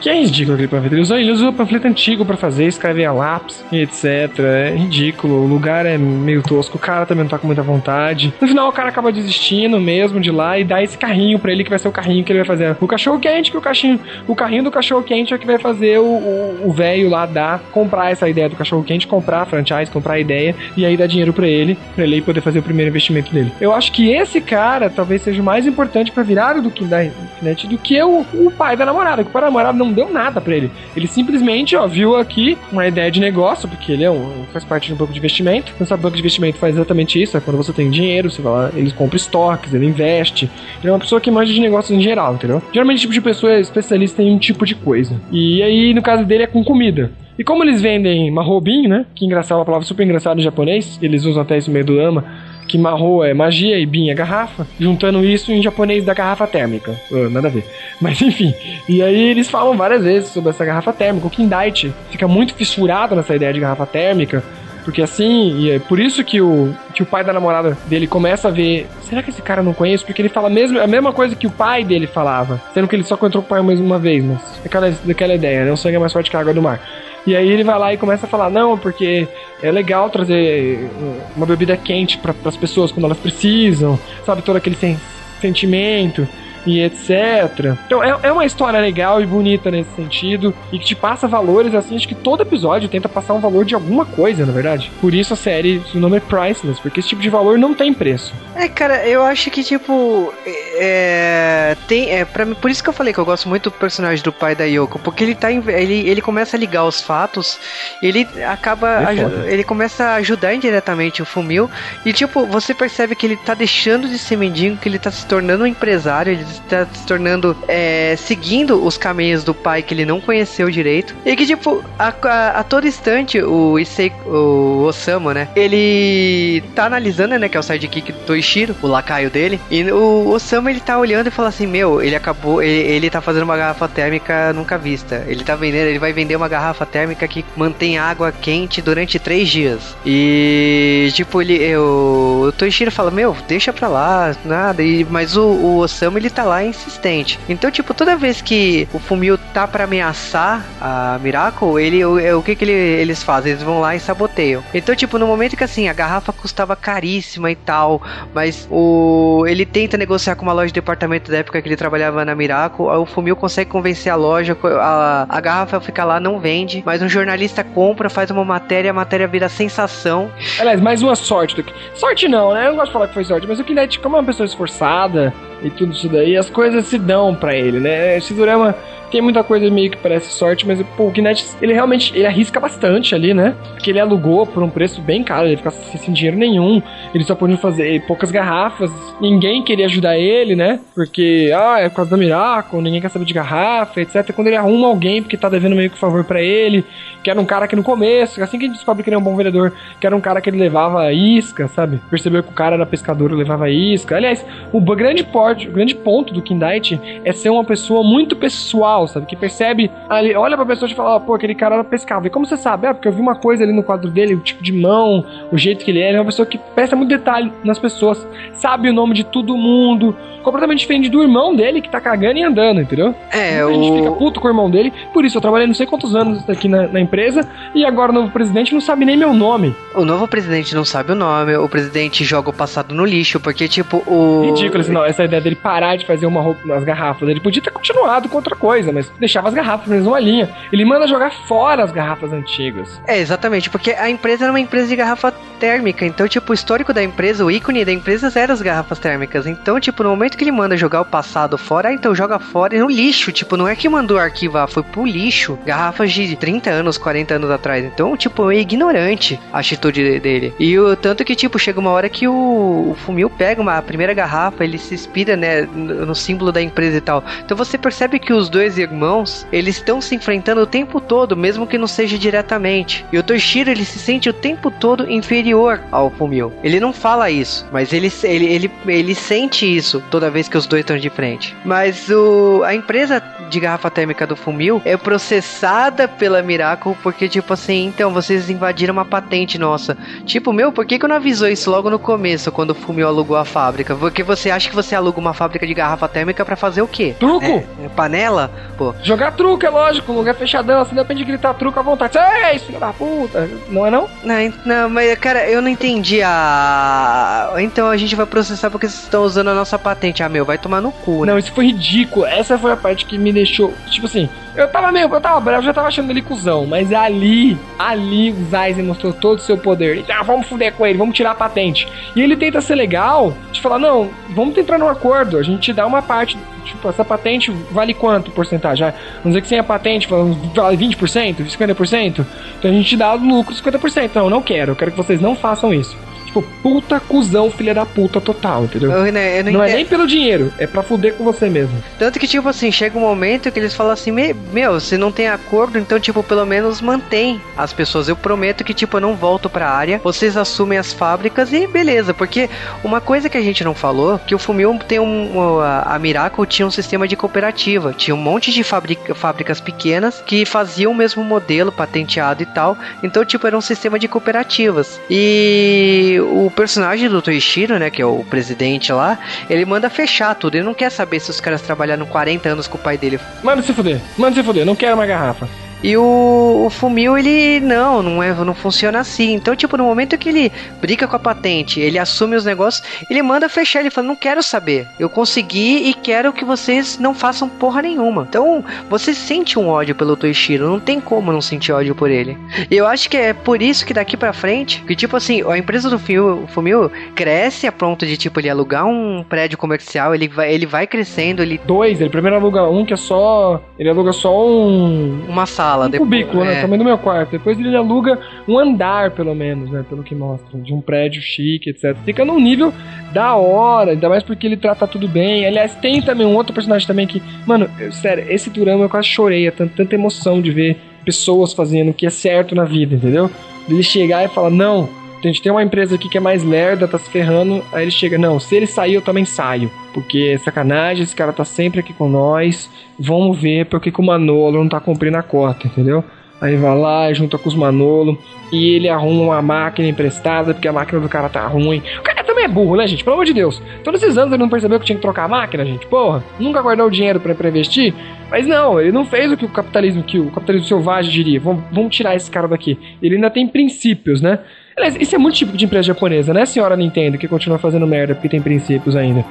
Que 0.00 0.08
é 0.10 0.20
ridículo 0.20 0.54
aquele 0.54 0.68
panfleto. 0.68 0.94
Ele 0.94 1.02
usa, 1.02 1.20
ele 1.20 1.30
usa 1.32 1.48
o 1.48 1.52
panfleto 1.52 1.86
antigo 1.88 2.24
pra 2.24 2.36
fazer, 2.36 2.66
escrever 2.66 3.04
a 3.04 3.12
lápis 3.12 3.64
e 3.72 3.80
etc. 3.82 4.04
É 4.38 4.74
ridículo. 4.76 5.42
O 5.42 5.46
lugar 5.46 5.86
é 5.86 5.98
meio 5.98 6.42
tosco. 6.42 6.76
O 6.76 6.80
cara 6.80 7.04
também 7.06 7.24
não 7.24 7.30
tá 7.30 7.38
com 7.38 7.46
muita 7.46 7.62
vontade. 7.62 8.32
No 8.40 8.46
final, 8.46 8.68
o 8.68 8.72
cara 8.72 8.88
acaba 8.90 9.10
desistindo 9.10 9.80
mesmo 9.80 10.20
de 10.20 10.30
lá 10.30 10.58
e 10.58 10.64
dá 10.64 10.82
esse 10.82 10.96
carrinho 10.96 11.38
pra 11.38 11.50
ele 11.52 11.64
que 11.64 11.70
vai 11.70 11.78
ser 11.78 11.88
o 11.88 11.92
carrinho 11.92 12.22
que 12.24 12.32
ele 12.32 12.38
vai 12.40 12.46
fazer. 12.46 12.76
O 12.80 12.86
cachorro 12.86 13.18
quente, 13.18 13.50
que 13.50 13.56
o 13.56 13.60
cachinho, 13.60 13.98
o 14.26 14.34
carrinho 14.34 14.62
do 14.64 14.70
cachorro 14.70 15.02
quente 15.02 15.34
é 15.34 15.38
que 15.38 15.46
vai 15.46 15.58
fazer 15.58 15.98
o- 15.98 16.72
velho 16.72 17.08
lá 17.10 17.26
dar, 17.26 17.60
comprar 17.72 18.12
essa 18.12 18.28
ideia 18.28 18.48
do 18.48 18.54
cachorro 18.56 18.84
quente, 18.84 19.06
comprar 19.06 19.42
a 19.42 19.46
franchise, 19.46 19.90
comprar 19.90 20.14
a 20.14 20.20
ideia 20.20 20.54
e 20.76 20.86
aí 20.86 20.96
dar 20.96 21.06
dinheiro 21.08 21.32
pra 21.32 21.46
ele, 21.48 21.76
pra 21.96 22.04
ele 22.04 22.22
poder 22.22 22.40
fazer 22.40 22.60
o 22.60 22.62
primeiro 22.62 22.88
investimento 22.90 23.32
dele. 23.32 23.52
Eu 23.60 23.74
acho 23.74 23.90
que 23.90 24.10
esse 24.12 24.40
cara 24.40 24.88
talvez 24.88 25.22
seja 25.22 25.40
o 25.42 25.44
mais 25.44 25.66
importante 25.66 26.12
pra 26.12 26.22
virada 26.22 26.60
do 26.62 26.70
Kindai 26.70 27.10
Net 27.42 27.66
do 27.66 27.76
que 27.78 28.00
o, 28.02 28.24
o 28.34 28.50
pai 28.56 28.76
da 28.76 28.84
namorada, 28.86 29.24
que 29.24 29.30
o 29.30 29.32
pai 29.32 29.42
da 29.42 29.48
namorada 29.48 29.76
não 29.76 29.87
deu 29.92 30.12
nada 30.12 30.40
pra 30.40 30.56
ele. 30.56 30.70
Ele 30.96 31.06
simplesmente, 31.06 31.76
ó, 31.76 31.86
viu 31.86 32.16
aqui 32.16 32.56
uma 32.72 32.86
ideia 32.86 33.10
de 33.10 33.20
negócio, 33.20 33.68
porque 33.68 33.92
ele 33.92 34.04
é 34.04 34.10
um, 34.10 34.44
faz 34.52 34.64
parte 34.64 34.88
de 34.88 34.94
um 34.94 34.96
banco 34.96 35.12
de 35.12 35.18
investimento. 35.18 35.72
Então, 35.74 35.86
sabe, 35.86 36.02
banco 36.02 36.16
de 36.16 36.20
investimento 36.20 36.58
faz 36.58 36.74
exatamente 36.74 37.20
isso, 37.20 37.36
é 37.36 37.40
quando 37.40 37.56
você 37.56 37.72
tem 37.72 37.90
dinheiro, 37.90 38.30
você 38.30 38.42
vai 38.42 38.52
lá, 38.52 38.70
ele 38.74 38.90
compra 38.92 39.16
estoques, 39.16 39.74
ele 39.74 39.86
investe. 39.86 40.50
Ele 40.80 40.88
é 40.88 40.92
uma 40.92 40.98
pessoa 40.98 41.20
que 41.20 41.30
manja 41.30 41.52
de 41.52 41.60
negócios 41.60 41.96
em 41.96 42.00
geral, 42.00 42.34
entendeu? 42.34 42.62
Geralmente, 42.72 43.00
tipo 43.00 43.12
de 43.12 43.20
pessoa 43.20 43.52
é 43.52 43.60
especialista 43.60 44.22
em 44.22 44.32
um 44.32 44.38
tipo 44.38 44.64
de 44.64 44.74
coisa. 44.74 45.20
E 45.30 45.62
aí, 45.62 45.94
no 45.94 46.02
caso 46.02 46.24
dele, 46.24 46.44
é 46.44 46.46
com 46.46 46.62
comida. 46.64 47.10
E 47.38 47.44
como 47.44 47.62
eles 47.62 47.80
vendem 47.80 48.30
marrobin, 48.32 48.88
né? 48.88 49.06
Que 49.14 49.24
engraçado, 49.24 49.58
uma 49.58 49.64
palavra 49.64 49.86
super 49.86 50.02
engraçada 50.02 50.40
em 50.40 50.42
japonês, 50.42 50.98
eles 51.00 51.24
usam 51.24 51.42
até 51.42 51.56
isso 51.56 51.70
no 51.70 51.74
meio 51.74 51.86
do 51.86 52.00
ama, 52.00 52.24
que 52.68 52.78
marro 52.78 53.24
é 53.24 53.34
magia 53.34 53.78
e 53.78 53.86
bin 53.86 54.10
é 54.10 54.14
garrafa, 54.14 54.66
juntando 54.78 55.24
isso 55.24 55.50
em 55.50 55.62
japonês 55.62 56.04
da 56.04 56.14
garrafa 56.14 56.46
térmica. 56.46 56.94
Ah, 57.12 57.28
nada 57.30 57.48
a 57.48 57.50
ver. 57.50 57.64
Mas 58.00 58.20
enfim. 58.20 58.54
E 58.88 59.02
aí 59.02 59.30
eles 59.30 59.48
falam 59.48 59.76
várias 59.76 60.04
vezes 60.04 60.28
sobre 60.28 60.50
essa 60.50 60.64
garrafa 60.64 60.92
térmica. 60.92 61.26
O 61.26 61.30
Kindaichi 61.30 61.92
fica 62.10 62.28
muito 62.28 62.54
fissurado 62.54 63.16
nessa 63.16 63.34
ideia 63.34 63.52
de 63.52 63.60
garrafa 63.60 63.86
térmica. 63.86 64.44
Porque 64.84 65.02
assim, 65.02 65.58
e 65.58 65.70
é 65.72 65.78
por 65.78 66.00
isso 66.00 66.24
que 66.24 66.40
o, 66.40 66.74
que 66.94 67.02
o 67.02 67.06
pai 67.06 67.22
da 67.22 67.30
namorada 67.30 67.76
dele 67.86 68.06
começa 68.06 68.48
a 68.48 68.50
ver. 68.50 68.86
Será 69.02 69.22
que 69.22 69.28
esse 69.28 69.42
cara 69.42 69.62
não 69.62 69.74
conheço? 69.74 70.06
Porque 70.06 70.22
ele 70.22 70.30
fala 70.30 70.48
mesmo, 70.48 70.80
a 70.80 70.86
mesma 70.86 71.12
coisa 71.12 71.36
que 71.36 71.46
o 71.46 71.50
pai 71.50 71.84
dele 71.84 72.06
falava. 72.06 72.58
Sendo 72.72 72.88
que 72.88 72.96
ele 72.96 73.04
só 73.04 73.14
encontrou 73.14 73.42
com 73.42 73.46
o 73.46 73.50
pai 73.50 73.60
mais 73.60 73.78
uma 73.78 73.98
vez, 73.98 74.24
mas 74.24 74.40
é 74.62 74.66
aquela, 74.66 74.90
daquela 75.04 75.34
ideia, 75.34 75.66
né? 75.66 75.72
O 75.72 75.76
sangue 75.76 75.96
é 75.96 75.98
mais 75.98 76.12
forte 76.12 76.30
que 76.30 76.36
a 76.36 76.40
água 76.40 76.54
do 76.54 76.62
mar. 76.62 76.80
E 77.26 77.36
aí 77.36 77.46
ele 77.50 77.64
vai 77.64 77.78
lá 77.78 77.92
e 77.92 77.98
começa 77.98 78.24
a 78.24 78.28
falar, 78.28 78.48
não, 78.48 78.78
porque 78.78 79.28
é 79.62 79.70
legal 79.70 80.08
trazer 80.10 80.84
uh, 80.84 81.20
uma 81.36 81.46
bebida 81.46 81.76
quente 81.76 82.18
para 82.18 82.34
as 82.44 82.56
pessoas 82.56 82.92
quando 82.92 83.04
elas 83.06 83.18
precisam, 83.18 83.98
sabe, 84.24 84.42
todo 84.42 84.56
aquele 84.56 84.76
sen- 84.76 84.98
sentimento 85.40 86.26
e 86.66 86.80
etc. 86.80 87.76
Então 87.86 88.02
é, 88.02 88.18
é 88.22 88.32
uma 88.32 88.44
história 88.44 88.80
legal 88.80 89.20
e 89.20 89.26
bonita 89.26 89.70
nesse 89.70 89.90
sentido 89.94 90.54
e 90.72 90.78
que 90.78 90.84
te 90.84 90.94
passa 90.94 91.26
valores 91.26 91.74
assim, 91.74 91.96
acho 91.96 92.08
que 92.08 92.14
todo 92.14 92.42
episódio 92.42 92.88
tenta 92.88 93.08
passar 93.08 93.34
um 93.34 93.40
valor 93.40 93.64
de 93.64 93.74
alguma 93.74 94.04
coisa, 94.04 94.44
na 94.44 94.52
verdade. 94.52 94.90
Por 95.00 95.14
isso 95.14 95.34
a 95.34 95.36
série, 95.36 95.82
o 95.94 95.98
nome 95.98 96.16
é 96.16 96.20
Priceless, 96.20 96.80
porque 96.80 97.00
esse 97.00 97.08
tipo 97.08 97.22
de 97.22 97.28
valor 97.28 97.58
não 97.58 97.74
tem 97.74 97.92
preço. 97.92 98.32
É, 98.54 98.68
cara, 98.68 99.06
eu 99.06 99.22
acho 99.22 99.50
que, 99.50 99.62
tipo, 99.62 100.32
é, 100.76 101.76
tem, 101.86 102.10
é, 102.10 102.24
pra 102.24 102.44
mim, 102.44 102.54
por 102.54 102.70
isso 102.70 102.82
que 102.82 102.88
eu 102.88 102.92
falei 102.92 103.12
que 103.12 103.18
eu 103.18 103.24
gosto 103.24 103.48
muito 103.48 103.70
do 103.70 103.72
personagem 103.72 104.22
do 104.22 104.32
pai 104.32 104.54
da 104.54 104.64
Yoko, 104.64 104.98
porque 104.98 105.24
ele 105.24 105.34
tá, 105.34 105.50
ele, 105.50 106.08
ele 106.08 106.20
começa 106.20 106.56
a 106.56 106.60
ligar 106.60 106.84
os 106.84 107.00
fatos, 107.00 107.58
ele 108.02 108.26
acaba, 108.46 109.12
É 109.12 109.52
ele 109.52 109.64
começa 109.64 110.04
a 110.04 110.14
ajudar 110.16 110.54
indiretamente 110.54 111.22
o 111.22 111.24
Fumil, 111.24 111.70
e, 112.04 112.12
tipo, 112.12 112.46
você 112.46 112.74
percebe 112.74 113.14
que 113.14 113.26
ele 113.26 113.36
tá 113.36 113.54
deixando 113.54 114.08
de 114.08 114.18
ser 114.18 114.36
mendigo, 114.36 114.76
que 114.76 114.88
ele 114.88 114.98
tá 114.98 115.10
se 115.10 115.26
tornando 115.26 115.64
um 115.64 115.66
empresário, 115.66 116.32
ele 116.32 116.44
tá 116.62 116.86
se 116.92 117.06
tornando, 117.06 117.56
é, 117.66 118.14
seguindo 118.16 118.84
os 118.84 118.96
caminhos 118.96 119.44
do 119.44 119.54
pai 119.54 119.82
que 119.82 119.94
ele 119.94 120.04
não 120.04 120.20
conheceu 120.20 120.70
direito, 120.70 121.14
e 121.24 121.36
que, 121.36 121.46
tipo, 121.46 121.82
a, 121.98 122.12
a, 122.22 122.48
a 122.60 122.64
todo 122.64 122.86
instante, 122.86 123.40
o 123.42 123.78
Issei, 123.78 124.12
o 124.26 124.84
Osamu, 124.86 125.32
né, 125.32 125.48
ele 125.54 126.62
tá 126.74 126.86
analisando, 126.86 127.38
né, 127.38 127.48
que 127.48 127.56
é 127.56 127.60
o 127.60 127.62
sidekick 127.62 128.12
do 128.12 128.18
Toishiro, 128.20 128.74
o 128.82 128.86
lacaio 128.86 129.30
dele, 129.30 129.60
e 129.70 129.90
o 129.90 130.28
Osamu, 130.28 130.68
ele 130.68 130.80
tá 130.80 130.98
olhando 130.98 131.28
e 131.28 131.30
fala 131.30 131.48
assim, 131.48 131.66
meu, 131.66 132.02
ele 132.02 132.16
acabou, 132.16 132.62
ele, 132.62 132.90
ele 132.90 133.10
tá 133.10 133.20
fazendo 133.20 133.42
uma 133.42 133.56
garrafa 133.56 133.88
térmica 133.88 134.52
nunca 134.52 134.78
vista, 134.78 135.24
ele 135.26 135.44
tá 135.44 135.54
vendendo, 135.54 135.86
ele 135.88 135.98
vai 135.98 136.12
vender 136.12 136.36
uma 136.36 136.48
garrafa 136.48 136.86
térmica 136.86 137.26
que 137.26 137.44
mantém 137.56 137.98
água 137.98 138.32
quente 138.32 138.80
durante 138.80 139.18
três 139.18 139.48
dias, 139.48 139.96
e, 140.04 141.10
tipo, 141.14 141.40
ele, 141.40 141.76
o, 141.76 142.46
o 142.48 142.52
Toishiro 142.52 142.90
fala, 142.90 143.10
meu, 143.10 143.36
deixa 143.46 143.72
pra 143.72 143.88
lá, 143.88 144.34
nada, 144.44 144.82
e, 144.82 145.04
mas 145.04 145.36
o, 145.36 145.42
o 145.42 145.78
Osamu, 145.78 146.18
ele 146.18 146.30
tá 146.38 146.44
lá 146.44 146.62
insistente, 146.64 147.36
então, 147.48 147.68
tipo, 147.68 147.92
toda 147.92 148.14
vez 148.16 148.40
que 148.40 148.86
o 148.92 149.00
Fumio 149.00 149.36
tá 149.52 149.66
pra 149.66 149.84
ameaçar 149.84 150.64
a 150.80 151.18
Miracle, 151.20 151.82
ele, 151.82 152.04
o, 152.04 152.38
o 152.38 152.42
que 152.44 152.54
que 152.54 152.64
ele- 152.64 152.72
eles 152.72 153.24
fazem? 153.24 153.50
Eles 153.50 153.62
vão 153.64 153.80
lá 153.80 153.96
e 153.96 154.00
saboteiam. 154.00 154.62
Então, 154.72 154.94
tipo, 154.94 155.18
no 155.18 155.26
momento 155.26 155.56
que 155.56 155.64
assim, 155.64 155.88
a 155.88 155.92
garrafa 155.92 156.32
custava 156.32 156.76
caríssima 156.76 157.50
e 157.50 157.56
tal, 157.56 158.00
mas 158.32 158.68
o 158.70 159.44
ele 159.48 159.66
tenta 159.66 159.96
negociar 159.96 160.36
com 160.36 160.42
uma 160.44 160.52
loja 160.52 160.68
de 160.68 160.74
departamento 160.74 161.28
da 161.28 161.38
época 161.38 161.60
que 161.60 161.66
ele 161.68 161.74
trabalhava 161.76 162.24
na 162.24 162.36
Miracle, 162.36 162.84
o 162.86 163.04
Fumio 163.04 163.34
consegue 163.34 163.70
convencer 163.70 164.12
a 164.12 164.16
loja, 164.16 164.56
a, 164.80 165.26
a 165.28 165.40
garrafa 165.40 165.80
fica 165.80 166.04
lá, 166.04 166.20
não 166.20 166.38
vende, 166.38 166.84
mas 166.86 167.02
um 167.02 167.08
jornalista 167.08 167.64
compra, 167.64 168.08
faz 168.08 168.30
uma 168.30 168.44
matéria, 168.44 168.92
a 168.92 168.94
matéria 168.94 169.26
vira 169.26 169.48
sensação. 169.48 170.30
Aliás, 170.60 170.80
mais 170.80 171.02
uma 171.02 171.16
sorte 171.16 171.56
do 171.56 171.64
que. 171.64 171.72
Sorte 171.94 172.28
não, 172.28 172.54
né? 172.54 172.66
Eu 172.66 172.70
não 172.70 172.76
gosto 172.76 172.86
de 172.88 172.92
falar 172.92 173.08
que 173.08 173.14
foi 173.14 173.24
sorte, 173.24 173.46
mas 173.46 173.58
o 173.58 173.64
Kinect, 173.64 173.98
como 173.98 174.14
é 174.16 174.20
uma 174.20 174.26
pessoa 174.26 174.46
esforçada 174.46 175.32
e 175.62 175.70
tudo 175.70 175.92
isso 175.92 176.08
daí, 176.08 176.27
as 176.36 176.50
coisas 176.50 176.86
se 176.86 176.98
dão 176.98 177.34
pra 177.34 177.54
ele, 177.54 177.80
né? 177.80 178.16
Esse 178.16 178.34
Durama 178.34 178.74
Tem 179.10 179.22
muita 179.22 179.42
coisa 179.42 179.70
meio 179.70 179.90
que 179.90 179.96
parece 179.96 180.30
sorte, 180.32 180.66
mas 180.66 180.82
pô, 180.96 181.04
o 181.04 181.12
Kinect, 181.12 181.46
ele 181.62 181.72
realmente 181.72 182.12
ele 182.14 182.26
arrisca 182.26 182.60
bastante 182.60 183.14
ali, 183.14 183.32
né? 183.32 183.54
Porque 183.72 183.90
ele 183.90 184.00
alugou 184.00 184.46
por 184.46 184.62
um 184.62 184.68
preço 184.68 185.00
bem 185.00 185.22
caro, 185.22 185.46
ele 185.46 185.56
fica 185.56 185.70
sem 185.70 186.12
dinheiro 186.12 186.36
nenhum. 186.36 186.82
Ele 187.14 187.24
só 187.24 187.34
podia 187.34 187.56
fazer 187.56 188.04
poucas 188.06 188.30
garrafas. 188.30 188.90
Ninguém 189.20 189.62
queria 189.62 189.86
ajudar 189.86 190.18
ele, 190.18 190.54
né? 190.54 190.80
Porque, 190.94 191.50
ah, 191.54 191.80
é 191.80 191.88
por 191.88 191.96
causa 191.96 192.10
da 192.10 192.16
Miracle, 192.16 192.80
ninguém 192.80 193.00
quer 193.00 193.10
saber 193.10 193.24
de 193.24 193.34
garrafa, 193.34 194.00
etc. 194.00 194.32
Quando 194.32 194.48
ele 194.48 194.56
arruma 194.56 194.88
alguém 194.88 195.22
porque 195.22 195.36
tá 195.36 195.48
devendo 195.48 195.74
meio 195.74 195.90
que 195.90 195.98
favor 195.98 196.24
para 196.24 196.42
ele, 196.42 196.84
que 197.22 197.30
era 197.30 197.40
um 197.40 197.44
cara 197.44 197.66
que 197.66 197.76
no 197.76 197.82
começo, 197.82 198.42
assim 198.42 198.58
que 198.58 198.64
a 198.64 198.68
gente 198.68 198.76
descobre 198.76 199.02
que 199.02 199.08
ele 199.10 199.16
é 199.16 199.18
um 199.18 199.22
bom 199.22 199.36
vendedor, 199.36 199.72
que 200.00 200.06
era 200.06 200.16
um 200.16 200.20
cara 200.20 200.40
que 200.40 200.50
ele 200.50 200.58
levava 200.58 201.12
isca, 201.12 201.68
sabe? 201.68 202.00
Percebeu 202.10 202.42
que 202.42 202.50
o 202.50 202.54
cara 202.54 202.76
era 202.76 202.86
pescador 202.86 203.30
e 203.30 203.34
levava 203.34 203.70
isca. 203.70 204.16
Aliás, 204.16 204.44
o 204.72 204.80
grande 204.80 205.24
porte, 205.24 205.68
o 205.68 205.72
grande 205.72 205.94
ponto 205.94 206.32
do 206.32 206.42
Kindite 206.42 207.00
é 207.24 207.32
ser 207.32 207.50
uma 207.50 207.64
pessoa 207.64 208.02
muito 208.02 208.36
pessoal, 208.36 208.97
sabe? 209.06 209.26
Que 209.26 209.36
percebe, 209.36 209.90
ali, 210.08 210.34
olha 210.34 210.56
pra 210.56 210.66
pessoa 210.66 210.90
e 210.90 210.94
fala, 210.94 211.20
pô, 211.20 211.34
aquele 211.34 211.54
cara 211.54 211.82
pescava. 211.84 212.26
E 212.26 212.30
como 212.30 212.46
você 212.46 212.56
sabe? 212.56 212.86
É 212.86 212.92
porque 212.92 213.08
eu 213.08 213.12
vi 213.12 213.20
uma 213.20 213.36
coisa 213.36 213.62
ali 213.64 213.72
no 213.72 213.82
quadro 213.82 214.10
dele, 214.10 214.34
o 214.34 214.40
tipo 214.40 214.62
de 214.62 214.72
mão, 214.72 215.24
o 215.52 215.56
jeito 215.58 215.84
que 215.84 215.90
ele 215.90 216.00
é. 216.00 216.08
Ele 216.08 216.16
é 216.16 216.20
uma 216.20 216.26
pessoa 216.26 216.46
que 216.46 216.58
presta 216.74 216.96
muito 216.96 217.10
detalhe 217.10 217.52
nas 217.62 217.78
pessoas, 217.78 218.26
sabe 218.54 218.88
o 218.88 218.92
nome 218.92 219.14
de 219.14 219.24
todo 219.24 219.56
mundo, 219.56 220.16
completamente 220.42 220.80
diferente 220.80 221.08
do 221.10 221.22
irmão 221.22 221.54
dele 221.54 221.80
que 221.82 221.88
tá 221.90 222.00
cagando 222.00 222.38
e 222.38 222.42
andando, 222.42 222.80
entendeu? 222.80 223.14
É, 223.30 223.60
A 223.60 223.70
gente 223.72 223.90
o- 223.90 223.96
fica 223.96 224.10
puto 224.12 224.40
com 224.40 224.48
o 224.48 224.50
irmão 224.50 224.70
dele, 224.70 224.92
por 225.12 225.24
isso 225.24 225.36
eu 225.36 225.42
trabalhei 225.42 225.66
não 225.66 225.74
sei 225.74 225.86
quantos 225.86 226.14
anos 226.16 226.48
aqui 226.48 226.68
na, 226.68 226.86
na 226.88 227.00
empresa 227.00 227.46
e 227.74 227.84
agora 227.84 228.10
o 228.12 228.14
novo 228.14 228.30
presidente 228.30 228.72
não 228.72 228.80
sabe 228.80 229.04
nem 229.04 229.16
meu 229.16 229.34
nome. 229.34 229.74
O 229.94 230.04
novo 230.04 230.26
presidente 230.26 230.74
não 230.74 230.84
sabe 230.84 231.12
o 231.12 231.14
nome, 231.14 231.54
o 231.56 231.68
presidente 231.68 232.24
joga 232.24 232.48
o 232.50 232.52
passado 232.52 232.94
no 232.94 233.04
lixo, 233.04 233.38
porque, 233.40 233.68
tipo, 233.68 234.02
o. 234.06 234.46
Ridículo, 234.46 234.80
assim, 234.80 234.92
não, 234.92 235.04
essa 235.04 235.24
ideia 235.24 235.42
dele 235.42 235.56
parar 235.56 235.96
de 235.96 236.06
fazer 236.06 236.24
uma 236.26 236.40
roupa 236.40 236.60
nas 236.66 236.84
garrafas. 236.84 237.28
Ele 237.28 237.40
podia 237.40 237.60
ter 237.60 237.70
continuado 237.70 238.28
com 238.28 238.36
outra 238.36 238.54
coisa, 238.56 238.87
mas 238.92 239.10
deixava 239.18 239.48
as 239.48 239.54
garrafas 239.54 239.88
na 239.88 239.96
mesma 239.96 240.20
linha. 240.20 240.50
Ele 240.72 240.84
manda 240.84 241.06
jogar 241.06 241.30
fora 241.46 241.84
as 241.84 241.92
garrafas 241.92 242.32
antigas. 242.32 243.00
É, 243.06 243.18
exatamente, 243.18 243.70
porque 243.70 243.92
a 243.92 244.08
empresa 244.08 244.44
era 244.44 244.52
uma 244.52 244.60
empresa 244.60 244.88
de 244.88 244.96
garrafa 244.96 245.32
térmica, 245.58 246.06
então, 246.06 246.28
tipo, 246.28 246.52
o 246.52 246.54
histórico 246.54 246.92
da 246.92 247.02
empresa, 247.02 247.44
o 247.44 247.50
ícone 247.50 247.84
da 247.84 247.92
empresa 247.92 248.32
eram 248.38 248.54
as 248.54 248.62
garrafas 248.62 248.98
térmicas. 248.98 249.46
Então, 249.46 249.80
tipo, 249.80 250.02
no 250.02 250.10
momento 250.10 250.36
que 250.36 250.44
ele 250.44 250.52
manda 250.52 250.76
jogar 250.76 251.00
o 251.00 251.04
passado 251.04 251.58
fora, 251.58 251.92
então 251.92 252.14
joga 252.14 252.38
fora 252.38 252.76
e 252.76 252.78
no 252.78 252.88
lixo, 252.88 253.32
tipo, 253.32 253.56
não 253.56 253.68
é 253.68 253.74
que 253.74 253.88
mandou 253.88 254.18
arquivar, 254.18 254.68
foi 254.68 254.82
pro 254.82 255.06
lixo. 255.06 255.58
Garrafas 255.64 256.12
de 256.12 256.36
30 256.36 256.70
anos, 256.70 256.98
40 256.98 257.34
anos 257.34 257.50
atrás. 257.50 257.84
Então, 257.84 258.16
tipo, 258.16 258.50
é 258.50 258.58
ignorante 258.58 259.38
a 259.52 259.58
atitude 259.58 260.20
dele. 260.20 260.54
E 260.58 260.78
o 260.78 260.96
tanto 260.96 261.24
que, 261.24 261.34
tipo, 261.34 261.58
chega 261.58 261.80
uma 261.80 261.90
hora 261.90 262.08
que 262.08 262.28
o, 262.28 262.90
o 262.90 262.96
Fumil 263.04 263.28
pega 263.28 263.60
uma 263.60 263.80
primeira 263.82 264.14
garrafa, 264.14 264.64
ele 264.64 264.78
se 264.78 264.94
inspira, 264.94 265.36
né, 265.36 265.62
no 265.62 266.14
símbolo 266.14 266.52
da 266.52 266.62
empresa 266.62 266.98
e 266.98 267.00
tal. 267.00 267.24
Então 267.44 267.56
você 267.56 267.76
percebe 267.76 268.18
que 268.18 268.32
os 268.32 268.48
dois 268.48 268.77
irmãos, 268.78 269.46
eles 269.52 269.76
estão 269.76 270.00
se 270.00 270.14
enfrentando 270.14 270.60
o 270.60 270.66
tempo 270.66 271.00
todo, 271.00 271.36
mesmo 271.36 271.66
que 271.66 271.78
não 271.78 271.86
seja 271.86 272.18
diretamente. 272.18 273.04
E 273.12 273.18
o 273.18 273.22
Toshiro, 273.22 273.70
ele 273.70 273.84
se 273.84 273.98
sente 273.98 274.28
o 274.28 274.32
tempo 274.32 274.70
todo 274.70 275.10
inferior 275.10 275.80
ao 275.90 276.10
Fumio. 276.10 276.52
Ele 276.62 276.80
não 276.80 276.92
fala 276.92 277.30
isso, 277.30 277.66
mas 277.72 277.92
ele, 277.92 278.12
ele, 278.22 278.46
ele, 278.46 278.70
ele 278.86 279.14
sente 279.14 279.64
isso 279.64 280.02
toda 280.10 280.30
vez 280.30 280.48
que 280.48 280.56
os 280.56 280.66
dois 280.66 280.80
estão 280.80 280.96
de 280.96 281.10
frente. 281.10 281.56
Mas 281.64 282.08
o, 282.08 282.62
a 282.64 282.74
empresa 282.74 283.20
de 283.48 283.60
garrafa 283.60 283.90
térmica 283.90 284.26
do 284.26 284.36
Fumil 284.36 284.80
é 284.84 284.96
processada 284.96 286.06
pela 286.06 286.42
Miracle 286.42 286.96
porque, 287.02 287.28
tipo 287.28 287.52
assim, 287.52 287.86
então 287.86 288.12
vocês 288.12 288.50
invadiram 288.50 288.92
uma 288.92 289.04
patente 289.04 289.58
nossa. 289.58 289.96
Tipo, 290.24 290.52
meu, 290.52 290.72
por 290.72 290.84
que, 290.86 290.98
que 290.98 291.04
eu 291.04 291.08
não 291.08 291.16
avisou 291.16 291.48
isso 291.48 291.70
logo 291.70 291.90
no 291.90 291.98
começo, 291.98 292.52
quando 292.52 292.70
o 292.70 292.74
Fumil 292.74 293.06
alugou 293.06 293.36
a 293.36 293.44
fábrica? 293.44 293.94
Porque 293.94 294.22
você 294.22 294.50
acha 294.50 294.68
que 294.68 294.74
você 294.74 294.94
aluga 294.94 295.18
uma 295.18 295.34
fábrica 295.34 295.66
de 295.66 295.74
garrafa 295.74 296.08
térmica 296.08 296.44
pra 296.44 296.56
fazer 296.56 296.82
o 296.82 296.88
quê? 296.88 297.14
Truco! 297.18 297.44
É, 297.44 297.86
é 297.86 297.88
panela? 297.88 298.50
Pô, 298.76 298.94
Jogar 299.02 299.32
truco, 299.32 299.64
é 299.64 299.70
lógico, 299.70 300.12
lugar 300.12 300.34
fechadão, 300.34 300.80
assim 300.80 300.94
depende 300.94 301.20
de 301.20 301.26
gritar 301.26 301.54
truco 301.54 301.78
à 301.78 301.82
vontade. 301.82 302.18
Ei, 302.18 302.58
filho 302.58 302.78
da 302.78 302.92
puta! 302.92 303.48
Não 303.68 303.86
é 303.86 303.90
não? 303.90 304.08
Não, 304.22 304.52
não, 304.64 304.90
mas 304.90 305.18
cara, 305.18 305.48
eu 305.48 305.60
não 305.60 305.68
entendi 305.68 306.22
a. 306.22 307.54
Então 307.58 307.88
a 307.88 307.96
gente 307.96 308.14
vai 308.14 308.26
processar 308.26 308.70
porque 308.70 308.88
vocês 308.88 309.04
estão 309.04 309.22
usando 309.22 309.48
a 309.48 309.54
nossa 309.54 309.78
patente. 309.78 310.22
Ah, 310.22 310.28
meu, 310.28 310.44
vai 310.44 310.58
tomar 310.58 310.80
no 310.80 310.92
cu, 310.92 311.24
né? 311.24 311.32
Não, 311.32 311.38
isso 311.38 311.52
foi 311.52 311.66
ridículo. 311.66 312.26
Essa 312.26 312.58
foi 312.58 312.72
a 312.72 312.76
parte 312.76 313.04
que 313.04 313.18
me 313.18 313.32
deixou. 313.38 313.72
Tipo 313.90 314.06
assim, 314.06 314.28
eu 314.56 314.68
tava 314.68 314.90
meio. 314.90 315.12
Eu 315.12 315.20
tava 315.20 315.40
bravo, 315.40 315.62
já 315.62 315.72
tava 315.72 315.88
achando 315.88 316.10
ele 316.10 316.22
cuzão. 316.22 316.66
Mas 316.66 316.92
ali, 316.92 317.56
ali 317.78 318.32
o 318.32 318.44
Zaizen 318.50 318.84
mostrou 318.84 319.12
todo 319.12 319.38
o 319.38 319.42
seu 319.42 319.56
poder. 319.56 319.98
Ele, 319.98 320.12
ah, 320.12 320.22
vamos 320.22 320.46
fuder 320.46 320.72
com 320.72 320.86
ele, 320.86 320.98
vamos 320.98 321.14
tirar 321.14 321.30
a 321.30 321.34
patente. 321.34 321.88
E 322.14 322.20
ele 322.20 322.36
tenta 322.36 322.60
ser 322.60 322.74
legal, 322.74 323.34
de 323.52 323.60
falar, 323.60 323.78
não, 323.78 324.10
vamos 324.30 324.56
entrar 324.56 324.78
num 324.78 324.88
acordo. 324.88 325.38
A 325.38 325.42
gente 325.42 325.60
te 325.60 325.72
dá 325.72 325.86
uma 325.86 326.02
parte. 326.02 326.36
Tipo, 326.64 326.88
essa 326.88 327.04
patente 327.04 327.50
vale 327.70 327.94
quanto 327.94 328.30
porcentagem? 328.30 328.86
Ah, 328.86 328.94
Vamos 329.22 329.28
dizer 329.28 329.40
que 329.40 329.48
sem 329.48 329.58
a 329.58 329.64
patente 329.64 330.06
vale 330.06 330.76
20%, 330.76 331.46
50%. 331.46 332.26
Então 332.58 332.70
a 332.70 332.74
gente 332.74 332.88
te 332.90 332.96
dá 332.96 333.14
lucro 333.14 333.54
50%. 333.54 334.10
Não, 334.14 334.28
não 334.28 334.42
quero. 334.42 334.72
Eu 334.72 334.76
quero 334.76 334.90
que 334.90 334.96
vocês 334.96 335.20
não 335.20 335.34
façam 335.34 335.72
isso. 335.72 335.96
Tipo, 336.28 336.42
puta 336.62 337.00
cuzão, 337.00 337.50
filha 337.50 337.74
da 337.74 337.86
puta 337.86 338.20
total, 338.20 338.64
entendeu? 338.64 338.92
Eu, 338.92 339.10
né, 339.12 339.40
eu 339.40 339.44
não, 339.44 339.52
Não 339.52 339.62
é 339.62 339.72
nem 339.74 339.86
pelo 339.86 340.06
dinheiro, 340.06 340.52
é 340.58 340.66
pra 340.66 340.82
fuder 340.82 341.14
com 341.14 341.24
você 341.24 341.48
mesmo. 341.48 341.82
Tanto 341.98 342.18
que, 342.18 342.26
tipo 342.28 342.46
assim, 342.48 342.70
chega 342.70 342.96
um 342.98 343.00
momento 343.00 343.50
que 343.50 343.58
eles 343.58 343.74
falam 343.74 343.92
assim: 343.92 344.10
"Me- 344.12 344.34
Meu, 344.52 344.78
se 344.78 344.96
não 344.98 345.10
tem 345.10 345.26
acordo, 345.28 345.78
então, 345.78 345.98
tipo, 345.98 346.22
pelo 346.22 346.44
menos 346.44 346.80
mantém 346.82 347.40
as 347.56 347.72
pessoas. 347.72 348.08
Eu 348.08 348.16
prometo 348.16 348.62
que, 348.62 348.74
tipo, 348.74 348.96
eu 348.96 349.00
não 349.00 349.14
volto 349.16 349.48
pra 349.48 349.70
área, 349.70 350.00
vocês 350.04 350.36
assumem 350.36 350.78
as 350.78 350.92
fábricas 350.92 351.52
e 351.52 351.66
beleza. 351.66 352.12
Porque 352.12 352.48
uma 352.84 353.00
coisa 353.00 353.28
que 353.30 353.38
a 353.38 353.42
gente 353.42 353.64
não 353.64 353.74
falou, 353.74 354.18
que 354.18 354.34
o 354.34 354.38
Fumil 354.38 354.78
tem 354.86 355.00
um. 355.00 355.60
A, 355.60 355.94
a 355.94 355.98
Miracle 355.98 356.46
tinha 356.46 356.66
um 356.66 356.70
sistema 356.70 357.08
de 357.08 357.16
cooperativa. 357.16 357.94
Tinha 357.96 358.14
um 358.14 358.18
monte 358.18 358.52
de 358.52 358.62
fabrica- 358.62 359.14
fábricas 359.14 359.60
pequenas 359.60 360.22
que 360.26 360.44
faziam 360.44 360.92
o 360.92 360.94
mesmo 360.94 361.24
modelo 361.24 361.72
patenteado 361.72 362.42
e 362.42 362.46
tal. 362.46 362.76
Então, 363.02 363.24
tipo, 363.24 363.46
era 363.46 363.56
um 363.56 363.60
sistema 363.62 363.98
de 363.98 364.06
cooperativas. 364.08 365.00
E 365.08 366.17
o 366.20 366.50
personagem 366.54 367.08
do 367.08 367.22
Toishiro, 367.22 367.78
né, 367.78 367.90
que 367.90 368.02
é 368.02 368.06
o 368.06 368.24
presidente 368.24 368.92
lá, 368.92 369.18
ele 369.48 369.64
manda 369.64 369.88
fechar 369.90 370.34
tudo. 370.34 370.56
Ele 370.56 370.64
não 370.64 370.74
quer 370.74 370.90
saber 370.90 371.20
se 371.20 371.30
os 371.30 371.40
caras 371.40 371.62
trabalharam 371.62 372.06
40 372.06 372.48
anos 372.48 372.66
com 372.66 372.78
o 372.78 372.80
pai 372.80 372.96
dele. 372.96 373.18
Manda 373.42 373.62
se 373.62 373.72
fuder, 373.72 374.00
manda 374.16 374.34
se 374.34 374.42
fuder, 374.42 374.64
não 374.64 374.76
quero 374.76 374.94
uma 374.94 375.06
garrafa. 375.06 375.48
E 375.82 375.96
o, 375.96 376.64
o 376.66 376.70
Fumil, 376.70 377.16
ele 377.16 377.60
não, 377.60 378.02
não 378.02 378.22
é, 378.22 378.32
não 378.32 378.54
funciona 378.54 378.98
assim. 378.98 379.34
Então, 379.34 379.54
tipo, 379.54 379.76
no 379.76 379.84
momento 379.84 380.18
que 380.18 380.28
ele 380.28 380.52
briga 380.80 381.06
com 381.06 381.16
a 381.16 381.20
patente, 381.20 381.80
ele 381.80 381.98
assume 381.98 382.36
os 382.36 382.44
negócios, 382.44 382.86
ele 383.08 383.22
manda 383.22 383.48
fechar, 383.48 383.80
ele 383.80 383.90
fala: 383.90 384.08
"Não 384.08 384.16
quero 384.16 384.42
saber. 384.42 384.88
Eu 384.98 385.08
consegui 385.08 385.88
e 385.88 385.94
quero 385.94 386.32
que 386.32 386.44
vocês 386.44 386.98
não 386.98 387.14
façam 387.14 387.48
porra 387.48 387.82
nenhuma". 387.82 388.26
Então, 388.28 388.64
você 388.90 389.14
sente 389.14 389.58
um 389.58 389.68
ódio 389.68 389.94
pelo 389.94 390.16
Toishiro, 390.16 390.68
não 390.68 390.80
tem 390.80 391.00
como 391.00 391.32
não 391.32 391.40
sentir 391.40 391.72
ódio 391.72 391.94
por 391.94 392.10
ele. 392.10 392.36
E 392.70 392.76
eu 392.76 392.86
acho 392.86 393.08
que 393.08 393.16
é 393.16 393.32
por 393.32 393.62
isso 393.62 393.86
que 393.86 393.94
daqui 393.94 394.16
pra 394.16 394.32
frente, 394.32 394.82
que 394.82 394.96
tipo 394.96 395.16
assim, 395.16 395.42
a 395.48 395.56
empresa 395.56 395.88
do 395.88 395.98
Fumil, 395.98 396.46
Fumil 396.48 396.90
cresce 397.14 397.66
a 397.66 397.72
ponto 397.72 398.04
de 398.04 398.16
tipo 398.16 398.40
ele 398.40 398.50
alugar 398.50 398.86
um 398.86 399.24
prédio 399.28 399.56
comercial, 399.56 400.14
ele 400.14 400.28
vai, 400.28 400.52
ele 400.52 400.66
vai 400.66 400.86
crescendo, 400.86 401.42
ele 401.42 401.60
Dois, 401.64 402.00
ele 402.00 402.10
primeiro 402.10 402.36
aluga 402.36 402.64
um 402.68 402.84
que 402.84 402.94
é 402.94 402.96
só. 402.96 403.62
Ele 403.78 403.88
aluga 403.88 404.12
só 404.12 404.46
um. 404.46 405.24
uma 405.28 405.46
sala 405.46 405.67
Um 405.76 405.90
depois, 405.90 406.08
cubículo, 406.08 406.44
né? 406.44 406.58
é. 406.58 406.60
Tamanho 406.60 406.78
do 406.78 406.84
meu 406.84 406.98
quarto. 406.98 407.30
Depois 407.30 407.58
ele 407.58 407.76
aluga 407.76 408.18
um 408.46 408.58
andar, 408.58 409.10
pelo 409.12 409.34
menos, 409.34 409.70
né? 409.70 409.84
Pelo 409.88 410.02
que 410.02 410.14
mostra. 410.14 410.58
De 410.58 410.72
um 410.72 410.80
prédio 410.80 411.20
chique, 411.20 411.70
etc. 411.70 411.96
Fica 412.04 412.24
num 412.24 412.38
nível 412.40 412.72
da 413.12 413.34
hora, 413.36 413.92
ainda 413.92 414.08
mais 414.08 414.22
porque 414.22 414.46
ele 414.46 414.56
trata 414.56 414.86
tudo 414.86 415.08
bem. 415.08 415.46
Aliás, 415.46 415.74
tem 415.76 416.00
também 416.02 416.26
um 416.26 416.34
outro 416.34 416.52
personagem 416.54 416.86
também 416.86 417.06
que. 417.06 417.22
Mano, 417.46 417.68
eu- 417.78 417.92
sério, 417.92 418.24
esse 418.28 418.50
Durama 418.50 418.84
eu 418.84 418.88
quase 418.88 419.08
chorei. 419.08 419.46
É 419.46 419.50
tanta, 419.50 419.72
tanta 419.76 419.94
emoção 419.94 420.40
de 420.40 420.50
ver 420.50 420.76
pessoas 421.04 421.52
fazendo 421.52 421.90
o 421.90 421.94
que 421.94 422.06
é 422.06 422.10
certo 422.10 422.54
na 422.54 422.64
vida, 422.64 422.94
entendeu? 422.96 423.30
Ele 423.68 423.82
chegar 423.82 424.24
e 424.24 424.28
falar, 424.28 424.50
não. 424.50 424.88
A 425.18 425.26
gente 425.26 425.42
tem 425.42 425.50
uma 425.50 425.62
empresa 425.62 425.96
aqui 425.96 426.08
que 426.08 426.16
é 426.16 426.20
mais 426.20 426.44
lerda, 426.44 426.86
tá 426.86 426.98
se 426.98 427.10
ferrando. 427.10 427.64
Aí 427.72 427.82
ele 427.82 427.90
chega, 427.90 428.16
não, 428.16 428.38
se 428.38 428.54
ele 428.54 428.66
sair, 428.66 428.94
eu 428.94 429.02
também 429.02 429.24
saio. 429.24 429.70
Porque 429.92 430.32
é 430.34 430.38
sacanagem, 430.38 431.02
esse 431.02 431.14
cara 431.14 431.32
tá 431.32 431.44
sempre 431.44 431.80
aqui 431.80 431.92
com 431.92 432.08
nós. 432.08 432.70
Vamos 432.98 433.40
ver 433.40 433.66
porque 433.66 433.90
que 433.90 434.00
o 434.00 434.04
Manolo 434.04 434.58
não 434.58 434.68
tá 434.68 434.78
cumprindo 434.78 435.16
a 435.16 435.22
cota, 435.22 435.66
entendeu? 435.66 436.04
Aí 436.40 436.56
vai 436.56 436.78
lá, 436.78 437.12
junta 437.12 437.36
com 437.36 437.48
os 437.48 437.54
Manolo. 437.54 438.16
E 438.52 438.76
ele 438.76 438.88
arruma 438.88 439.24
uma 439.24 439.42
máquina 439.42 439.88
emprestada, 439.88 440.54
porque 440.54 440.68
a 440.68 440.72
máquina 440.72 441.00
do 441.00 441.08
cara 441.08 441.28
tá 441.28 441.46
ruim. 441.46 441.82
O 441.98 442.02
cara 442.02 442.24
também 442.24 442.44
é 442.44 442.48
burro, 442.48 442.76
né, 442.76 442.86
gente? 442.86 443.04
Pelo 443.04 443.14
amor 443.14 443.26
de 443.26 443.34
Deus. 443.34 443.62
Todos 443.84 444.02
esses 444.02 444.16
anos 444.16 444.32
ele 444.32 444.42
não 444.42 444.48
percebeu 444.48 444.78
que 444.80 444.86
tinha 444.86 444.96
que 444.96 445.02
trocar 445.02 445.24
a 445.24 445.28
máquina, 445.28 445.64
gente. 445.64 445.86
Porra, 445.86 446.24
nunca 446.38 446.62
guardou 446.62 446.86
o 446.86 446.90
dinheiro 446.90 447.20
pra 447.20 447.48
investir. 447.48 447.94
Mas 448.30 448.46
não, 448.46 448.80
ele 448.80 448.92
não 448.92 449.04
fez 449.04 449.30
o 449.30 449.36
que 449.36 449.44
o 449.44 449.48
capitalismo, 449.48 450.02
que 450.02 450.18
o 450.18 450.30
capitalismo 450.30 450.68
selvagem 450.68 451.10
diria. 451.10 451.40
Vamos, 451.40 451.64
vamos 451.70 451.94
tirar 451.94 452.16
esse 452.16 452.30
cara 452.30 452.48
daqui. 452.48 452.78
Ele 453.02 453.16
ainda 453.16 453.30
tem 453.30 453.46
princípios, 453.46 454.22
né? 454.22 454.38
Aliás, 454.78 454.94
isso 454.94 455.14
é 455.14 455.18
muito 455.18 455.34
típico 455.34 455.58
de 455.58 455.64
empresa 455.64 455.88
japonesa, 455.88 456.32
né, 456.32 456.46
senhora 456.46 456.76
Nintendo, 456.76 457.18
que 457.18 457.26
continua 457.26 457.58
fazendo 457.58 457.84
merda 457.84 458.14
porque 458.14 458.28
tem 458.28 458.40
princípios 458.40 458.94
ainda. 458.94 459.24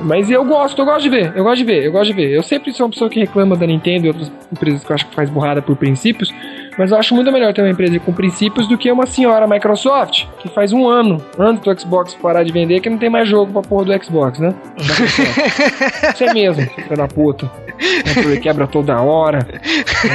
Mas 0.00 0.30
eu 0.30 0.42
gosto, 0.44 0.80
eu 0.80 0.84
gosto 0.86 1.02
de 1.02 1.10
ver, 1.10 1.32
eu 1.36 1.44
gosto 1.44 1.58
de 1.58 1.64
ver, 1.64 1.84
eu 1.84 1.92
gosto 1.92 2.06
de 2.06 2.12
ver. 2.14 2.30
Eu 2.32 2.42
sempre 2.42 2.72
sou 2.72 2.86
uma 2.86 2.90
pessoa 2.90 3.08
que 3.10 3.20
reclama 3.20 3.54
da 3.54 3.66
Nintendo 3.66 4.06
e 4.06 4.08
outras 4.08 4.32
empresas 4.50 4.82
que 4.82 4.90
eu 4.90 4.94
acho 4.94 5.06
que 5.06 5.14
faz 5.14 5.28
burrada 5.28 5.62
por 5.62 5.76
princípios, 5.76 6.32
mas 6.78 6.90
eu 6.90 6.98
acho 6.98 7.14
muito 7.14 7.30
melhor 7.30 7.52
ter 7.52 7.62
uma 7.62 7.70
empresa 7.70 7.98
com 8.00 8.12
princípios 8.12 8.66
do 8.66 8.76
que 8.76 8.90
uma 8.90 9.06
senhora 9.06 9.46
Microsoft, 9.46 10.26
que 10.38 10.48
faz 10.48 10.72
um 10.72 10.86
ano, 10.86 11.24
antes 11.38 11.62
do 11.62 11.80
Xbox 11.80 12.14
parar 12.14 12.42
de 12.42 12.52
vender, 12.52 12.80
que 12.80 12.90
não 12.90 12.98
tem 12.98 13.10
mais 13.10 13.28
jogo 13.28 13.52
pra 13.52 13.62
porra 13.62 13.84
do 13.84 14.04
Xbox, 14.04 14.38
né? 14.38 14.54
Isso 16.12 16.24
é 16.24 16.34
mesmo, 16.34 16.66
filho 16.66 16.96
da 16.96 17.08
puta. 17.08 17.50
Ele 18.16 18.38
quebra 18.38 18.66
toda 18.66 19.00
hora. 19.00 19.46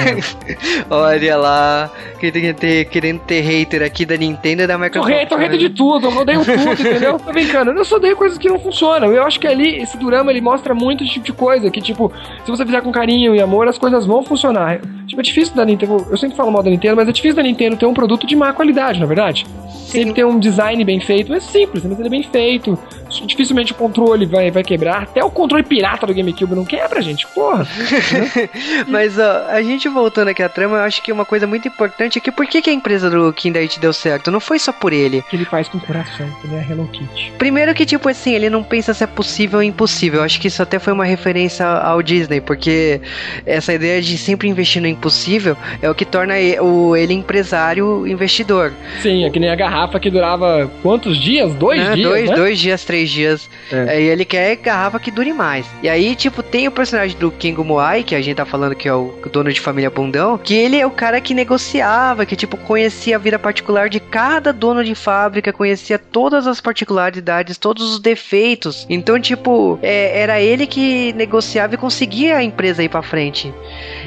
Olha 0.90 1.38
lá, 1.38 1.90
querendo 2.20 2.56
ter, 2.56 2.86
querendo 2.86 3.20
ter 3.20 3.42
hater 3.42 3.84
aqui 3.84 4.06
da 4.06 4.16
Nintendo 4.16 4.64
e 4.64 4.68
da 4.68 4.78
Microsoft. 4.78 5.12
hater, 5.12 5.30
tô 5.30 5.36
hater 5.36 5.58
de 5.58 5.70
tudo, 5.70 6.08
eu 6.08 6.18
odeio 6.18 6.46
tudo, 6.46 6.72
entendeu? 6.80 7.20
Tô 7.20 7.32
brincando, 7.32 7.72
eu 7.72 7.86
só 7.86 7.98
odeio 7.98 8.16
coisas 8.16 8.38
que 8.38 8.48
não 8.48 8.60
funcionam. 8.60 9.12
Eu 9.12 9.24
acho 9.24 9.40
que 9.40 9.48
ali, 9.48 9.82
esse 9.82 9.98
drama, 9.98 10.32
ele 10.32 10.42
mostra 10.42 10.74
muito 10.74 11.04
esse 11.04 11.14
tipo 11.14 11.26
de 11.26 11.34
coisa, 11.34 11.70
que 11.70 11.82
tipo, 11.82 12.12
se 12.46 12.52
você 12.52 12.66
fizer 12.66 12.82
com 12.82 12.92
carinho 12.92 13.36
e 13.36 13.42
amor, 13.42 13.68
as 13.68 13.78
coisas 13.78 14.06
vão 14.06 14.24
funcionar. 14.24 14.80
Tipo, 15.06 15.22
é 15.22 15.24
difícil 15.24 15.56
da 15.56 15.66
Nintendo, 15.66 16.06
eu 16.10 16.18
sempre 16.18 16.38
falo 16.38 16.49
mal 16.52 16.64
da 16.64 16.70
Nintendo, 16.70 16.96
mas 16.96 17.08
é 17.08 17.12
difícil 17.12 17.36
da 17.36 17.44
Nintendo 17.44 17.78
ter 17.78 17.86
um 17.86 17.94
produto 17.94 18.26
de 18.26 18.36
má 18.36 18.54
qualidade, 18.54 19.00
na 19.00 19.06
é 19.06 19.08
verdade? 19.08 19.46
Sempre 19.70 20.14
ter 20.14 20.26
um 20.26 20.40
design 20.40 20.84
bem 20.84 21.00
feito, 21.00 21.34
é 21.34 21.40
simples, 21.40 21.84
mas 21.84 21.98
ele 21.98 22.08
é 22.08 22.12
bem 22.12 22.24
feito. 22.24 22.78
Dificilmente 23.26 23.72
o 23.72 23.76
controle 23.76 24.26
vai, 24.26 24.52
vai 24.52 24.64
quebrar. 24.64 25.04
Até 25.04 25.24
o 25.24 25.32
controle 25.32 25.64
pirata 25.64 26.06
do 26.06 26.14
GameCube 26.14 26.56
não 26.56 26.66
quebra, 26.66 27.02
gente. 27.02 27.28
Porra. 27.28 27.68
Mas 28.88 29.18
ó, 29.18 29.48
a 29.50 29.62
gente 29.62 29.88
voltando 29.90 30.30
aqui 30.30 30.44
à 30.44 30.50
trama, 30.50 30.78
eu 30.78 30.84
acho 30.84 31.02
que 31.02 31.12
uma 31.12 31.26
coisa 31.26 31.48
muito 31.48 31.68
importante 31.68 32.18
é 32.18 32.22
que 32.22 32.32
por 32.32 32.46
que, 32.46 32.62
que 32.62 32.70
a 32.70 32.74
empresa 32.74 33.10
do 33.10 33.32
Kindite 33.34 33.80
deu 33.80 33.94
certo? 33.94 34.32
Não 34.32 34.40
foi 34.40 34.60
só 34.60 34.72
por 34.72 34.94
ele. 34.94 35.24
que 35.30 35.36
ele 35.36 35.46
faz 35.46 35.68
com 35.68 35.78
o 35.78 35.82
coração, 35.82 36.28
que 36.42 36.48
ele 36.48 36.56
é 36.56 36.66
Hello 36.70 36.88
Kitty. 36.88 37.34
Primeiro 37.38 37.74
que, 37.74 37.86
tipo 37.86 38.10
assim, 38.10 38.34
ele 38.34 38.50
não 38.50 38.64
pensa 38.64 38.94
se 38.94 39.04
é 39.04 39.08
possível 39.08 39.60
ou 39.60 39.64
impossível. 39.64 40.20
Eu 40.20 40.26
acho 40.26 40.40
que 40.40 40.48
isso 40.48 40.62
até 40.62 40.78
foi 40.80 40.94
uma 40.94 41.06
referência 41.06 41.66
ao 41.66 42.02
Disney, 42.02 42.42
porque 42.42 43.02
essa 43.46 43.74
ideia 43.74 44.02
de 44.02 44.18
sempre 44.18 44.48
investir 44.48 44.82
no 44.82 44.88
impossível 44.88 45.56
é 45.82 45.90
o 45.90 45.96
que 45.96 46.06
torna 46.06 46.36
o, 46.62 46.96
ele 46.96 47.14
empresário 47.14 48.06
investidor. 48.08 48.74
Sim, 49.02 49.26
é 49.26 49.30
que 49.30 49.40
nem 49.40 49.50
a 49.50 49.56
garrafa 49.56 50.00
que 50.00 50.10
durava 50.10 50.70
quantos 50.82 51.20
dias? 51.20 51.54
Dois 51.56 51.80
né? 51.80 51.96
dias, 51.96 52.10
dois, 52.10 52.30
né? 52.30 52.36
dois 52.36 52.60
dias, 52.60 52.84
três 52.84 52.99
dias. 53.08 53.50
É. 53.72 54.02
E 54.02 54.06
ele 54.06 54.26
quer 54.26 54.56
garrafa 54.56 55.00
que 55.00 55.12
dure 55.12 55.32
mais. 55.32 55.66
E 55.84 55.90
aí, 55.90 56.16
tipo, 56.16 56.42
tem 56.42 56.68
o 56.68 56.72
personagem 56.72 57.18
do 57.18 57.30
King 57.30 57.62
Moai, 57.64 58.04
que 58.04 58.16
a 58.16 58.22
gente 58.22 58.38
tá 58.38 58.46
falando 58.46 58.76
que 58.76 58.88
é 58.88 58.94
o 58.94 59.14
dono 59.32 59.52
de 59.52 59.62
família 59.62 59.90
bundão, 59.90 60.38
que 60.38 60.56
ele 60.56 60.78
é 60.78 60.86
o 60.86 60.92
cara 60.92 61.22
que 61.22 61.34
negociava, 61.34 62.26
que, 62.26 62.36
tipo, 62.36 62.58
conhecia 62.58 63.16
a 63.16 63.20
vida 63.20 63.38
particular 63.38 63.90
de 63.90 64.00
cada 64.00 64.52
dono 64.52 64.84
de 64.84 64.96
fábrica, 64.96 65.54
conhecia 65.54 66.00
todas 66.00 66.48
as 66.48 66.60
particularidades, 66.60 67.58
todos 67.58 67.92
os 67.92 68.00
defeitos. 68.00 68.86
Então, 68.90 69.20
tipo, 69.20 69.78
é, 69.82 70.20
era 70.20 70.42
ele 70.42 70.66
que 70.66 71.14
negociava 71.14 71.76
e 71.76 71.78
conseguia 71.78 72.38
a 72.38 72.44
empresa 72.44 72.84
ir 72.84 72.90
pra 72.90 73.02
frente. 73.02 73.54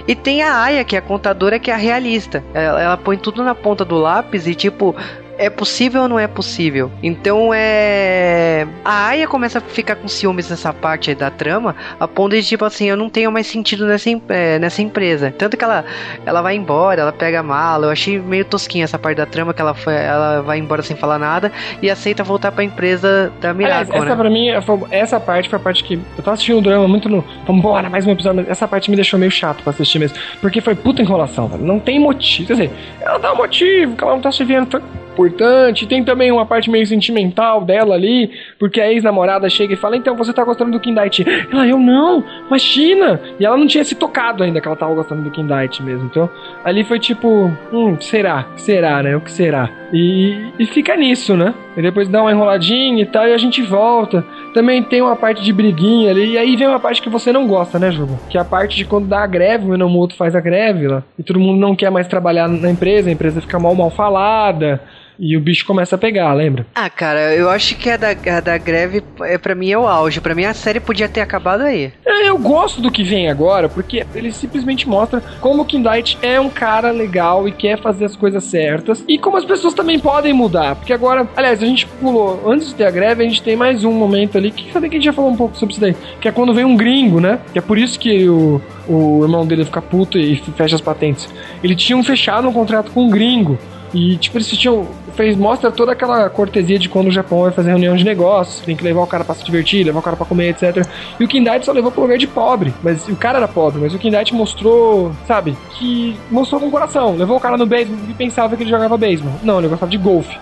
E 0.06 0.14
tem 0.14 0.42
a 0.42 0.62
Aya, 0.62 0.84
que 0.84 0.96
é 0.96 0.98
a 0.98 1.02
contadora, 1.02 1.58
que 1.58 1.70
é 1.70 1.74
a 1.74 1.76
realista. 1.76 2.42
Ela, 2.52 2.82
ela 2.82 2.96
põe 2.96 3.16
tudo 3.16 3.44
na 3.44 3.54
ponta 3.54 3.84
do 3.84 3.96
lápis 3.96 4.46
e, 4.46 4.54
tipo, 4.54 4.96
é 5.44 5.50
possível 5.50 6.02
ou 6.02 6.08
não 6.08 6.18
é 6.18 6.26
possível? 6.26 6.90
Então 7.02 7.50
é. 7.54 8.66
A 8.84 9.08
Aya 9.08 9.26
começa 9.26 9.58
a 9.58 9.60
ficar 9.60 9.96
com 9.96 10.06
ciúmes 10.08 10.48
nessa 10.48 10.72
parte 10.72 11.10
aí 11.10 11.16
da 11.16 11.30
trama, 11.30 11.74
a 11.98 12.06
ponto 12.06 12.34
de 12.34 12.42
tipo 12.42 12.64
assim, 12.64 12.86
eu 12.88 12.96
não 12.96 13.08
tenho 13.08 13.30
mais 13.32 13.46
sentido 13.46 13.86
nessa, 13.86 14.08
é, 14.28 14.58
nessa 14.58 14.82
empresa. 14.82 15.32
Tanto 15.36 15.56
que 15.56 15.64
ela, 15.64 15.84
ela 16.24 16.42
vai 16.42 16.54
embora, 16.56 17.02
ela 17.02 17.12
pega 17.12 17.40
a 17.40 17.42
mala. 17.42 17.86
Eu 17.86 17.90
achei 17.90 18.18
meio 18.18 18.44
tosquinha 18.44 18.84
essa 18.84 18.98
parte 18.98 19.16
da 19.18 19.26
trama, 19.26 19.52
que 19.52 19.60
ela, 19.60 19.74
foi, 19.74 19.94
ela 19.94 20.40
vai 20.42 20.58
embora 20.58 20.82
sem 20.82 20.96
falar 20.96 21.18
nada 21.18 21.50
e 21.80 21.90
aceita 21.90 22.22
voltar 22.22 22.52
pra 22.52 22.62
empresa 22.64 23.32
da 23.40 23.50
Aliás, 23.50 23.88
Miracle, 23.88 23.96
essa 23.96 24.16
né? 24.16 24.16
pra 24.16 24.30
mim, 24.30 24.48
foi- 24.62 24.80
essa 24.90 25.20
parte 25.20 25.48
foi 25.48 25.56
a 25.58 25.60
parte 25.62 25.84
que. 25.84 25.94
Eu 25.94 26.22
tava 26.24 26.34
assistindo 26.34 26.58
o 26.58 26.62
drama 26.62 26.86
muito 26.88 27.08
no. 27.08 27.24
Vambora, 27.46 27.88
mais 27.90 28.06
um 28.06 28.10
episódio. 28.10 28.40
Mas 28.42 28.48
essa 28.48 28.66
parte 28.68 28.90
me 28.90 28.96
deixou 28.96 29.18
meio 29.18 29.30
chato 29.30 29.62
pra 29.62 29.70
assistir 29.70 29.98
mesmo. 29.98 30.16
Porque 30.40 30.60
foi 30.60 30.74
puta 30.74 31.02
enrolação, 31.02 31.48
velho. 31.48 31.64
Não 31.64 31.78
tem 31.78 31.98
motivo. 31.98 32.46
Quer 32.46 32.52
dizer, 32.54 32.70
ela 33.00 33.18
dá 33.18 33.32
um 33.32 33.36
motivo, 33.36 33.96
que 33.96 34.04
ela 34.04 34.14
não 34.14 34.20
tá 34.20 34.30
se 34.32 34.44
vendo 34.44 34.66
tão 34.66 34.82
importante. 35.12 35.86
Tem 35.86 36.02
também 36.02 36.32
uma 36.32 36.46
parte 36.46 36.70
meio 36.70 36.86
sentimental 36.86 37.64
dela 37.64 37.94
ali. 37.94 38.30
Porque 38.58 38.80
a 38.80 38.90
ex-namorada 38.90 39.48
chega 39.48 39.74
e 39.74 39.76
fala: 39.76 39.96
Então, 39.96 40.16
você 40.16 40.32
tá 40.32 40.44
gostando 40.44 40.72
do 40.72 40.80
Kindite? 40.80 41.24
Ela, 41.52 41.66
eu 41.66 41.78
não, 41.78 42.24
imagina! 42.46 43.20
E 43.38 43.44
ela 43.44 43.56
não 43.56 43.66
tinha 43.66 43.84
se 43.84 43.94
tocado 43.94 44.42
ainda 44.42 44.60
que 44.60 44.66
ela 44.66 44.76
tava 44.76 44.94
gostando 44.94 45.22
do 45.22 45.30
Kindite 45.30 45.82
mesmo. 45.82 46.06
Então, 46.06 46.28
ali 46.64 46.84
foi 46.84 46.98
tipo: 46.98 47.50
Hum, 47.72 47.96
será? 48.00 48.46
Será, 48.56 49.02
né? 49.02 49.16
O 49.16 49.20
que 49.20 49.30
será? 49.30 49.81
E, 49.92 50.52
e 50.58 50.66
fica 50.66 50.96
nisso, 50.96 51.36
né? 51.36 51.54
E 51.76 51.82
depois 51.82 52.08
dá 52.08 52.22
uma 52.22 52.32
enroladinha 52.32 53.02
e 53.02 53.06
tal, 53.06 53.28
e 53.28 53.34
a 53.34 53.38
gente 53.38 53.60
volta. 53.60 54.24
Também 54.54 54.82
tem 54.82 55.02
uma 55.02 55.16
parte 55.16 55.42
de 55.42 55.52
briguinha 55.52 56.10
ali, 56.10 56.32
e 56.32 56.38
aí 56.38 56.56
vem 56.56 56.66
uma 56.66 56.80
parte 56.80 57.02
que 57.02 57.10
você 57.10 57.30
não 57.30 57.46
gosta, 57.46 57.78
né, 57.78 57.90
Jogo? 57.90 58.18
Que 58.30 58.38
é 58.38 58.40
a 58.40 58.44
parte 58.44 58.76
de 58.76 58.86
quando 58.86 59.06
dá 59.06 59.22
a 59.22 59.26
greve, 59.26 59.68
o 59.68 59.74
Enomoto 59.74 60.16
faz 60.16 60.34
a 60.34 60.40
greve 60.40 60.88
lá, 60.88 61.02
e 61.18 61.22
todo 61.22 61.38
mundo 61.38 61.60
não 61.60 61.76
quer 61.76 61.90
mais 61.90 62.08
trabalhar 62.08 62.48
na 62.48 62.70
empresa, 62.70 63.10
a 63.10 63.12
empresa 63.12 63.40
fica 63.40 63.58
mal 63.58 63.74
mal 63.74 63.90
falada, 63.90 64.80
e 65.24 65.36
o 65.36 65.40
bicho 65.40 65.64
começa 65.64 65.94
a 65.94 65.98
pegar, 65.98 66.32
lembra? 66.34 66.66
Ah, 66.74 66.90
cara, 66.90 67.32
eu 67.32 67.48
acho 67.48 67.76
que 67.76 67.88
a 67.88 67.96
da, 67.96 68.08
a 68.10 68.40
da 68.40 68.58
greve, 68.58 69.04
é, 69.20 69.38
pra 69.38 69.54
mim, 69.54 69.70
é 69.70 69.78
o 69.78 69.86
auge. 69.86 70.20
Pra 70.20 70.34
mim, 70.34 70.44
a 70.44 70.52
série 70.52 70.80
podia 70.80 71.08
ter 71.08 71.20
acabado 71.20 71.60
aí. 71.62 71.92
É, 72.04 72.28
Eu 72.28 72.36
gosto 72.38 72.80
do 72.80 72.90
que 72.90 73.04
vem 73.04 73.30
agora, 73.30 73.68
porque 73.68 74.04
ele 74.16 74.32
simplesmente 74.32 74.88
mostra 74.88 75.22
como 75.40 75.62
o 75.62 75.64
Kindite 75.64 76.18
é 76.22 76.40
um 76.40 76.50
cara 76.50 76.90
legal 76.90 77.46
e 77.46 77.52
quer 77.52 77.80
fazer 77.80 78.04
as 78.04 78.16
coisas 78.16 78.42
certas, 78.42 79.04
e 79.06 79.16
como 79.16 79.36
as 79.36 79.44
pessoas 79.44 79.74
também 79.74 80.00
podem 80.00 80.32
mudar, 80.32 80.74
porque 80.74 80.92
agora, 80.92 81.28
aliás, 81.36 81.62
a 81.62 81.66
gente 81.66 81.86
pulou, 81.86 82.42
antes 82.50 82.68
de 82.68 82.74
ter 82.74 82.86
a 82.86 82.90
greve, 82.90 83.22
a 83.22 83.28
gente 83.28 83.42
tem 83.42 83.54
mais 83.54 83.84
um 83.84 83.92
momento 83.92 84.36
ali, 84.36 84.50
que 84.50 84.72
sabe 84.72 84.88
que 84.88 84.96
a 84.96 84.98
gente 84.98 85.04
já 85.04 85.12
falou 85.12 85.30
um 85.30 85.36
pouco 85.36 85.56
sobre 85.56 85.72
isso 85.72 85.80
daí, 85.80 85.94
que 86.20 86.26
é 86.26 86.32
quando 86.32 86.52
vem 86.52 86.64
um 86.64 86.76
gringo, 86.76 87.20
né? 87.20 87.38
Que 87.52 87.58
é 87.60 87.62
por 87.62 87.78
isso 87.78 87.96
que 87.98 88.28
o, 88.28 88.60
o 88.88 89.20
irmão 89.22 89.46
dele 89.46 89.64
fica 89.64 89.80
puto 89.80 90.18
e 90.18 90.36
fecha 90.56 90.74
as 90.74 90.80
patentes. 90.80 91.28
Ele 91.62 91.76
tinha 91.76 91.96
um 91.96 92.02
fechado 92.02 92.48
um 92.48 92.52
contrato 92.52 92.90
com 92.90 93.04
um 93.04 93.10
gringo, 93.10 93.58
e, 93.94 94.16
tipo, 94.16 94.38
eles 94.38 94.48
tinham. 94.48 94.86
Fez, 95.14 95.36
mostra 95.36 95.70
toda 95.70 95.92
aquela 95.92 96.30
cortesia 96.30 96.78
de 96.78 96.88
quando 96.88 97.08
o 97.08 97.12
Japão 97.12 97.42
vai 97.42 97.52
fazer 97.52 97.70
reunião 97.70 97.94
de 97.94 98.04
negócios, 98.04 98.64
tem 98.64 98.74
que 98.74 98.82
levar 98.82 99.02
o 99.02 99.06
cara 99.06 99.24
pra 99.24 99.34
se 99.34 99.44
divertir, 99.44 99.84
levar 99.84 100.00
o 100.00 100.02
cara 100.02 100.16
pra 100.16 100.24
comer, 100.24 100.50
etc. 100.50 100.86
E 101.20 101.24
o 101.24 101.28
Kindite 101.28 101.66
só 101.66 101.72
levou 101.72 101.92
pro 101.92 102.02
lugar 102.02 102.16
de 102.16 102.26
pobre. 102.26 102.72
Mas 102.82 103.06
o 103.08 103.16
cara 103.16 103.36
era 103.38 103.48
pobre, 103.48 103.80
mas 103.80 103.94
o 103.94 103.98
Kindite 103.98 104.34
mostrou, 104.34 105.12
sabe, 105.26 105.56
que 105.72 106.16
mostrou 106.30 106.60
com 106.60 106.68
o 106.68 106.70
coração. 106.70 107.14
Levou 107.16 107.36
o 107.36 107.40
cara 107.40 107.58
no 107.58 107.66
beisebol 107.66 107.98
e 108.08 108.14
pensava 108.14 108.56
que 108.56 108.62
ele 108.62 108.70
jogava 108.70 108.96
beisebol. 108.96 109.34
Não, 109.42 109.58
ele 109.58 109.68
gostava 109.68 109.90
de 109.90 109.98
golfe. 109.98 110.34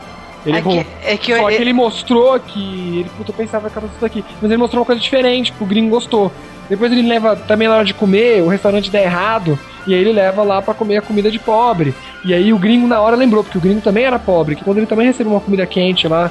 Ele 0.47 0.57
É 0.57 0.63
que, 0.63 0.87
é 1.05 1.17
que 1.17 1.37
só 1.37 1.51
eu, 1.51 1.57
que 1.57 1.63
ele 1.63 1.73
mostrou 1.73 2.39
que 2.41 3.01
ele 3.01 3.11
puta, 3.17 3.33
pensava 3.33 3.69
que 3.69 3.77
era 3.77 3.87
isso 3.87 4.01
daqui. 4.01 4.25
Mas 4.41 4.51
ele 4.51 4.57
mostrou 4.57 4.81
uma 4.81 4.87
coisa 4.87 5.01
diferente, 5.01 5.53
o 5.61 5.67
gringo 5.67 5.91
gostou. 5.91 6.33
Depois 6.71 6.93
ele 6.93 7.03
leva 7.03 7.35
também 7.35 7.67
na 7.67 7.75
hora 7.75 7.85
de 7.85 7.93
comer, 7.93 8.41
o 8.43 8.47
restaurante 8.47 8.93
dá 8.93 9.01
errado, 9.01 9.59
e 9.89 9.93
aí 9.93 10.01
ele 10.01 10.13
leva 10.13 10.45
lá 10.45 10.63
pra 10.63 10.73
comer 10.73 10.99
a 10.99 11.03
comida 11.03 11.29
de 11.29 11.39
pobre. 11.39 11.93
E 12.25 12.33
aí 12.33 12.53
o 12.53 12.59
gringo 12.59 12.87
na 12.87 13.01
hora 13.01 13.17
lembrou, 13.17 13.43
porque 13.43 13.59
o 13.59 13.61
gringo 13.61 13.81
também 13.81 14.05
era 14.05 14.21
pobre, 14.21 14.55
que 14.55 14.63
quando 14.63 14.79
ele 14.79 14.87
também 14.87 15.09
recebeu 15.09 15.33
uma 15.33 15.41
comida 15.41 15.67
quente 15.67 16.07
lá, 16.07 16.31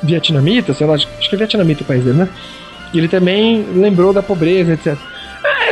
vietnamita, 0.00 0.72
sei 0.72 0.86
lá, 0.86 0.94
acho 0.94 1.08
que 1.08 1.34
é 1.34 1.38
vietnamita 1.38 1.82
o 1.82 1.86
país 1.86 2.04
dele, 2.04 2.18
né? 2.18 2.28
E 2.94 2.98
ele 2.98 3.08
também 3.08 3.66
lembrou 3.74 4.12
da 4.12 4.22
pobreza, 4.22 4.74
etc. 4.74 4.96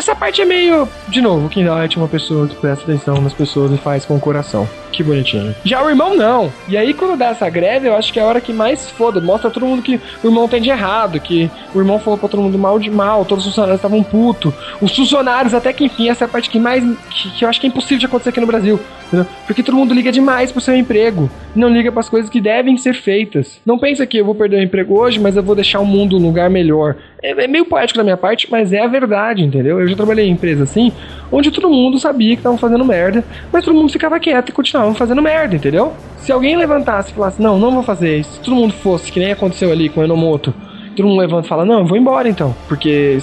Essa 0.01 0.17
parte 0.17 0.41
é 0.41 0.47
meio. 0.47 0.89
De 1.09 1.21
novo, 1.21 1.45
o 1.45 1.51
Kindite 1.51 1.99
é 1.99 2.01
uma 2.01 2.09
pessoa 2.09 2.49
que 2.49 2.57
presta 2.57 2.85
atenção 2.85 3.21
nas 3.21 3.35
pessoas 3.35 3.71
e 3.71 3.77
faz 3.77 4.07
com 4.07 4.17
o 4.17 4.19
coração. 4.19 4.67
Que 4.91 5.03
bonitinho. 5.03 5.55
Já 5.63 5.83
o 5.85 5.91
irmão 5.91 6.17
não. 6.17 6.51
E 6.67 6.75
aí, 6.75 6.95
quando 6.95 7.19
dá 7.19 7.27
essa 7.27 7.51
greve, 7.51 7.87
eu 7.87 7.95
acho 7.95 8.11
que 8.11 8.19
é 8.19 8.23
a 8.23 8.27
hora 8.27 8.41
que 8.41 8.51
mais 8.51 8.89
foda. 8.89 9.21
Mostra 9.21 9.51
todo 9.51 9.67
mundo 9.67 9.83
que 9.83 10.01
o 10.25 10.29
irmão 10.29 10.49
tem 10.49 10.63
de 10.63 10.71
errado. 10.71 11.21
Que 11.21 11.51
o 11.75 11.79
irmão 11.79 11.99
falou 11.99 12.19
pra 12.19 12.31
todo 12.31 12.41
mundo 12.41 12.59
mal 12.59 12.79
de 12.79 12.91
mal. 12.91 13.27
Todos 13.27 13.45
os 13.45 13.51
funcionários 13.51 13.79
estavam 13.79 14.03
putos. 14.03 14.55
Os 14.81 14.97
funcionários, 14.97 15.53
até 15.53 15.71
que 15.71 15.85
enfim, 15.85 16.09
essa 16.09 16.25
é 16.25 16.27
a 16.27 16.29
parte 16.29 16.49
que 16.49 16.59
mais. 16.59 16.83
Que, 17.11 17.31
que 17.33 17.45
eu 17.45 17.49
acho 17.51 17.61
que 17.61 17.67
é 17.67 17.69
impossível 17.69 17.99
de 17.99 18.07
acontecer 18.07 18.31
aqui 18.31 18.41
no 18.41 18.47
Brasil. 18.47 18.81
entendeu? 19.07 19.27
Porque 19.47 19.63
todo 19.63 19.77
mundo 19.77 19.93
liga 19.93 20.11
demais 20.11 20.51
pro 20.51 20.63
seu 20.63 20.75
emprego. 20.75 21.31
Não 21.55 21.69
liga 21.69 21.91
pras 21.91 22.09
coisas 22.09 22.31
que 22.31 22.41
devem 22.41 22.77
ser 22.77 22.95
feitas. 22.95 23.61
Não 23.67 23.79
pensa 23.79 24.07
que 24.07 24.19
eu 24.19 24.25
vou 24.25 24.35
perder 24.35 24.59
o 24.59 24.63
emprego 24.63 25.01
hoje, 25.01 25.19
mas 25.19 25.37
eu 25.37 25.43
vou 25.43 25.55
deixar 25.55 25.81
o 25.81 25.87
mundo 25.87 26.17
um 26.17 26.23
lugar 26.23 26.49
melhor. 26.49 26.97
É, 27.23 27.31
é 27.31 27.49
meio 27.49 27.65
poético 27.65 27.99
da 27.99 28.05
minha 28.05 28.17
parte, 28.17 28.49
mas 28.51 28.73
é 28.73 28.81
a 28.81 28.87
verdade, 28.87 29.43
entendeu? 29.43 29.81
Eu 29.81 29.89
já 29.89 29.97
trabalhei 29.97 30.27
em 30.27 30.33
empresa 30.33 30.63
assim, 30.63 30.93
onde 31.31 31.51
todo 31.51 31.69
mundo 31.69 31.99
sabia 31.99 32.35
que 32.35 32.41
estavam 32.41 32.59
fazendo 32.59 32.85
merda, 32.85 33.25
mas 33.53 33.65
todo 33.65 33.75
mundo 33.75 33.91
ficava 33.91 34.21
quieto 34.21 34.51
e 34.51 34.53
continuava 34.53 34.95
fazendo 34.95 35.21
merda, 35.21 35.57
entendeu? 35.57 35.93
Se 36.19 36.31
alguém 36.31 36.57
levantasse 36.57 37.11
e 37.11 37.15
falasse, 37.15 37.43
não, 37.43 37.59
não 37.59 37.73
vou 37.73 37.83
fazer 37.83 38.19
isso, 38.19 38.35
se 38.35 38.41
todo 38.41 38.55
mundo 38.55 38.73
fosse, 38.75 39.11
que 39.11 39.19
nem 39.19 39.33
aconteceu 39.33 39.73
ali 39.73 39.89
com 39.89 40.01
o 40.01 40.05
Enomoto, 40.05 40.55
todo 40.95 41.09
mundo 41.09 41.21
levanta 41.21 41.47
e 41.47 41.49
fala, 41.49 41.65
não, 41.65 41.81
eu 41.81 41.87
vou 41.87 41.97
embora 41.97 42.29
então, 42.29 42.55
porque 42.69 43.19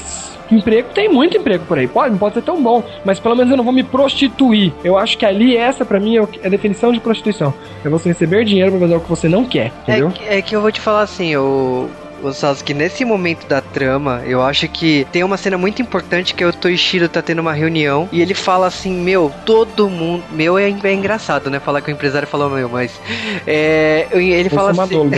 emprego 0.56 0.90
tem 0.94 1.10
muito 1.10 1.38
emprego 1.38 1.66
por 1.66 1.78
aí, 1.78 1.88
pode, 1.88 2.12
não 2.12 2.18
pode 2.18 2.36
ser 2.36 2.42
tão 2.42 2.62
bom, 2.62 2.84
mas 3.06 3.20
pelo 3.20 3.36
menos 3.36 3.52
eu 3.52 3.58
não 3.58 3.64
vou 3.64 3.74
me 3.74 3.84
prostituir. 3.84 4.74
Eu 4.84 4.98
acho 4.98 5.18
que 5.18 5.26
ali 5.26 5.56
essa 5.58 5.84
pra 5.86 6.00
mim 6.00 6.18
é 6.18 6.28
é 6.44 6.48
a 6.48 6.50
definição 6.50 6.92
de 6.92 7.00
prostituição. 7.00 7.54
É 7.84 7.90
você 7.90 8.10
receber 8.10 8.44
dinheiro 8.46 8.72
pra 8.72 8.80
fazer 8.82 8.96
o 8.96 9.00
que 9.00 9.10
você 9.10 9.28
não 9.30 9.46
quer, 9.46 9.72
É, 9.88 9.92
entendeu? 9.92 10.12
que- 10.12 10.24
é 10.28 10.42
que 10.42 10.56
eu 10.56 10.62
vou 10.62 10.72
te 10.72 10.80
falar 10.82 11.02
assim, 11.02 11.36
o. 11.36 11.88
O 12.24 12.34
Sasuke, 12.34 12.74
nesse 12.74 13.06
momento 13.06 13.46
da 13.46 13.62
trama, 13.62 14.24
eu 14.26 14.42
acho 14.42 14.68
que 14.68 15.06
tem 15.12 15.24
uma 15.24 15.38
cena 15.38 15.56
muito 15.56 15.84
importante 15.84 16.34
que 16.34 16.44
é 16.44 16.48
o 16.48 16.52
Toishiro 16.52 17.08
tá 17.08 17.22
tendo 17.22 17.38
uma 17.38 17.54
reunião 17.54 18.10
e 18.12 18.20
ele 18.22 18.34
fala 18.34 18.66
assim, 18.66 18.92
meu, 18.92 19.32
todo 19.46 19.88
mundo. 19.88 20.24
Meu 20.32 20.58
é, 20.58 20.64
é 20.84 20.94
engraçado, 20.94 21.52
né? 21.52 21.60
Falar 21.60 21.80
que 21.80 21.92
o 21.92 21.94
empresário 21.94 22.28
falou 22.28 22.50
meu, 22.50 22.68
mas. 22.68 23.00
É, 23.46 24.08
ele 24.14 24.50
fala 24.50 24.72
é 24.72 24.82
assim. 24.82 25.04
né? 25.04 25.18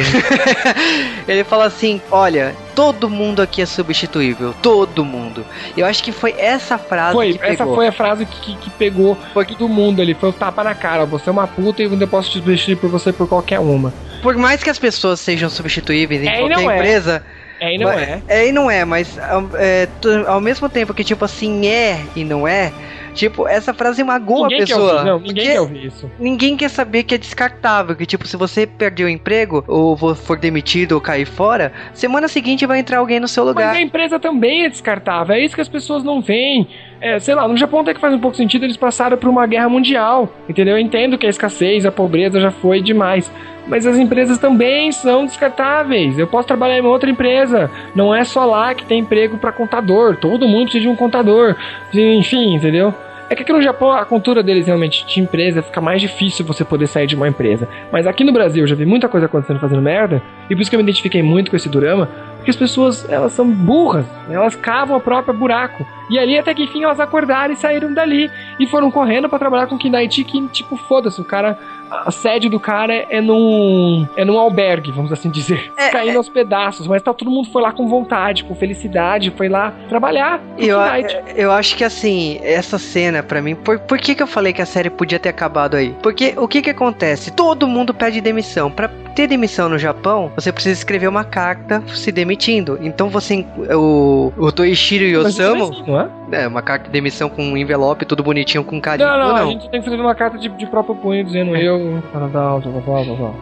ele 1.26 1.44
fala 1.46 1.66
assim: 1.66 2.02
olha, 2.12 2.54
todo 2.80 3.10
mundo 3.10 3.42
aqui 3.42 3.62
é 3.62 3.66
substituível. 3.66 4.56
Todo 4.62 5.04
mundo. 5.04 5.46
Eu 5.76 5.86
acho 5.86 6.02
que 6.02 6.14
foi 6.14 6.34
essa 6.38 6.78
frase 6.78 7.12
Foi, 7.14 7.34
que 7.34 7.44
essa 7.46 7.58
pegou. 7.58 7.76
foi 7.76 7.88
a 7.88 7.92
frase 7.92 8.26
que, 8.26 8.56
que, 8.56 8.70
pegou 8.70 9.18
foi 9.34 9.44
todo 9.44 9.68
mundo 9.68 10.02
ali. 10.02 10.14
Foi 10.14 10.30
o 10.30 10.34
tapa 10.34 10.64
na 10.64 10.74
cara. 10.74 11.06
Você 11.06 11.28
é 11.28 11.32
uma 11.34 11.46
puta 11.46 11.82
e 11.82 11.86
eu 11.86 11.92
ainda 11.92 12.08
posso 12.08 12.30
te 12.32 12.38
substituir 12.38 12.78
por 12.78 12.90
você 12.90 13.12
por 13.12 13.28
qualquer 13.28 13.60
uma. 13.60 13.94
Por 14.22 14.38
mais 14.38 14.64
que 14.64 14.70
as 14.70 14.80
pessoas 14.80 15.20
sejam 15.20 15.50
substituíveis 15.50 16.24
em 16.24 16.30
É 16.30 16.38
qualquer 16.40 16.60
é. 16.60 16.64
empresa, 16.78 17.24
É 17.60 17.76
e 17.76 17.78
não 17.78 17.88
Mas- 17.88 18.00
é. 18.02 18.22
É 18.30 18.48
e 18.48 18.52
não 18.54 18.72
é, 18.72 18.86
mas 18.86 19.20
ao, 19.20 19.50
é, 19.56 19.90
ao 20.26 20.40
mesmo 20.40 20.70
tempo 20.70 20.94
que, 20.94 21.04
tipo 21.04 21.26
assim, 21.26 21.68
é 21.68 22.00
e 22.16 22.24
não 22.24 22.48
é, 22.48 22.72
tipo, 23.20 23.48
essa 23.48 23.74
frase 23.74 24.02
magoa 24.04 24.44
Ninguém 24.44 24.64
a 24.64 24.66
quer 24.66 24.74
pessoa. 24.74 24.94
ouvir, 24.94 25.06
não, 25.06 25.20
ninguém 25.20 25.46
quer 25.48 25.60
ouvir 25.60 25.86
isso. 25.86 26.12
Ninguém 26.18 26.56
quer 26.56 26.70
saber 26.70 27.04
que 27.04 27.16
é 27.16 27.18
descartável, 27.18 27.96
que 27.96 28.06
tipo, 28.06 28.26
se 28.26 28.38
você 28.38 28.66
perder 28.66 29.04
o 29.04 29.10
emprego, 29.10 29.64
ou 29.68 29.98
for 30.16 30.38
demitido 30.40 30.94
ou 30.94 31.02
cair 31.02 31.26
fora, 31.26 31.74
semana 31.94 32.30
seguinte 32.30 32.66
vai 32.66 32.80
entrar 32.80 33.00
alguém 33.00 33.20
no 33.20 33.28
seu 33.28 33.44
Mas 33.44 33.54
lugar. 33.54 33.76
a 33.76 33.82
empresa 33.82 34.18
também 34.20 34.64
é 34.64 34.70
descartável, 34.70 35.36
é 35.36 35.44
isso 35.44 35.54
que 35.54 35.62
as 35.62 35.68
pessoas 35.68 36.04
não 36.04 36.22
veem. 36.22 36.68
É, 37.02 37.20
sei 37.20 37.36
lá, 37.36 37.48
no 37.48 37.56
Japão 37.58 37.82
até 37.82 37.94
que 37.94 38.00
faz 38.00 38.14
um 38.14 38.20
pouco 38.20 38.36
sentido, 38.38 38.66
eles 38.66 38.78
passaram 38.78 39.18
por 39.18 39.30
uma 39.30 39.46
guerra 39.46 39.70
mundial, 39.70 40.34
entendeu? 40.48 40.78
Eu 40.78 40.80
entendo 40.80 41.18
que 41.18 41.26
a 41.26 41.30
escassez, 41.30 41.86
a 41.86 41.92
pobreza 41.92 42.40
já 42.40 42.52
foi 42.52 42.82
demais. 42.82 43.32
Mas 43.68 43.86
as 43.86 43.98
empresas 43.98 44.40
também 44.40 44.92
são 44.92 45.26
descartáveis. 45.26 46.18
Eu 46.18 46.26
posso 46.26 46.48
trabalhar 46.48 46.80
em 46.80 46.82
outra 46.82 47.08
empresa. 47.10 47.70
Não 47.96 48.14
é 48.14 48.24
só 48.24 48.44
lá 48.44 48.74
que 48.74 48.84
tem 48.84 49.00
emprego 49.00 49.38
para 49.38 49.52
contador. 49.52 50.18
Todo 50.18 50.48
mundo 50.48 50.64
precisa 50.64 50.82
de 50.82 50.90
um 50.90 50.96
contador. 50.96 51.56
Enfim, 51.94 52.56
entendeu? 52.56 52.94
É 53.30 53.36
que 53.36 53.44
aqui 53.44 53.54
no 53.54 53.62
Japão 53.62 53.92
a 53.92 54.04
cultura 54.06 54.42
deles 54.42 54.66
realmente 54.66 55.06
de 55.06 55.22
empresa 55.22 55.62
fica 55.62 55.80
mais 55.80 56.02
difícil 56.02 56.44
você 56.44 56.66
poder 56.66 56.88
sair 56.88 57.06
de 57.06 57.16
uma 57.16 57.28
empresa. 57.28 57.70
Mas 57.92 58.08
aqui 58.08 58.24
no 58.24 58.34
Brasil 58.34 58.64
eu 58.64 58.68
já 58.68 58.76
vi 58.76 58.88
muita 58.88 59.08
coisa 59.08 59.28
acontecendo 59.28 59.60
fazendo 59.60 59.82
merda, 59.84 60.20
e 60.50 60.56
por 60.56 60.62
isso 60.62 60.70
que 60.70 60.76
eu 60.76 60.80
me 60.80 60.84
identifiquei 60.84 61.22
muito 61.22 61.52
com 61.52 61.56
esse 61.56 61.70
drama, 61.70 62.10
porque 62.38 62.50
as 62.50 62.56
pessoas, 62.56 63.08
elas 63.08 63.34
são 63.34 63.48
burras, 63.48 64.06
elas 64.32 64.56
cavam 64.56 64.98
o 64.98 65.00
próprio 65.00 65.34
buraco. 65.34 65.86
E 66.10 66.18
ali 66.18 66.40
até 66.40 66.56
que 66.56 66.64
enfim 66.64 66.84
elas 66.84 67.00
acordaram 67.00 67.54
e 67.54 67.58
saíram 67.58 67.94
dali 67.94 68.32
e 68.60 68.66
foram 68.66 68.90
correndo 68.90 69.30
pra 69.30 69.38
trabalhar 69.38 69.68
com 69.68 69.76
o 69.76 69.78
Kindaichi 69.78 70.24
que 70.24 70.48
tipo 70.48 70.76
foda-se, 70.76 71.22
o 71.22 71.26
cara 71.26 71.56
a 71.92 72.12
sede 72.12 72.50
do 72.50 72.60
cara 72.60 73.06
é 73.10 73.22
num 73.22 74.08
é 74.16 74.24
num 74.24 74.38
albergue, 74.38 74.92
vamos 74.92 75.12
assim 75.12 75.30
dizer, 75.30 75.72
É, 75.78 75.90
caindo 75.90 76.18
aos 76.18 76.30
pedaços, 76.30 76.88
mas 76.88 77.02
tá 77.02 77.14
todo 77.14 77.30
mundo 77.32 77.50
foi 77.52 77.62
lá 77.62 77.72
com 77.72 77.88
vontade, 77.88 78.44
com 78.44 78.56
felicidade, 78.56 79.32
foi 79.36 79.50
lá 79.50 79.74
trabalhar. 79.88 80.42
E 80.58 80.68
eu, 80.68 80.78
Kindaichi. 80.80 81.18
eu 81.36 81.52
acho 81.52 81.76
que 81.76 81.84
assim, 81.84 82.40
essa 82.44 82.78
cena 82.78 83.24
pra 83.24 83.42
mim, 83.42 83.56
por, 83.56 83.80
por 83.80 83.98
que, 83.98 84.16
que 84.16 84.24
eu 84.24 84.28
falei 84.28 84.54
que 84.54 84.62
a 84.62 84.66
série 84.66 84.90
podia 84.90 85.20
ter 85.20 85.30
acabado 85.30 85.76
aí? 85.76 85.96
Porque 86.02 86.34
o 86.38 86.48
que 86.48 86.62
que 86.62 86.70
acontece? 86.70 87.32
Todo 87.32 87.68
mundo 87.68 87.94
pede 87.94 88.22
demissão. 88.22 88.70
Pra 88.70 88.90
ter 89.20 89.28
demissão 89.28 89.68
no 89.68 89.78
Japão, 89.78 90.32
você 90.36 90.52
precisa 90.52 90.74
escrever 90.74 91.08
uma 91.08 91.24
carta 91.24 91.84
se 91.88 92.12
demitindo. 92.12 92.80
Então 92.82 93.10
você, 93.10 93.46
o, 93.76 94.32
o 94.38 94.52
Toishiro 94.52 95.24
Mas 95.24 95.34
isso 95.34 95.42
é 95.42 95.56
não 95.56 96.00
é? 96.00 96.10
é, 96.44 96.48
uma 96.48 96.62
carta 96.62 96.86
de 96.86 96.92
demissão 96.92 97.30
com 97.30 97.44
um 97.44 97.58
envelope, 97.58 98.06
tudo 98.06 98.24
bonitinho, 98.24 98.64
com 98.64 98.80
carinho. 98.80 99.10
Não, 99.10 99.18
não, 99.20 99.30
ou 99.30 99.36
a 99.36 99.46
gente 99.46 99.70
tem 99.70 99.82
que 99.82 99.90
fazer 99.90 100.02
uma 100.02 100.16
carta 100.16 100.38
de, 100.38 100.48
de 100.50 100.66
próprio 100.68 100.96
punho 100.96 101.24
dizendo 101.24 101.56
eu. 101.56 101.79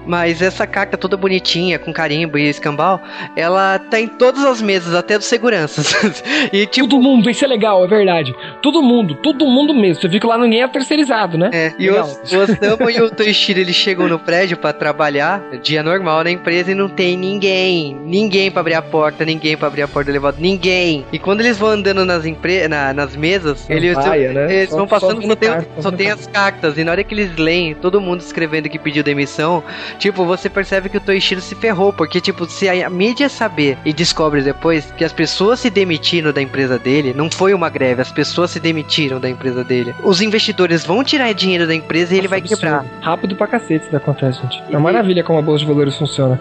Mas 0.05 0.41
essa 0.41 0.65
carta 0.67 0.97
toda 0.97 1.17
bonitinha, 1.17 1.77
com 1.79 1.91
carimbo 1.93 2.37
e 2.37 2.47
escambau, 2.49 2.99
ela 3.35 3.79
tá 3.79 3.99
em 3.99 4.07
todas 4.07 4.43
as 4.45 4.61
mesas, 4.61 4.93
até 4.93 5.17
dos 5.17 5.27
seguranças. 5.27 5.93
e 6.51 6.65
tipo. 6.65 6.87
Todo 6.87 7.01
mundo, 7.01 7.29
isso 7.29 7.43
é 7.43 7.47
legal, 7.47 7.83
é 7.83 7.87
verdade. 7.87 8.33
Todo 8.61 8.81
mundo, 8.81 9.15
todo 9.15 9.45
mundo 9.45 9.73
mesmo. 9.73 10.01
Você 10.01 10.07
viu 10.07 10.19
que 10.21 10.27
lá 10.27 10.37
ninguém 10.37 10.61
é 10.63 10.67
terceirizado, 10.67 11.37
né? 11.37 11.49
É, 11.53 11.73
e 11.77 11.89
o, 11.89 11.93
Legal. 11.93 12.07
o 12.07 12.37
Osamu 12.37 12.89
e 12.89 13.01
o 13.01 13.09
Toishiro 13.11 13.59
eles 13.59 13.75
chegam 13.75 14.07
no 14.07 14.17
prédio 14.17 14.57
pra 14.57 14.71
trabalhar, 14.71 15.41
dia 15.61 15.83
normal 15.83 16.23
na 16.23 16.31
empresa, 16.31 16.71
e 16.71 16.75
não 16.75 16.87
tem 16.87 17.17
ninguém. 17.17 17.95
Ninguém 18.05 18.49
pra 18.49 18.61
abrir 18.61 18.73
a 18.75 18.81
porta, 18.81 19.25
ninguém 19.25 19.57
pra 19.57 19.67
abrir 19.67 19.81
a 19.81 19.87
porta 19.87 20.05
do 20.05 20.11
elevador, 20.11 20.39
ninguém. 20.39 21.05
E 21.11 21.19
quando 21.19 21.41
eles 21.41 21.57
vão 21.57 21.69
andando 21.69 22.05
nas, 22.05 22.25
empre 22.25 22.67
na- 22.67 22.93
nas 22.93 23.15
mesas, 23.15 23.69
eles, 23.69 23.95
vaia, 23.95 24.31
né? 24.31 24.53
eles 24.55 24.69
Só- 24.69 24.77
vão 24.77 24.87
só 24.87 24.99
passando, 24.99 25.21
vendo 25.21 25.29
só, 25.29 25.35
tem, 25.35 25.51
só 25.79 25.91
tem 25.91 26.11
as 26.11 26.27
cartas. 26.27 26.77
E 26.77 26.83
na 26.83 26.91
hora 26.91 27.03
que 27.03 27.13
eles 27.13 27.35
leem, 27.35 27.75
todo 27.75 27.99
mundo 27.99 28.21
escrevendo 28.27 28.69
que 28.69 28.77
pediu 28.79 29.03
demissão, 29.03 29.63
tipo, 29.97 30.25
você 30.25 30.49
percebe 30.49 30.89
que 30.89 30.97
o 30.97 31.01
Toishiro 31.01 31.41
se 31.41 31.55
ferrou, 31.55 31.91
porque, 31.91 32.21
tipo, 32.21 32.45
se 32.45 32.69
a 32.69 32.89
mídia 32.89 33.29
saber 33.29 33.77
e 33.83 33.93
descobre 33.93 34.41
depois 34.41 34.91
que 34.97 35.03
as 35.03 35.13
pessoas 35.13 35.59
se 35.59 35.69
demitiram 35.69 36.31
da 36.31 36.41
empresa 36.41 36.77
dele, 36.77 37.13
não 37.13 37.29
foi 37.31 37.53
uma 37.53 37.69
greve, 37.69 38.01
as 38.01 38.11
pessoas 38.11 38.51
se 38.51 38.59
demitiram 38.59 39.19
da 39.19 39.29
empresa 39.29 39.63
dele. 39.63 39.95
Os 40.03 40.21
investidores 40.21 40.85
vão 40.85 41.03
tirar 41.03 41.33
dinheiro 41.33 41.65
da 41.65 41.73
empresa 41.73 42.13
e 42.13 42.17
ele 42.17 42.27
vai 42.27 42.41
Nossa, 42.41 42.55
quebrar. 42.55 42.79
absurdo. 42.79 43.01
Rápido 43.01 43.35
pra 43.35 43.47
cacete 43.47 43.87
isso 43.87 43.95
acontece, 43.95 44.41
gente. 44.41 44.63
É 44.69 44.77
uma 44.77 44.91
maravilha 44.91 45.23
como 45.23 45.39
a 45.39 45.41
bolsa 45.41 45.59
de 45.65 45.71
valores 45.71 45.95
funciona. 45.95 46.39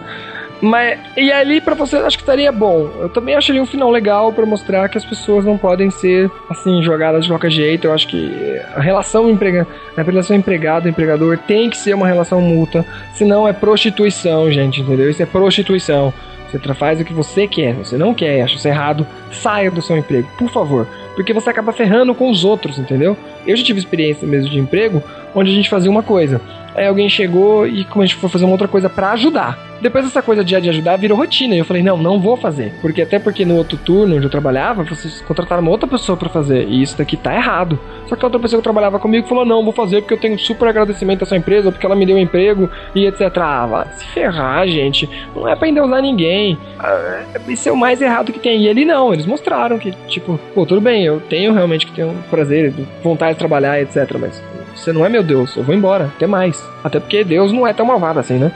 Mas, 0.61 0.99
e 1.15 1.31
ali 1.31 1.61
pra 1.61 1.75
você, 1.75 1.97
acho 1.97 2.17
que 2.17 2.23
estaria 2.23 2.51
bom. 2.51 2.89
Eu 2.99 3.09
também 3.09 3.35
acharia 3.35 3.61
um 3.61 3.65
final 3.65 3.91
legal 3.91 4.33
pra 4.33 4.45
mostrar 4.45 4.89
que 4.89 4.97
as 4.97 5.05
pessoas 5.05 5.45
não 5.45 5.57
podem 5.57 5.89
ser, 5.91 6.31
assim, 6.49 6.81
jogadas 6.81 7.25
de 7.25 7.31
qualquer 7.31 7.51
jeito. 7.51 7.87
Eu 7.87 7.93
acho 7.93 8.07
que 8.07 8.59
a 8.75 8.79
relação, 8.79 9.29
emprega, 9.29 9.67
a 9.95 10.01
relação 10.01 10.35
empregado-empregador 10.35 11.37
tem 11.37 11.69
que 11.69 11.77
ser 11.77 11.93
uma 11.93 12.07
relação 12.07 12.41
mútua. 12.41 12.85
Senão 13.13 13.47
é 13.47 13.53
prostituição, 13.53 14.51
gente, 14.51 14.81
entendeu? 14.81 15.09
Isso 15.09 15.21
é 15.21 15.25
prostituição. 15.25 16.13
Você 16.49 16.59
faz 16.73 16.99
o 16.99 17.03
que 17.03 17.13
você 17.13 17.45
quer, 17.45 17.73
você 17.73 17.97
não 17.97 18.13
quer, 18.13 18.41
acha 18.41 18.55
isso 18.55 18.67
errado, 18.67 19.05
saia 19.31 19.69
do 19.69 19.81
seu 19.81 19.97
emprego, 19.97 20.29
por 20.37 20.49
favor. 20.49 20.87
Porque 21.13 21.33
você 21.33 21.49
acaba 21.49 21.73
ferrando 21.73 22.15
com 22.15 22.29
os 22.29 22.45
outros, 22.45 22.79
entendeu? 22.79 23.17
Eu 23.45 23.55
já 23.57 23.63
tive 23.63 23.79
experiência 23.79 24.25
mesmo 24.25 24.49
de 24.49 24.57
emprego 24.57 25.03
onde 25.35 25.51
a 25.51 25.53
gente 25.53 25.69
fazia 25.69 25.91
uma 25.91 26.03
coisa. 26.03 26.39
Aí 26.77 26.85
alguém 26.85 27.09
chegou 27.09 27.65
e 27.65 27.83
como 27.85 28.03
a 28.03 28.05
gente 28.05 28.15
foi 28.15 28.29
fazer 28.29 28.45
uma 28.45 28.51
outra 28.51 28.67
coisa 28.67 28.87
pra 28.87 29.11
ajudar. 29.13 29.57
Depois 29.81 30.05
essa 30.05 30.21
coisa 30.21 30.43
de, 30.43 30.59
de 30.59 30.69
ajudar 30.69 30.95
virou 30.97 31.17
rotina. 31.17 31.55
E 31.55 31.57
eu 31.57 31.65
falei, 31.65 31.81
não, 31.81 31.97
não 31.97 32.19
vou 32.19 32.37
fazer. 32.37 32.71
Porque 32.81 33.01
até 33.01 33.17
porque 33.17 33.43
no 33.43 33.55
outro 33.55 33.77
turno 33.77 34.15
onde 34.15 34.25
eu 34.25 34.29
trabalhava, 34.29 34.83
vocês 34.83 35.21
contrataram 35.21 35.61
uma 35.63 35.71
outra 35.71 35.87
pessoa 35.87 36.15
pra 36.15 36.29
fazer. 36.29 36.67
E 36.67 36.81
isso 36.83 36.95
daqui 36.95 37.17
tá 37.17 37.33
errado. 37.33 37.79
Só 38.05 38.15
que 38.15 38.23
a 38.23 38.27
outra 38.27 38.39
pessoa 38.39 38.59
que 38.59 38.63
trabalhava 38.63 38.99
comigo 38.99 39.27
falou, 39.27 39.43
não, 39.43 39.63
vou 39.63 39.73
fazer 39.73 40.01
porque 40.01 40.13
eu 40.13 40.19
tenho 40.19 40.37
super 40.37 40.67
agradecimento 40.67 41.23
a 41.23 41.25
essa 41.25 41.35
empresa, 41.35 41.71
porque 41.71 41.85
ela 41.85 41.95
me 41.95 42.05
deu 42.05 42.15
um 42.15 42.19
emprego 42.19 42.69
e 42.93 43.05
etc. 43.07 43.35
Ah, 43.37 43.65
vai 43.65 43.87
se 43.93 44.05
ferrar, 44.05 44.67
gente. 44.67 45.09
Não 45.35 45.47
é 45.47 45.55
pra 45.55 45.67
endeusar 45.67 46.01
ninguém. 46.01 46.57
Ah, 46.79 47.23
Isso 47.47 47.69
é 47.69 47.71
o 47.71 47.77
mais 47.77 48.01
errado 48.01 48.31
que 48.31 48.39
tem. 48.39 48.61
E 48.61 48.67
ele 48.67 48.85
não, 48.85 49.13
eles 49.13 49.25
mostraram 49.25 49.79
que, 49.79 49.91
tipo, 50.07 50.39
pô, 50.53 50.63
tudo 50.63 50.81
bem, 50.81 51.05
eu 51.05 51.19
tenho 51.21 51.53
realmente 51.53 51.87
que 51.87 51.91
ter 51.91 52.03
um 52.03 52.21
prazer, 52.29 52.71
vontade 53.03 53.33
de 53.33 53.39
trabalhar, 53.39 53.81
etc. 53.81 54.15
Mas 54.19 54.41
você 54.77 54.93
não 54.93 55.05
é 55.05 55.09
meu 55.09 55.23
Deus, 55.23 55.55
eu 55.55 55.63
vou 55.63 55.73
embora, 55.75 56.05
até 56.15 56.25
mais. 56.27 56.63
Até 56.83 56.99
porque 56.99 57.23
Deus 57.23 57.51
não 57.51 57.65
é 57.67 57.73
tão 57.73 57.85
malvado 57.85 58.19
assim, 58.19 58.37
né? 58.37 58.51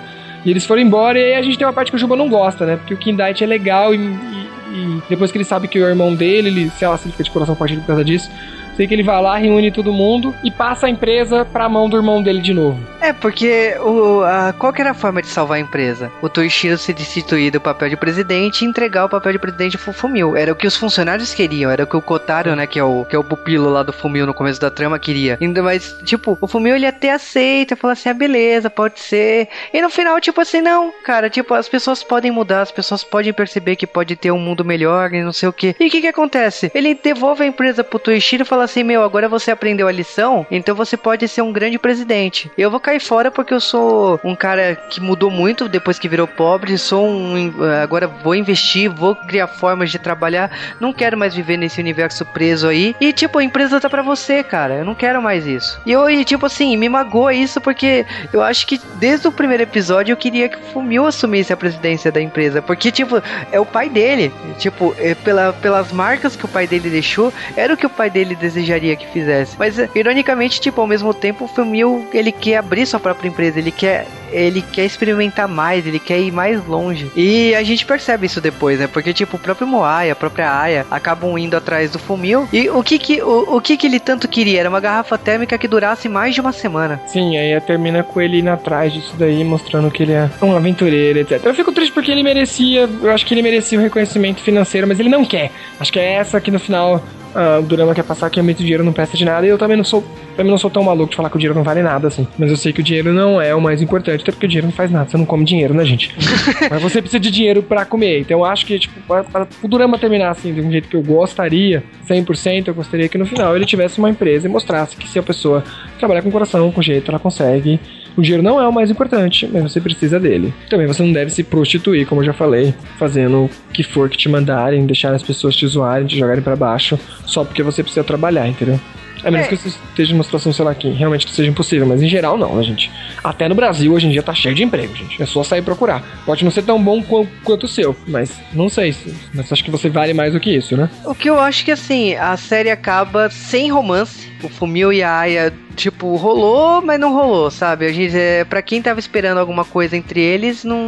E 0.45 0.49
eles 0.49 0.65
foram 0.65 0.81
embora 0.81 1.19
e 1.19 1.23
aí 1.23 1.35
a 1.35 1.41
gente 1.41 1.57
tem 1.57 1.67
uma 1.67 1.73
parte 1.73 1.91
que 1.91 1.95
o 1.97 1.99
Juba 1.99 2.15
não 2.15 2.27
gosta, 2.29 2.65
né? 2.65 2.75
Porque 2.77 2.93
o 2.93 2.97
Kindaichi 2.97 3.43
é 3.43 3.47
legal 3.47 3.93
e, 3.93 3.97
e- 3.97 4.49
e 4.73 5.01
depois 5.09 5.31
que 5.31 5.37
ele 5.37 5.43
sabe 5.45 5.67
que 5.67 5.77
o 5.79 5.87
irmão 5.87 6.15
dele, 6.15 6.47
ele, 6.49 6.69
sei 6.77 6.87
lá, 6.87 6.97
se 6.97 7.05
ele 7.05 7.11
fica 7.11 7.23
de 7.23 7.29
coração 7.31 7.55
partido 7.55 7.81
por 7.81 7.87
causa 7.87 8.03
disso. 8.05 8.31
Sei 8.75 8.87
que 8.87 8.93
ele 8.93 9.03
vai 9.03 9.21
lá, 9.21 9.37
reúne 9.37 9.71
todo 9.71 9.91
mundo 9.93 10.33
e 10.43 10.49
passa 10.49 10.87
a 10.87 10.89
empresa 10.89 11.45
pra 11.45 11.69
mão 11.69 11.89
do 11.89 11.97
irmão 11.97 12.21
dele 12.21 12.41
de 12.41 12.53
novo. 12.53 12.79
É, 12.99 13.11
porque 13.13 13.75
o, 13.79 14.21
a, 14.23 14.53
qual 14.53 14.71
que 14.71 14.81
era 14.81 14.91
a 14.91 14.93
forma 14.93 15.21
de 15.21 15.27
salvar 15.27 15.57
a 15.57 15.61
empresa? 15.61 16.11
O 16.21 16.29
Toishiro 16.29 16.77
se 16.77 16.93
destituir 16.93 17.51
do 17.51 17.59
papel 17.59 17.89
de 17.89 17.97
presidente 17.97 18.61
e 18.61 18.67
entregar 18.67 19.05
o 19.05 19.09
papel 19.09 19.33
de 19.33 19.39
presidente 19.39 19.77
pro 19.77 19.91
Fumio. 19.91 20.35
Era 20.35 20.51
o 20.51 20.55
que 20.55 20.67
os 20.67 20.75
funcionários 20.75 21.33
queriam, 21.33 21.71
era 21.71 21.83
o 21.83 21.87
que 21.87 21.97
o 21.97 22.01
Kotaro, 22.01 22.55
né, 22.55 22.67
que 22.67 22.79
é 22.79 22.83
o, 22.83 23.05
que 23.05 23.15
é 23.15 23.19
o 23.19 23.23
pupilo 23.23 23.69
lá 23.69 23.83
do 23.83 23.91
Fumio 23.91 24.25
no 24.25 24.33
começo 24.33 24.61
da 24.61 24.69
trama, 24.69 24.99
queria. 24.99 25.37
Mais, 25.61 25.95
tipo, 26.03 26.37
o 26.39 26.47
Fumio 26.47 26.75
ele 26.75 26.85
até 26.85 27.11
aceita, 27.11 27.75
fala 27.75 27.93
assim, 27.93 28.09
ah, 28.09 28.13
beleza, 28.13 28.69
pode 28.69 28.99
ser. 28.99 29.47
E 29.73 29.81
no 29.81 29.89
final, 29.89 30.19
tipo 30.19 30.39
assim, 30.39 30.61
não, 30.61 30.93
cara, 31.03 31.29
tipo, 31.29 31.53
as 31.53 31.67
pessoas 31.67 32.03
podem 32.03 32.31
mudar, 32.31 32.61
as 32.61 32.71
pessoas 32.71 33.03
podem 33.03 33.33
perceber 33.33 33.75
que 33.75 33.85
pode 33.85 34.15
ter 34.15 34.31
um 34.31 34.39
mundo 34.39 34.63
melhor 34.63 35.13
e 35.13 35.23
não 35.23 35.33
sei 35.33 35.49
o 35.49 35.53
que. 35.53 35.75
E 35.79 35.87
o 35.87 35.89
que 35.89 36.01
que 36.01 36.07
acontece? 36.07 36.71
Ele 36.73 36.93
devolve 36.93 37.43
a 37.43 37.47
empresa 37.47 37.83
pro 37.83 37.99
Toishiro 37.99 38.43
e 38.43 38.45
fala 38.45 38.60
assim, 38.61 38.83
meu, 38.83 39.03
agora 39.03 39.27
você 39.27 39.51
aprendeu 39.51 39.87
a 39.87 39.91
lição, 39.91 40.45
então 40.49 40.75
você 40.75 40.95
pode 40.95 41.27
ser 41.27 41.41
um 41.41 41.51
grande 41.51 41.77
presidente. 41.77 42.51
Eu 42.57 42.71
vou 42.71 42.79
cair 42.79 42.99
fora 42.99 43.31
porque 43.31 43.53
eu 43.53 43.59
sou 43.59 44.19
um 44.23 44.35
cara 44.35 44.75
que 44.75 45.01
mudou 45.01 45.29
muito 45.29 45.67
depois 45.67 45.99
que 45.99 46.09
virou 46.09 46.27
pobre, 46.27 46.77
sou 46.77 47.07
um, 47.07 47.53
agora 47.81 48.07
vou 48.07 48.35
investir, 48.35 48.89
vou 48.89 49.15
criar 49.15 49.47
formas 49.47 49.91
de 49.91 49.99
trabalhar, 49.99 50.51
não 50.79 50.93
quero 50.93 51.17
mais 51.17 51.33
viver 51.35 51.57
nesse 51.57 51.79
universo 51.79 52.25
preso 52.25 52.67
aí. 52.67 52.95
E 52.99 53.13
tipo, 53.13 53.39
a 53.39 53.43
empresa 53.43 53.79
tá 53.79 53.89
pra 53.89 54.01
você, 54.01 54.43
cara. 54.43 54.75
Eu 54.75 54.85
não 54.85 54.95
quero 54.95 55.21
mais 55.21 55.45
isso. 55.45 55.79
E 55.85 55.91
eu, 55.91 56.09
e, 56.09 56.23
tipo 56.23 56.45
assim, 56.45 56.75
me 56.77 56.89
magoa 56.89 57.33
isso 57.33 57.59
porque 57.61 58.05
eu 58.31 58.41
acho 58.41 58.65
que 58.67 58.79
desde 58.95 59.27
o 59.27 59.31
primeiro 59.31 59.63
episódio 59.63 60.13
eu 60.13 60.17
queria 60.17 60.49
que 60.49 60.57
o 60.57 60.73
Fumio 60.73 61.05
assumisse 61.05 61.51
a 61.53 61.57
presidência 61.57 62.11
da 62.11 62.21
empresa, 62.21 62.61
porque 62.61 62.91
tipo, 62.91 63.21
é 63.51 63.59
o 63.59 63.65
pai 63.65 63.89
dele. 63.89 64.31
Tipo, 64.57 64.95
é 64.97 65.15
pela, 65.15 65.53
pelas 65.53 65.91
marcas 65.91 66.35
que 66.35 66.45
o 66.45 66.47
pai 66.47 66.67
dele 66.67 66.89
deixou, 66.89 67.33
era 67.55 67.73
o 67.73 67.77
que 67.77 67.85
o 67.85 67.89
pai 67.89 68.09
dele 68.09 68.35
desejaria 68.51 68.95
que 68.95 69.07
fizesse. 69.07 69.55
Mas 69.57 69.79
é, 69.79 69.89
ironicamente, 69.95 70.59
tipo, 70.59 70.81
ao 70.81 70.87
mesmo 70.87 71.13
tempo, 71.13 71.45
o 71.45 71.47
Fumio, 71.47 72.07
ele 72.13 72.31
quer 72.31 72.57
abrir 72.57 72.85
sua 72.85 72.99
própria 72.99 73.27
empresa, 73.27 73.59
ele 73.59 73.71
quer 73.71 74.07
ele 74.31 74.61
quer 74.61 74.85
experimentar 74.85 75.47
mais, 75.47 75.85
ele 75.85 75.99
quer 75.99 76.19
ir 76.19 76.31
mais 76.31 76.65
longe. 76.65 77.11
E 77.15 77.53
a 77.53 77.63
gente 77.63 77.85
percebe 77.85 78.25
isso 78.25 78.41
depois, 78.41 78.79
né? 78.79 78.87
Porque, 78.87 79.13
tipo, 79.13 79.35
o 79.35 79.39
próprio 79.39 79.67
Moai, 79.67 80.09
a 80.09 80.15
própria 80.15 80.51
Aya, 80.57 80.85
acabam 80.89 81.37
indo 81.37 81.55
atrás 81.55 81.91
do 81.91 81.99
Fumio. 81.99 82.47
E 82.51 82.69
o 82.69 82.81
que 82.81 82.97
que, 82.97 83.21
o, 83.21 83.57
o 83.57 83.61
que 83.61 83.77
que 83.77 83.87
ele 83.87 83.99
tanto 83.99 84.27
queria? 84.27 84.61
Era 84.61 84.69
uma 84.69 84.79
garrafa 84.79 85.17
térmica 85.17 85.57
que 85.57 85.67
durasse 85.67 86.07
mais 86.07 86.33
de 86.33 86.41
uma 86.41 86.51
semana. 86.51 87.01
Sim, 87.07 87.37
aí 87.37 87.59
termina 87.61 88.03
com 88.03 88.21
ele 88.21 88.39
indo 88.39 88.49
atrás 88.49 88.93
disso 88.93 89.13
daí, 89.17 89.43
mostrando 89.43 89.91
que 89.91 90.03
ele 90.03 90.13
é 90.13 90.29
um 90.41 90.55
aventureiro, 90.55 91.19
etc. 91.19 91.41
Eu 91.43 91.53
fico 91.53 91.71
triste 91.71 91.91
porque 91.91 92.11
ele 92.11 92.23
merecia, 92.23 92.89
eu 93.01 93.11
acho 93.11 93.25
que 93.25 93.33
ele 93.33 93.41
merecia 93.41 93.77
o 93.77 93.81
reconhecimento 93.81 94.41
financeiro, 94.41 94.87
mas 94.87 94.99
ele 94.99 95.09
não 95.09 95.25
quer. 95.25 95.51
Acho 95.79 95.91
que 95.91 95.99
é 95.99 96.13
essa 96.13 96.39
que 96.39 96.51
no 96.51 96.59
final 96.59 97.03
ah, 97.33 97.59
o 97.59 97.63
Durama 97.63 97.93
quer 97.93 98.03
passar 98.03 98.29
que 98.29 98.37
realmente 98.37 98.61
o 98.61 98.63
dinheiro 98.63 98.83
não 98.83 98.93
presta 98.93 99.17
de 99.17 99.25
nada, 99.25 99.45
e 99.45 99.49
eu 99.49 99.57
também 99.57 99.77
não 99.77 99.83
sou 99.83 100.03
também 100.35 100.51
não 100.51 100.57
sou 100.57 100.69
tão 100.69 100.83
maluco 100.83 101.09
de 101.09 101.15
falar 101.15 101.29
que 101.29 101.35
o 101.35 101.39
dinheiro 101.39 101.55
não 101.55 101.63
vale 101.63 101.81
nada, 101.81 102.07
assim. 102.07 102.27
Mas 102.37 102.49
eu 102.49 102.57
sei 102.57 102.71
que 102.71 102.79
o 102.79 102.83
dinheiro 102.83 103.13
não 103.13 103.41
é 103.41 103.53
o 103.53 103.61
mais 103.61 103.81
importante, 103.81 104.21
até 104.21 104.31
porque 104.31 104.45
o 104.45 104.49
dinheiro 104.49 104.67
não 104.67 104.73
faz 104.73 104.89
nada, 104.89 105.09
você 105.09 105.17
não 105.17 105.25
come 105.25 105.43
dinheiro, 105.43 105.73
né, 105.73 105.83
gente? 105.85 106.13
Mas 106.69 106.81
você 106.81 107.01
precisa 107.01 107.19
de 107.19 107.29
dinheiro 107.29 107.61
pra 107.61 107.85
comer. 107.85 108.21
Então 108.21 108.39
eu 108.39 108.45
acho 108.45 108.65
que, 108.65 108.79
tipo, 108.79 108.99
para, 109.01 109.23
para 109.23 109.47
o 109.61 109.67
Durama 109.67 109.97
terminar 109.97 110.31
assim, 110.31 110.53
de 110.53 110.61
um 110.61 110.71
jeito 110.71 110.87
que 110.87 110.95
eu 110.95 111.03
gostaria, 111.03 111.83
100%, 112.07 112.67
eu 112.67 112.73
gostaria 112.73 113.07
que 113.09 113.17
no 113.17 113.25
final 113.25 113.55
ele 113.55 113.65
tivesse 113.65 113.99
uma 113.99 114.09
empresa 114.09 114.47
e 114.47 114.49
mostrasse 114.49 114.95
que 114.95 115.07
se 115.07 115.19
a 115.19 115.23
pessoa 115.23 115.63
trabalhar 115.99 116.21
com 116.21 116.31
coração, 116.31 116.71
com 116.71 116.81
jeito, 116.81 117.11
ela 117.11 117.19
consegue. 117.19 117.79
O 118.17 118.21
dinheiro 118.21 118.43
não 118.43 118.59
é 118.59 118.67
o 118.67 118.73
mais 118.73 118.89
importante, 118.89 119.49
mas 119.51 119.63
você 119.63 119.79
precisa 119.79 120.19
dele. 120.19 120.53
Também 120.69 120.87
você 120.87 121.01
não 121.01 121.13
deve 121.13 121.31
se 121.31 121.43
prostituir, 121.43 122.05
como 122.05 122.21
eu 122.21 122.25
já 122.25 122.33
falei, 122.33 122.73
fazendo 122.97 123.45
o 123.45 123.49
que 123.73 123.83
for 123.83 124.09
que 124.09 124.17
te 124.17 124.27
mandarem, 124.27 124.85
deixar 124.85 125.13
as 125.13 125.23
pessoas 125.23 125.55
te 125.55 125.65
zoarem, 125.65 126.07
te 126.07 126.17
jogarem 126.17 126.43
pra 126.43 126.55
baixo, 126.55 126.99
só 127.25 127.43
porque 127.43 127.63
você 127.63 127.81
precisa 127.81 128.03
trabalhar, 128.03 128.47
entendeu? 128.47 128.79
A 129.23 129.31
menos 129.31 129.47
É. 129.47 129.49
que 129.49 129.55
você 129.57 129.69
esteja 129.69 130.13
numa 130.13 130.23
situação, 130.23 130.51
sei 130.53 130.65
lá, 130.65 130.73
que 130.73 130.89
realmente 130.89 131.25
que 131.25 131.31
seja 131.31 131.49
impossível, 131.49 131.85
mas 131.87 132.01
em 132.01 132.07
geral 132.07 132.37
não, 132.37 132.55
né, 132.55 132.63
gente? 132.63 132.89
Até 133.23 133.47
no 133.47 133.55
Brasil 133.55 133.91
hoje 133.93 134.07
em 134.07 134.11
dia 134.11 134.23
tá 134.23 134.33
cheio 134.33 134.55
de 134.55 134.63
emprego, 134.63 134.95
gente. 134.95 135.21
É 135.21 135.25
só 135.25 135.43
sair 135.43 135.61
procurar. 135.61 136.03
Pode 136.25 136.43
não 136.43 136.51
ser 136.51 136.63
tão 136.63 136.81
bom 136.81 137.01
quan- 137.03 137.27
quanto 137.43 137.63
o 137.65 137.67
seu, 137.67 137.95
mas 138.07 138.31
não 138.53 138.69
sei. 138.69 138.93
se- 138.93 139.13
Mas 139.33 139.51
acho 139.51 139.63
que 139.63 139.71
você 139.71 139.89
vale 139.89 140.13
mais 140.13 140.33
do 140.33 140.39
que 140.39 140.49
isso, 140.55 140.75
né? 140.75 140.89
O 141.05 141.13
que 141.15 141.29
eu 141.29 141.39
acho 141.39 141.63
que 141.63 141.71
assim, 141.71 142.15
a 142.15 142.35
série 142.37 142.69
acaba 142.71 143.29
sem 143.29 143.71
romance. 143.71 144.29
O 144.43 144.49
Fumio 144.49 144.91
e 144.91 145.03
a 145.03 145.19
Aya, 145.19 145.53
tipo, 145.75 146.15
rolou, 146.15 146.81
mas 146.81 146.99
não 146.99 147.13
rolou, 147.13 147.51
sabe? 147.51 147.85
A 147.85 147.93
gente, 147.93 148.17
é, 148.17 148.43
pra 148.43 148.59
quem 148.63 148.81
tava 148.81 148.99
esperando 148.99 149.37
alguma 149.37 149.63
coisa 149.63 149.95
entre 149.95 150.19
eles, 150.19 150.63
não, 150.63 150.79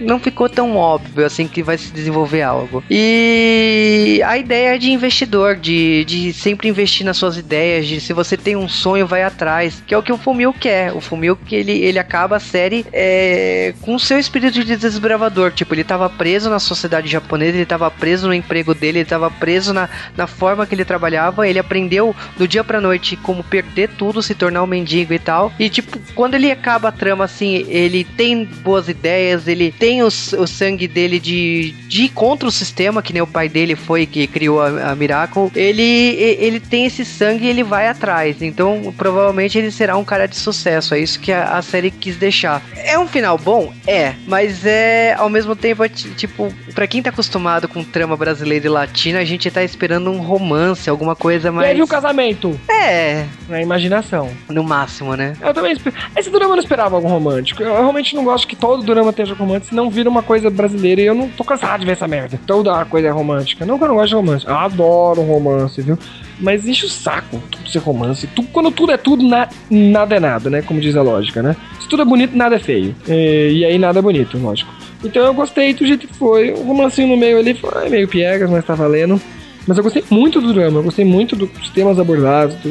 não 0.00 0.18
ficou 0.18 0.48
tão 0.48 0.74
óbvio 0.76 1.26
assim 1.26 1.46
que 1.46 1.62
vai 1.62 1.76
se 1.76 1.92
desenvolver 1.92 2.40
algo. 2.40 2.82
E 2.90 4.22
a 4.24 4.38
ideia 4.38 4.78
de 4.78 4.90
investidor, 4.90 5.56
de, 5.56 6.04
de 6.06 6.32
sempre 6.32 6.66
investir 6.68 7.04
nas 7.04 7.16
suas 7.18 7.36
ideias, 7.42 7.86
de 7.86 8.00
se 8.00 8.12
você 8.12 8.36
tem 8.36 8.56
um 8.56 8.68
sonho, 8.68 9.06
vai 9.06 9.22
atrás, 9.22 9.82
que 9.86 9.94
é 9.94 9.98
o 9.98 10.02
que 10.02 10.12
o 10.12 10.16
Fumio 10.16 10.52
quer. 10.52 10.92
O 10.92 11.00
Fumio 11.00 11.36
que 11.36 11.54
ele, 11.54 11.72
ele 11.72 11.98
acaba 11.98 12.36
a 12.36 12.40
série 12.40 12.86
é, 12.92 13.74
com 13.82 13.94
o 13.94 14.00
seu 14.00 14.18
espírito 14.18 14.64
de 14.64 14.76
desbravador. 14.76 15.50
Tipo, 15.52 15.74
ele 15.74 15.84
tava 15.84 16.08
preso 16.08 16.48
na 16.48 16.58
sociedade 16.58 17.08
japonesa, 17.08 17.56
ele 17.56 17.66
tava 17.66 17.90
preso 17.90 18.26
no 18.26 18.34
emprego 18.34 18.74
dele, 18.74 19.00
ele 19.00 19.04
tava 19.08 19.30
preso 19.30 19.72
na, 19.72 19.88
na 20.16 20.26
forma 20.26 20.66
que 20.66 20.74
ele 20.74 20.84
trabalhava. 20.84 21.48
Ele 21.48 21.58
aprendeu 21.58 22.14
do 22.36 22.46
dia 22.46 22.62
pra 22.62 22.80
noite 22.80 23.16
como 23.16 23.42
perder 23.42 23.88
tudo, 23.98 24.22
se 24.22 24.34
tornar 24.34 24.62
um 24.62 24.66
mendigo 24.66 25.12
e 25.12 25.18
tal. 25.18 25.52
E, 25.58 25.68
tipo, 25.68 25.98
quando 26.14 26.34
ele 26.34 26.50
acaba 26.50 26.88
a 26.88 26.92
trama 26.92 27.24
assim, 27.24 27.64
ele 27.68 28.04
tem 28.04 28.44
boas 28.44 28.88
ideias, 28.88 29.48
ele 29.48 29.72
tem 29.72 30.02
os- 30.02 30.32
o 30.32 30.46
sangue 30.46 30.86
dele 30.86 31.18
de, 31.18 31.72
de 31.88 32.08
contra 32.08 32.48
o 32.48 32.52
sistema, 32.52 33.02
que 33.02 33.12
nem 33.12 33.22
o 33.22 33.26
pai 33.26 33.48
dele 33.48 33.74
foi 33.74 34.06
que 34.06 34.26
criou 34.26 34.60
a, 34.60 34.92
a 34.92 34.94
Miracle. 34.94 35.50
Ele, 35.54 35.82
ele 35.82 36.60
tem 36.60 36.86
esse 36.86 37.04
sangue 37.04 37.31
e 37.40 37.46
ele 37.48 37.62
vai 37.62 37.88
atrás. 37.88 38.40
Então, 38.42 38.92
provavelmente 38.96 39.58
ele 39.58 39.70
será 39.70 39.96
um 39.96 40.04
cara 40.04 40.26
de 40.26 40.36
sucesso. 40.36 40.94
É 40.94 40.98
isso 40.98 41.18
que 41.20 41.32
a, 41.32 41.56
a 41.56 41.62
série 41.62 41.90
quis 41.90 42.16
deixar. 42.16 42.62
É 42.76 42.98
um 42.98 43.06
final 43.06 43.38
bom? 43.38 43.72
É. 43.86 44.14
Mas 44.26 44.64
é, 44.66 45.14
ao 45.18 45.28
mesmo 45.28 45.54
tempo, 45.56 45.84
é 45.84 45.88
ti- 45.88 46.10
tipo, 46.10 46.52
pra 46.74 46.86
quem 46.86 47.02
tá 47.02 47.10
acostumado 47.10 47.68
com 47.68 47.82
trama 47.84 48.16
brasileira 48.16 48.66
e 48.66 48.68
latina, 48.68 49.20
a 49.20 49.24
gente 49.24 49.50
tá 49.50 49.62
esperando 49.62 50.10
um 50.10 50.18
romance, 50.18 50.88
alguma 50.90 51.14
coisa 51.16 51.50
mais. 51.52 51.68
Teve 51.68 51.82
um 51.82 51.86
casamento 51.86 52.58
É, 52.68 53.24
na 53.48 53.60
imaginação. 53.60 54.30
no 54.48 54.62
máximo, 54.64 55.14
né? 55.16 55.34
Eu 55.40 55.52
também 55.54 55.72
esper... 55.72 55.92
Esse 56.16 56.30
drama 56.30 56.52
eu 56.52 56.56
não 56.56 56.62
esperava 56.62 56.96
algo 56.96 57.08
romântico. 57.08 57.62
Eu 57.62 57.74
realmente 57.74 58.14
não 58.14 58.24
gosto 58.24 58.46
que 58.46 58.56
todo 58.56 58.82
drama 58.82 59.10
esteja 59.10 59.34
romântico, 59.34 59.68
senão 59.70 59.90
vira 59.90 60.08
uma 60.08 60.22
coisa 60.22 60.50
brasileira 60.50 61.00
e 61.00 61.06
eu 61.06 61.14
não 61.14 61.28
tô 61.28 61.44
cansado 61.44 61.80
de 61.80 61.86
ver 61.86 61.92
essa 61.92 62.08
merda. 62.08 62.38
Toda 62.46 62.84
coisa 62.86 63.08
é 63.08 63.10
romântica. 63.10 63.64
Não 63.64 63.78
que 63.78 63.84
eu 63.84 63.88
não 63.88 63.94
gosto 63.94 64.08
de 64.08 64.14
romance. 64.14 64.46
Eu 64.46 64.54
adoro 64.56 65.22
romance, 65.22 65.80
viu? 65.82 65.98
Mas 66.40 66.66
enche 66.66 66.86
o 66.86 66.88
saco 66.88 67.42
tudo 67.50 67.68
ser 67.70 67.78
romance. 67.78 68.28
Quando 68.52 68.70
tudo 68.70 68.92
é 68.92 68.96
tudo, 68.96 69.22
na- 69.26 69.48
nada 69.70 70.16
é 70.16 70.20
nada, 70.20 70.50
né? 70.50 70.62
Como 70.62 70.80
diz 70.80 70.96
a 70.96 71.02
lógica, 71.02 71.42
né? 71.42 71.54
Se 71.80 71.88
tudo 71.88 72.02
é 72.02 72.04
bonito, 72.04 72.36
nada 72.36 72.56
é 72.56 72.58
feio. 72.58 72.94
E, 73.08 73.58
e 73.58 73.64
aí 73.64 73.78
nada 73.78 73.98
é 73.98 74.02
bonito, 74.02 74.36
lógico. 74.38 74.72
Então 75.04 75.24
eu 75.24 75.34
gostei 75.34 75.72
do 75.74 75.86
jeito 75.86 76.06
que 76.06 76.14
foi. 76.14 76.50
O 76.52 76.62
romancinho 76.62 77.08
no 77.08 77.16
meio 77.16 77.38
ali 77.38 77.54
foi 77.54 77.88
meio 77.88 78.08
piegas, 78.08 78.48
mas 78.50 78.64
tá 78.64 78.74
valendo. 78.74 79.20
Mas 79.66 79.76
eu 79.76 79.84
gostei 79.84 80.04
muito 80.10 80.40
do 80.40 80.52
drama, 80.52 80.80
eu 80.80 80.82
gostei 80.82 81.04
muito 81.04 81.36
dos 81.36 81.70
temas 81.70 81.98
abordados, 81.98 82.56
do, 82.56 82.70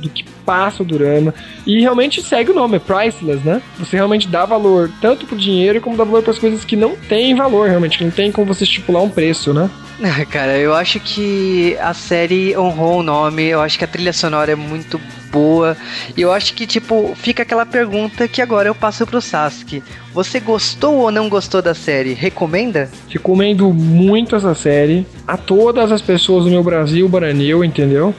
do 0.00 0.08
que 0.08 0.24
passa 0.44 0.82
o 0.82 0.86
drama. 0.86 1.34
E 1.66 1.80
realmente 1.80 2.22
segue 2.22 2.50
o 2.52 2.54
nome, 2.54 2.76
é 2.76 2.78
priceless, 2.78 3.44
né? 3.44 3.60
Você 3.78 3.96
realmente 3.96 4.28
dá 4.28 4.46
valor 4.46 4.90
tanto 5.00 5.26
pro 5.26 5.36
dinheiro 5.36 5.80
como 5.80 5.96
dá 5.96 6.04
valor 6.04 6.22
para 6.22 6.32
as 6.32 6.38
coisas 6.38 6.64
que 6.64 6.76
não 6.76 6.96
têm 6.96 7.34
valor, 7.34 7.68
realmente, 7.68 7.98
que 7.98 8.04
não 8.04 8.10
tem 8.10 8.32
como 8.32 8.52
você 8.52 8.64
estipular 8.64 9.02
um 9.02 9.10
preço, 9.10 9.52
né? 9.52 9.68
Cara, 10.30 10.56
eu 10.56 10.74
acho 10.74 11.00
que 11.00 11.76
a 11.80 11.92
série 11.92 12.56
honrou 12.56 13.00
o 13.00 13.02
nome, 13.02 13.44
eu 13.44 13.60
acho 13.60 13.78
que 13.78 13.84
a 13.84 13.88
trilha 13.88 14.12
sonora 14.12 14.52
é 14.52 14.56
muito 14.56 15.00
boa. 15.30 15.76
E 16.16 16.22
eu 16.22 16.32
acho 16.32 16.54
que, 16.54 16.66
tipo, 16.66 17.14
fica 17.16 17.42
aquela 17.42 17.66
pergunta 17.66 18.26
que 18.28 18.42
agora 18.42 18.68
eu 18.68 18.74
passo 18.74 19.06
pro 19.06 19.20
Sasuke. 19.20 19.82
Você 20.12 20.40
gostou 20.40 20.96
ou 20.96 21.10
não 21.10 21.28
gostou 21.28 21.62
da 21.62 21.74
série? 21.74 22.12
Recomenda? 22.12 22.90
Recomendo 23.08 23.72
muito 23.72 24.34
essa 24.34 24.54
série 24.54 25.06
a 25.26 25.36
todas 25.36 25.92
as 25.92 26.02
pessoas 26.02 26.44
do 26.44 26.50
meu 26.50 26.62
Brasil, 26.62 27.08
Baranil, 27.08 27.64
entendeu? 27.64 28.14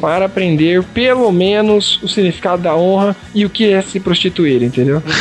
Para 0.00 0.26
aprender 0.26 0.82
pelo 0.82 1.30
menos 1.32 2.02
o 2.02 2.08
significado 2.08 2.62
da 2.62 2.76
honra 2.76 3.16
e 3.34 3.44
o 3.44 3.50
que 3.50 3.72
é 3.72 3.80
se 3.80 4.00
prostituir, 4.00 4.62
entendeu? 4.62 5.02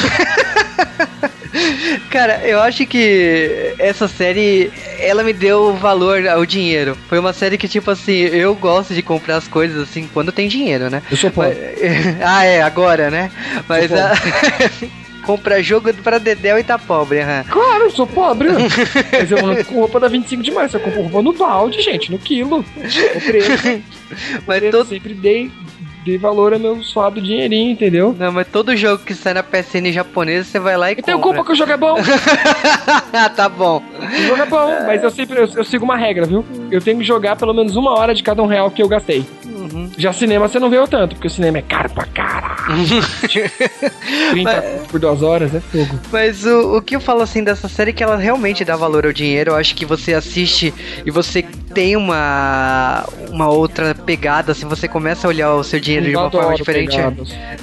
Cara, 2.09 2.41
eu 2.45 2.61
acho 2.61 2.85
que 2.85 3.73
essa 3.77 4.07
série, 4.07 4.71
ela 5.05 5.23
me 5.23 5.33
deu 5.33 5.73
valor 5.75 6.27
ao 6.27 6.45
dinheiro. 6.45 6.97
Foi 7.07 7.19
uma 7.19 7.33
série 7.33 7.57
que, 7.57 7.67
tipo 7.67 7.91
assim, 7.91 8.13
eu 8.13 8.53
gosto 8.55 8.93
de 8.93 9.01
comprar 9.01 9.37
as 9.37 9.47
coisas 9.47 9.81
assim 9.81 10.09
quando 10.13 10.31
tem 10.31 10.47
dinheiro, 10.47 10.89
né? 10.89 11.01
Eu 11.09 11.17
sou 11.17 11.31
pobre. 11.31 11.55
Mas- 11.55 12.21
ah, 12.25 12.43
é, 12.43 12.61
agora, 12.61 13.09
né? 13.09 13.31
Mas 13.67 13.91
a... 13.91 14.13
compra 15.25 15.61
jogo 15.61 15.91
pra 15.95 16.19
Dedéu 16.19 16.57
e 16.57 16.63
tá 16.63 16.77
pobre, 16.77 17.19
aham. 17.19 17.43
Claro, 17.49 17.85
eu 17.85 17.91
sou 17.91 18.05
pobre. 18.05 18.49
Mas 19.11 19.31
eu 19.31 19.43
ando 19.45 19.65
com 19.65 19.75
roupa 19.75 19.99
da 19.99 20.07
25 20.07 20.43
de 20.43 20.51
março. 20.51 20.77
Eu 20.77 20.81
compro 20.81 21.01
roupa 21.01 21.21
no 21.21 21.33
balde, 21.33 21.81
gente, 21.81 22.11
no 22.11 22.19
quilo. 22.19 22.59
O 22.59 23.21
preço. 23.21 23.49
Mas 24.45 24.63
eu 24.63 24.71
todo... 24.71 24.87
sempre 24.87 25.13
dei, 25.13 25.51
dei 26.05 26.17
valor 26.19 26.53
ao 26.53 26.59
meu 26.59 26.81
suado 26.83 27.19
dinheirinho, 27.19 27.71
entendeu? 27.71 28.15
Não, 28.17 28.31
mas 28.31 28.47
todo 28.47 28.75
jogo 28.75 29.03
que 29.03 29.13
sai 29.15 29.33
na 29.33 29.41
PSN 29.43 29.91
japonesa, 29.91 30.43
você 30.47 30.59
vai 30.59 30.77
lá 30.77 30.91
e 30.91 30.95
Então 30.97 31.19
compra. 31.19 31.37
culpa 31.39 31.45
que 31.47 31.53
o 31.53 31.55
jogo 31.55 31.71
é 31.71 31.77
bom. 31.77 31.95
Ah, 33.11 33.27
tá 33.35 33.49
bom. 33.49 33.81
O 33.99 34.21
jogo 34.27 34.41
é 34.41 34.45
bom, 34.45 34.67
mas 34.85 35.03
eu 35.03 35.09
sempre 35.09 35.39
eu, 35.39 35.49
eu 35.55 35.63
sigo 35.63 35.83
uma 35.83 35.97
regra, 35.97 36.25
viu? 36.25 36.45
Eu 36.71 36.79
tenho 36.81 36.99
que 36.99 37.03
jogar 37.03 37.35
pelo 37.35 37.53
menos 37.53 37.75
uma 37.75 37.91
hora 37.97 38.13
de 38.13 38.21
cada 38.21 38.41
um 38.43 38.45
real 38.47 38.69
que 38.69 38.81
eu 38.83 38.87
gastei. 38.87 39.25
Uhum. 39.73 39.91
Já 39.97 40.13
cinema 40.13 40.47
você 40.47 40.59
não 40.59 40.69
vê 40.69 40.75
tanto, 40.87 41.15
porque 41.15 41.27
o 41.27 41.31
cinema 41.31 41.57
é 41.57 41.61
caro 41.61 41.89
pra 41.89 42.05
caralho. 42.05 42.55
30 44.31 44.61
por 44.89 44.99
duas 44.99 45.21
horas 45.21 45.53
é 45.53 45.59
fogo. 45.59 45.99
Mas 46.11 46.45
o, 46.45 46.77
o 46.77 46.81
que 46.81 46.95
eu 46.95 46.99
falo 46.99 47.21
assim 47.21 47.43
dessa 47.43 47.67
série 47.67 47.91
é 47.91 47.93
que 47.93 48.03
ela 48.03 48.17
realmente 48.17 48.63
dá 48.65 48.75
valor 48.75 49.05
ao 49.05 49.13
dinheiro. 49.13 49.51
Eu 49.51 49.55
acho 49.55 49.75
que 49.75 49.85
você 49.85 50.13
assiste 50.13 50.73
e 51.05 51.11
você 51.11 51.43
tem 51.73 51.95
uma 51.95 53.05
uma 53.29 53.49
outra 53.49 53.93
pegada, 53.93 54.53
assim, 54.53 54.65
você 54.65 54.87
começa 54.87 55.27
a 55.27 55.29
olhar 55.29 55.53
o 55.53 55.63
seu 55.63 55.79
dinheiro 55.79 56.05
de 56.05 56.13
Eu 56.13 56.21
uma 56.21 56.31
forma 56.31 56.55
diferente. 56.55 56.97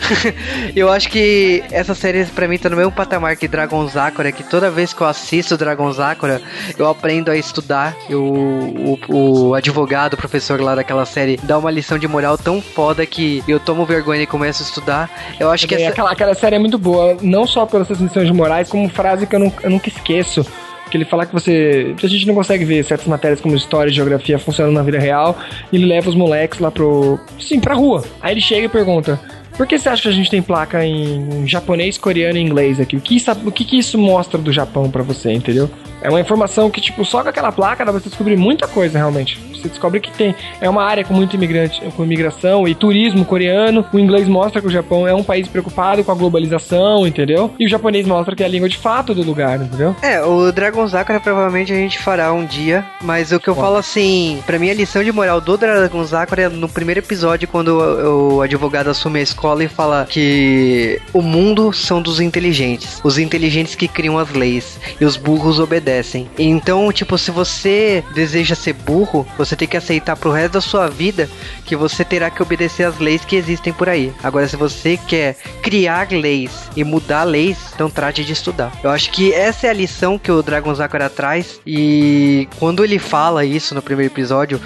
eu 0.77 0.91
acho 0.91 1.09
que 1.09 1.65
essa 1.71 1.95
série 1.95 2.25
pra 2.27 2.47
mim 2.47 2.59
tá 2.59 2.69
no 2.69 2.77
mesmo 2.77 2.93
patamar 2.93 3.37
que 3.37 3.49
Dragon 3.49 3.89
Sakura, 3.89 4.31
que 4.31 4.43
toda 4.43 4.71
vez 4.71 4.93
que 4.93 5.01
eu 5.01 5.07
assisto 5.07 5.57
Dragon 5.57 5.91
Sakura, 5.93 6.43
eu 6.79 6.87
aprendo 6.89 7.31
a 7.31 7.37
estudar. 7.37 7.97
Eu, 8.09 8.23
o, 8.23 8.99
o 9.09 9.55
advogado, 9.55 10.15
o 10.15 10.17
professor 10.17 10.61
lá 10.61 10.75
daquela 10.75 11.07
série, 11.07 11.39
dá 11.43 11.59
uma 11.59 11.71
lição 11.71 11.92
de 11.99 12.09
moral 12.09 12.37
tão 12.39 12.61
foda 12.61 13.05
que 13.07 13.43
eu 13.49 13.59
tomo 13.61 13.85
vergonha 13.87 14.23
e 14.23 14.27
começo 14.27 14.63
a 14.63 14.67
estudar. 14.67 15.11
Eu 15.39 15.51
acho 15.51 15.67
que 15.67 15.75
Também, 15.75 15.85
essa... 15.87 15.93
aquela, 15.93 16.11
aquela 16.13 16.35
série 16.35 16.57
é 16.57 16.59
muito 16.59 16.79
boa, 16.79 17.17
não 17.23 17.47
só 17.47 17.67
pelas 17.67 17.87
suas 17.87 18.01
lições 18.01 18.27
de 18.27 18.33
morais, 18.33 18.69
como 18.69 18.89
frase 18.89 19.27
que 19.27 19.35
eu, 19.35 19.41
não, 19.41 19.53
eu 19.63 19.71
nunca 19.71 19.89
esqueço. 19.89 20.45
Que 20.91 20.99
ele 20.99 21.07
fala 21.07 21.25
que 21.25 21.33
você. 21.33 21.95
que 21.97 22.05
a 22.05 22.09
gente 22.09 22.27
não 22.27 22.35
consegue 22.35 22.67
ver 22.67 22.85
certas 22.85 23.07
matérias 23.07 23.41
como 23.41 23.57
história 23.57 23.91
e 23.91 23.95
geografia 23.95 24.39
funcionando 24.39 24.75
na 24.75 24.83
vida 24.83 24.99
real. 24.99 25.39
E 25.73 25.77
ele 25.77 25.87
leva 25.87 26.07
os 26.11 26.15
moleques 26.15 26.59
lá 26.59 26.71
pro. 26.71 27.19
Sim, 27.41 27.61
pra 27.61 27.75
rua. 27.75 28.05
Aí 28.21 28.35
ele 28.35 28.43
chega 28.43 28.67
e 28.67 28.69
pergunta: 28.69 29.19
Por 29.57 29.67
que 29.67 29.79
você 29.79 29.89
acha 29.89 30.03
que 30.03 30.09
a 30.09 30.13
gente 30.13 30.29
tem 30.29 30.43
placa 30.43 30.85
em 30.85 31.49
japonês, 31.49 31.97
coreano 31.97 32.37
e 32.37 32.43
inglês 32.43 32.79
aqui? 32.79 32.95
O 32.99 33.01
que, 33.01 33.17
isso- 33.17 33.31
o 33.47 33.51
que, 33.51 33.65
que 33.65 33.79
isso 33.79 33.97
mostra 33.97 34.39
do 34.39 34.53
Japão 34.53 34.91
pra 34.91 35.03
você, 35.03 35.33
entendeu? 35.33 35.71
É 36.03 36.11
uma 36.11 36.21
informação 36.21 36.71
que, 36.71 36.79
tipo, 36.79 37.07
só 37.07 37.23
com 37.23 37.29
aquela 37.31 37.53
placa 37.53 37.87
dá 37.87 37.91
pra 37.91 37.99
você 37.99 38.11
descobrir 38.11 38.37
muita 38.37 38.69
coisa, 38.69 38.99
realmente. 38.99 39.41
Você 39.63 39.69
descobre 39.69 40.01
que 40.01 40.11
tem. 40.11 40.35
É 40.61 40.69
uma 40.69 40.83
área 40.83 41.05
com 41.05 41.15
muito 41.15 41.35
imigrante, 41.35 41.81
com 41.97 42.05
imigração 42.05 42.67
e 42.67 42.75
turismo 42.75 43.25
coreano. 43.25 43.85
O 43.93 43.99
inglês 43.99 44.29
mostra 44.29 44.61
que 44.61 44.67
o 44.67 44.71
Japão 44.71 45.07
é 45.07 45.15
um 45.15 45.23
país 45.23 45.47
preocupado 45.47 46.03
com 46.03 46.11
a 46.11 46.15
globalização, 46.15 47.07
entendeu? 47.07 47.51
E 47.59 47.67
o 47.67 47.69
japonês 47.69 48.07
mostra 48.07 48.35
que 48.35 48.43
é 48.43 48.47
a 48.47 48.49
língua 48.49 48.69
de 48.69 48.77
fato 48.77 49.15
do 49.15 49.23
lugar, 49.23 49.61
entendeu? 49.61 49.95
É, 50.03 50.23
o 50.23 50.51
Dragon 50.51 50.87
Sakura 50.89 51.21
provavelmente 51.21 51.73
a 51.73 51.77
gente 51.77 51.99
fará 51.99 52.33
um 52.33 52.45
dia, 52.45 52.85
mas 53.03 53.33
o 53.33 53.39
que 53.39 53.49
eu 53.49 53.55
falo 53.55 53.77
assim, 53.77 54.43
pra 54.45 54.59
mim 54.59 54.71
a 54.71 54.75
lição 54.75 55.05
de 55.05 55.13
moral 55.13 55.41
do 55.41 55.57
Dragon 55.57 56.05
Sakura 56.05 56.43
é 56.43 56.49
no 56.49 56.69
primeiro 56.69 57.01
episódio 57.01 57.47
quando 57.47 57.69
o, 57.69 58.37
o 58.37 58.43
advogado 58.43 58.89
assume 58.89 59.21
a 59.21 59.23
escola 59.23 59.65
e 59.65 59.69
fala 59.69 60.07
que 60.09 61.01
o 61.13 61.23
mundo 61.23 61.73
são 61.73 62.03
dos 62.03 62.21
inteligentes, 62.21 63.01
os 63.05 63.19
inteligentes 63.19 63.75
que 63.75 63.87
criam 63.87 64.19
as 64.19 64.31
leis 64.33 64.79
e 65.01 65.05
os 65.05 65.17
burros 65.17 65.59
obedecem. 65.59 66.29
Então, 66.39 66.91
tipo, 66.93 67.17
se 67.17 67.31
você 67.31 68.03
deseja 68.15 68.55
ser 68.55 68.73
burro, 68.73 69.27
você 69.37 69.52
você 69.53 69.57
tem 69.57 69.69
que 69.69 69.77
aceitar 69.77 70.17
pro 70.17 70.31
resto 70.31 70.55
da 70.55 70.61
sua 70.63 70.89
vida 70.89 71.29
que 71.67 71.77
você 71.77 72.05
terá 72.05 72.31
que 72.31 72.43
obedecer 72.43 72.85
às 72.85 72.99
leis 72.99 73.23
que 73.25 73.37
existem 73.37 73.73
por 73.73 73.89
aí. 73.89 74.13
Agora, 74.23 74.49
se 74.49 74.57
você 74.57 74.97
quer 74.97 75.37
criar 75.63 76.11
leis 76.11 76.71
e 76.75 76.83
mudar 76.83 77.25
leis, 77.25 77.59
então 77.75 77.91
trate 77.91 78.25
de 78.25 78.33
estudar. 78.33 78.73
Eu 78.83 78.91
acho 78.91 79.11
que 79.11 79.33
essa 79.33 79.67
é 79.67 79.71
a 79.71 79.75
lição 79.75 80.19
que 80.19 80.33
o 80.33 80.43
Dragon 80.43 80.75
Sakura 80.75 81.11
traz 81.11 81.61
e 81.67 82.49
quando 82.59 82.83
ele 82.83 82.99
fala 82.99 83.45
isso 83.45 83.75
no 83.75 83.83
primeiro 83.83 84.13
episódio, 84.13 84.59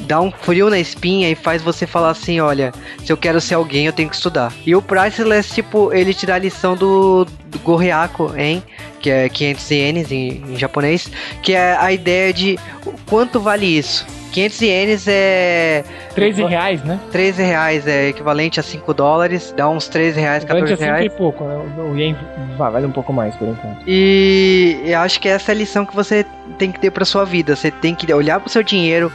dá 0.00 0.20
um 0.20 0.30
frio 0.30 0.68
na 0.70 0.78
espinha 0.78 1.30
e 1.30 1.34
faz 1.34 1.62
você 1.62 1.86
falar 1.86 2.10
assim, 2.10 2.40
olha, 2.40 2.72
se 3.04 3.12
eu 3.12 3.16
quero 3.16 3.40
ser 3.40 3.54
alguém, 3.54 3.86
eu 3.86 3.92
tenho 3.92 4.08
que 4.08 4.16
estudar. 4.16 4.52
E 4.66 4.74
o 4.74 4.82
Priceless, 4.82 5.54
tipo, 5.54 5.92
ele 5.92 6.12
te 6.12 6.26
dá 6.26 6.34
a 6.34 6.38
lição 6.38 6.76
do, 6.76 7.24
do 7.46 7.58
Gorriaco, 7.60 8.32
hein? 8.36 8.62
Que 9.00 9.10
é 9.10 9.28
500 9.28 9.70
ienes 9.70 10.12
em, 10.12 10.42
em 10.48 10.56
japonês, 10.58 11.10
que 11.42 11.52
é 11.54 11.76
a 11.78 11.92
ideia 11.92 12.32
de 12.32 12.58
quanto 13.06 13.40
vale 13.40 13.66
isso. 13.66 14.06
500 14.32 14.60
ienes 14.62 15.04
é 15.06 15.84
13 16.16 16.42
reais, 16.44 16.82
né? 16.82 16.98
13 17.12 17.40
reais, 17.40 17.86
é 17.86 18.08
equivalente 18.08 18.58
a 18.58 18.64
5 18.64 18.92
dólares, 18.92 19.54
dá 19.56 19.68
uns 19.68 19.86
13 19.86 20.18
reais, 20.18 20.44
Durante 20.44 20.70
14 20.70 20.72
a 20.72 20.76
5 20.76 20.90
reais. 20.90 21.06
e 21.06 21.16
pouco, 21.16 21.44
né? 21.44 21.56
O 21.78 21.96
ien 21.96 22.16
vale 22.58 22.84
um 22.84 22.90
pouco 22.90 23.12
mais 23.12 23.36
por 23.36 23.46
enquanto. 23.46 23.84
E 23.86 24.80
eu 24.84 24.98
acho 24.98 25.20
que 25.20 25.28
essa 25.28 25.52
é 25.52 25.54
a 25.54 25.58
lição 25.58 25.86
que 25.86 25.94
você 25.94 26.26
tem 26.58 26.72
que 26.72 26.80
ter 26.80 26.90
pra 26.90 27.04
sua 27.04 27.24
vida. 27.24 27.54
Você 27.54 27.70
tem 27.70 27.94
que 27.94 28.12
olhar 28.12 28.40
pro 28.40 28.50
seu 28.50 28.64
dinheiro, 28.64 29.12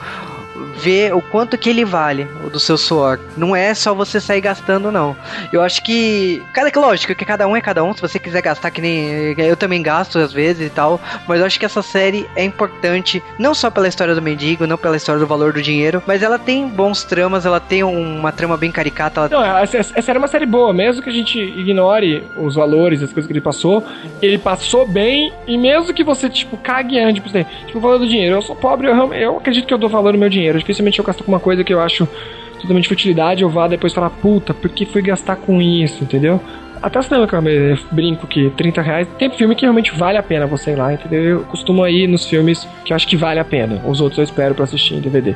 ver 0.80 1.14
o 1.14 1.22
quanto 1.22 1.58
que 1.58 1.70
ele 1.70 1.86
vale, 1.86 2.28
o 2.44 2.50
do 2.50 2.60
seu 2.60 2.78
suor. 2.78 3.20
Não 3.38 3.56
é 3.56 3.74
só 3.74 3.94
você 3.94 4.20
sair 4.20 4.42
gastando, 4.42 4.92
não. 4.92 5.16
Eu 5.52 5.62
acho 5.62 5.84
que. 5.84 6.42
Cara, 6.54 6.72
que 6.72 6.80
lógico 6.80 7.14
que 7.14 7.26
cada 7.26 7.48
um 7.48 7.56
é 7.56 7.62
cada 7.62 7.84
um. 7.84 7.94
Se 7.94 8.02
você 8.02 8.18
quiser 8.18 8.42
gastar, 8.42 8.72
que 8.72 8.82
nem. 8.82 9.36
Eu 9.38 9.58
também 9.58 9.82
gasto 9.82 10.18
às 10.20 10.34
vezes 10.34 10.68
e 10.68 10.70
tal. 10.70 11.00
Mas 11.28 11.40
eu 11.40 11.46
acho 11.46 11.60
que 11.60 11.66
essa 11.66 11.82
série 11.82 12.28
é 12.36 12.44
importante, 12.44 13.22
não 13.38 13.54
só 13.54 13.70
pela 13.70 13.88
história 13.88 14.16
do 14.16 14.22
mendigo, 14.22 14.66
não 14.66 14.78
pela 14.78 14.96
história 14.98 15.20
do 15.20 15.28
valor 15.28 15.54
do 15.54 15.62
dinheiro, 15.62 16.02
mas 16.08 16.24
ela 16.24 16.40
tem 16.40 16.68
bons 16.68 17.04
tramas, 17.04 17.46
ela 17.46 17.60
tem 17.60 17.84
uma 17.84 18.32
trama 18.32 18.58
bem 18.58 18.72
caricata. 18.72 19.22
Ela... 19.22 19.30
Não, 19.30 19.58
essa, 19.58 19.94
era 20.10 20.20
uma 20.20 20.28
série 20.28 20.46
boa, 20.46 20.74
mesmo 20.74 21.02
que 21.02 21.10
a 21.10 21.14
gente 21.14 21.40
ignore 21.40 22.24
os 22.38 22.56
valores, 22.56 23.04
as 23.04 23.12
coisas 23.12 23.28
que 23.28 23.34
ele 23.34 23.42
passou, 23.42 23.84
ele 24.22 24.38
passou 24.38 24.88
bem, 24.88 25.34
e 25.48 25.58
mesmo 25.58 25.94
que 25.94 26.04
você, 26.04 26.30
tipo, 26.30 26.58
cague 26.58 27.00
antes, 27.00 27.24
tipo, 27.24 27.30
tipo, 27.66 27.78
o 27.78 27.82
valor 27.82 28.00
do 28.00 28.08
dinheiro. 28.08 28.36
Eu 28.36 28.42
sou 28.42 28.56
pobre, 28.56 28.88
eu, 28.88 29.14
eu 29.14 29.38
acredito 29.38 29.66
que 29.66 29.74
eu 29.74 29.78
dou 29.78 29.90
valor 29.90 30.14
no 30.14 30.20
meu 30.20 30.30
dinheiro. 30.30 30.58
Dificilmente 30.70 31.00
eu 31.00 31.06
gasto 31.06 31.24
com 31.24 31.32
uma 31.32 31.40
coisa 31.40 31.64
que 31.64 31.74
eu 31.74 31.82
acho 31.82 32.08
totalmente 32.62 32.88
futilidade, 32.88 33.42
eu 33.42 33.50
vá 33.50 33.68
depois 33.68 33.92
falar, 33.92 34.12
puta, 34.12 34.54
por 34.54 34.70
que 34.70 34.86
fui 34.86 35.02
gastar 35.02 35.36
com 35.36 35.60
isso, 35.60 36.04
entendeu? 36.04 36.40
Até 36.80 37.02
cinema 37.02 37.28
que 37.28 37.34
eu 37.34 37.42
brinco 37.92 38.28
que 38.28 38.52
30 38.52 38.82
reais 38.82 39.08
tem 39.18 39.32
filme 39.32 39.56
que 39.56 39.64
realmente 39.64 39.92
vale 39.92 40.18
a 40.18 40.24
pena 40.24 40.46
você 40.46 40.72
ir 40.72 40.76
lá, 40.76 40.94
entendeu? 40.94 41.24
Eu 41.24 41.40
costumo 41.42 41.86
ir 41.88 42.08
nos 42.08 42.26
filmes 42.26 42.68
que 42.86 42.94
eu 42.94 42.96
acho 42.96 43.08
que 43.08 43.18
vale 43.18 43.40
a 43.40 43.44
pena. 43.44 43.82
Os 43.84 44.00
outros 44.00 44.20
eu 44.20 44.24
espero 44.24 44.54
pra 44.54 44.64
assistir 44.64 44.94
em 44.94 45.02
DVD. 45.02 45.36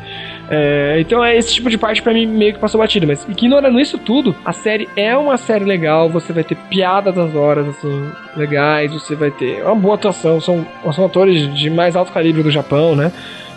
É, 0.49 0.97
então 0.99 1.25
é 1.25 1.35
esse 1.35 1.51
tipo 1.55 1.69
de 1.69 1.77
parte 1.77 2.01
pra 2.01 2.13
mim 2.13 2.27
meio 2.27 2.53
que 2.53 2.59
passou 2.59 2.79
batido, 2.79 3.07
mas 3.07 3.27
ignorando 3.27 3.79
isso 3.79 3.97
tudo, 3.97 4.35
a 4.45 4.53
série 4.53 4.87
é 4.95 5.17
uma 5.17 5.35
série 5.37 5.65
legal, 5.65 6.09
você 6.09 6.31
vai 6.31 6.43
ter 6.43 6.55
piadas 6.69 7.15
das 7.15 7.35
horas, 7.35 7.67
assim, 7.67 8.11
legais, 8.37 8.93
você 8.93 9.15
vai 9.15 9.31
ter 9.31 9.63
uma 9.63 9.75
boa 9.75 9.95
atuação, 9.95 10.39
são, 10.39 10.65
são 10.93 11.05
atores 11.05 11.53
de 11.55 11.71
mais 11.71 11.95
alto 11.95 12.13
calibre 12.13 12.43
do 12.43 12.51
Japão, 12.51 12.95
né? 12.95 13.11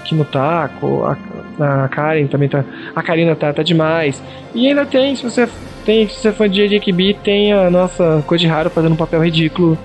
Kimutako, 0.04 1.04
a, 1.04 1.16
a 1.58 1.88
Karen 1.88 2.26
também 2.26 2.48
tá. 2.48 2.64
A 2.94 3.02
Karina 3.02 3.34
tá, 3.34 3.52
tá 3.52 3.62
demais. 3.62 4.22
E 4.54 4.68
ainda 4.68 4.84
tem, 4.84 5.16
se 5.16 5.22
você 5.22 5.48
tem, 5.84 6.08
se 6.08 6.16
você 6.16 6.28
é 6.28 6.32
fã 6.32 6.48
de 6.48 6.66
JKB, 6.68 7.18
tem 7.22 7.52
a 7.52 7.70
nossa 7.70 8.22
Koji 8.26 8.46
Haru 8.46 8.70
fazendo 8.70 8.92
um 8.92 8.96
papel 8.96 9.22
ridículo. 9.22 9.78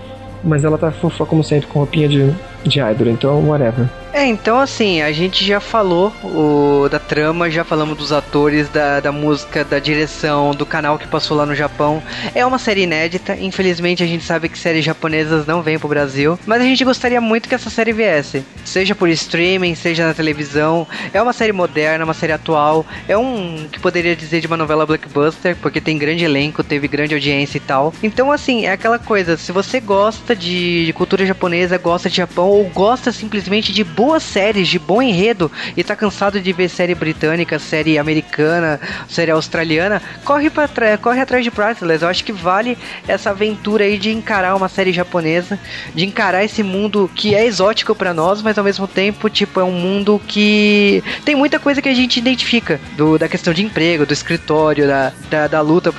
Mas 0.43 0.63
ela 0.63 0.77
tá 0.77 0.91
fofa 0.91 1.25
como 1.25 1.43
sempre, 1.43 1.67
com 1.67 1.79
roupinha 1.79 2.07
de, 2.07 2.33
de 2.63 2.79
idol, 2.79 3.07
então 3.07 3.47
whatever. 3.47 3.87
É, 4.13 4.25
então 4.25 4.59
assim, 4.59 5.01
a 5.01 5.11
gente 5.11 5.45
já 5.45 5.61
falou 5.61 6.11
o, 6.21 6.89
da 6.89 6.99
trama, 6.99 7.49
já 7.49 7.63
falamos 7.63 7.97
dos 7.97 8.11
atores, 8.11 8.67
da, 8.67 8.99
da 8.99 9.11
música, 9.11 9.63
da 9.63 9.79
direção, 9.79 10.51
do 10.51 10.65
canal 10.65 10.99
que 10.99 11.07
passou 11.07 11.37
lá 11.37 11.45
no 11.45 11.55
Japão. 11.55 12.03
É 12.35 12.45
uma 12.45 12.59
série 12.59 12.81
inédita, 12.81 13.37
infelizmente 13.37 14.03
a 14.03 14.05
gente 14.05 14.23
sabe 14.25 14.49
que 14.49 14.57
séries 14.57 14.83
japonesas 14.83 15.45
não 15.45 15.61
vêm 15.61 15.79
pro 15.79 15.87
Brasil, 15.87 16.37
mas 16.45 16.61
a 16.61 16.65
gente 16.65 16.83
gostaria 16.83 17.21
muito 17.21 17.47
que 17.47 17.55
essa 17.55 17.69
série 17.69 17.93
viesse. 17.93 18.43
Seja 18.65 18.93
por 18.93 19.07
streaming, 19.09 19.75
seja 19.75 20.05
na 20.05 20.13
televisão. 20.13 20.85
É 21.13 21.21
uma 21.21 21.33
série 21.33 21.53
moderna, 21.53 22.03
uma 22.03 22.13
série 22.13 22.33
atual. 22.33 22.85
É 23.07 23.17
um 23.17 23.67
que 23.71 23.79
poderia 23.79 24.15
dizer 24.15 24.41
de 24.41 24.47
uma 24.47 24.57
novela 24.57 24.85
blockbuster, 24.85 25.55
porque 25.61 25.79
tem 25.79 25.97
grande 25.97 26.25
elenco, 26.25 26.63
teve 26.63 26.87
grande 26.87 27.13
audiência 27.13 27.57
e 27.57 27.61
tal. 27.61 27.93
Então 28.03 28.29
assim, 28.29 28.65
é 28.65 28.73
aquela 28.73 28.99
coisa, 28.99 29.37
se 29.37 29.53
você 29.53 29.79
gosta 29.79 30.35
de 30.35 30.93
cultura 30.97 31.25
japonesa, 31.25 31.77
gosta 31.77 32.09
de 32.09 32.17
Japão 32.17 32.50
ou 32.51 32.65
gosta 32.65 33.11
simplesmente 33.11 33.71
de 33.71 33.83
boas 33.83 34.21
séries, 34.21 34.67
de 34.67 34.77
bom 34.77 35.01
enredo 35.01 35.49
e 35.75 35.83
tá 35.83 35.95
cansado 35.95 36.39
de 36.39 36.51
ver 36.51 36.69
série 36.69 36.93
britânica, 36.93 37.57
série 37.57 37.97
americana, 37.97 38.79
série 39.07 39.31
australiana, 39.31 40.01
corre 40.25 40.49
para 40.49 40.97
corre 40.97 41.21
atrás 41.21 41.43
de 41.43 41.49
Priceless. 41.49 42.03
Eu 42.03 42.09
acho 42.09 42.23
que 42.23 42.33
vale 42.33 42.77
essa 43.07 43.29
aventura 43.29 43.85
aí 43.85 43.97
de 43.97 44.11
encarar 44.11 44.55
uma 44.55 44.67
série 44.67 44.91
japonesa, 44.91 45.57
de 45.95 46.05
encarar 46.05 46.43
esse 46.43 46.61
mundo 46.61 47.09
que 47.15 47.33
é 47.33 47.45
exótico 47.45 47.95
pra 47.95 48.13
nós, 48.13 48.41
mas 48.41 48.57
ao 48.57 48.63
mesmo 48.63 48.87
tempo, 48.87 49.29
tipo, 49.29 49.59
é 49.59 49.63
um 49.63 49.71
mundo 49.71 50.21
que 50.27 51.01
tem 51.23 51.35
muita 51.35 51.57
coisa 51.57 51.81
que 51.81 51.89
a 51.89 51.93
gente 51.93 52.17
identifica 52.17 52.79
do, 52.97 53.17
da 53.17 53.29
questão 53.29 53.53
de 53.53 53.63
emprego, 53.63 54.05
do 54.05 54.13
escritório, 54.13 54.87
da, 54.87 55.13
da, 55.29 55.47
da 55.47 55.61
luta 55.61 55.93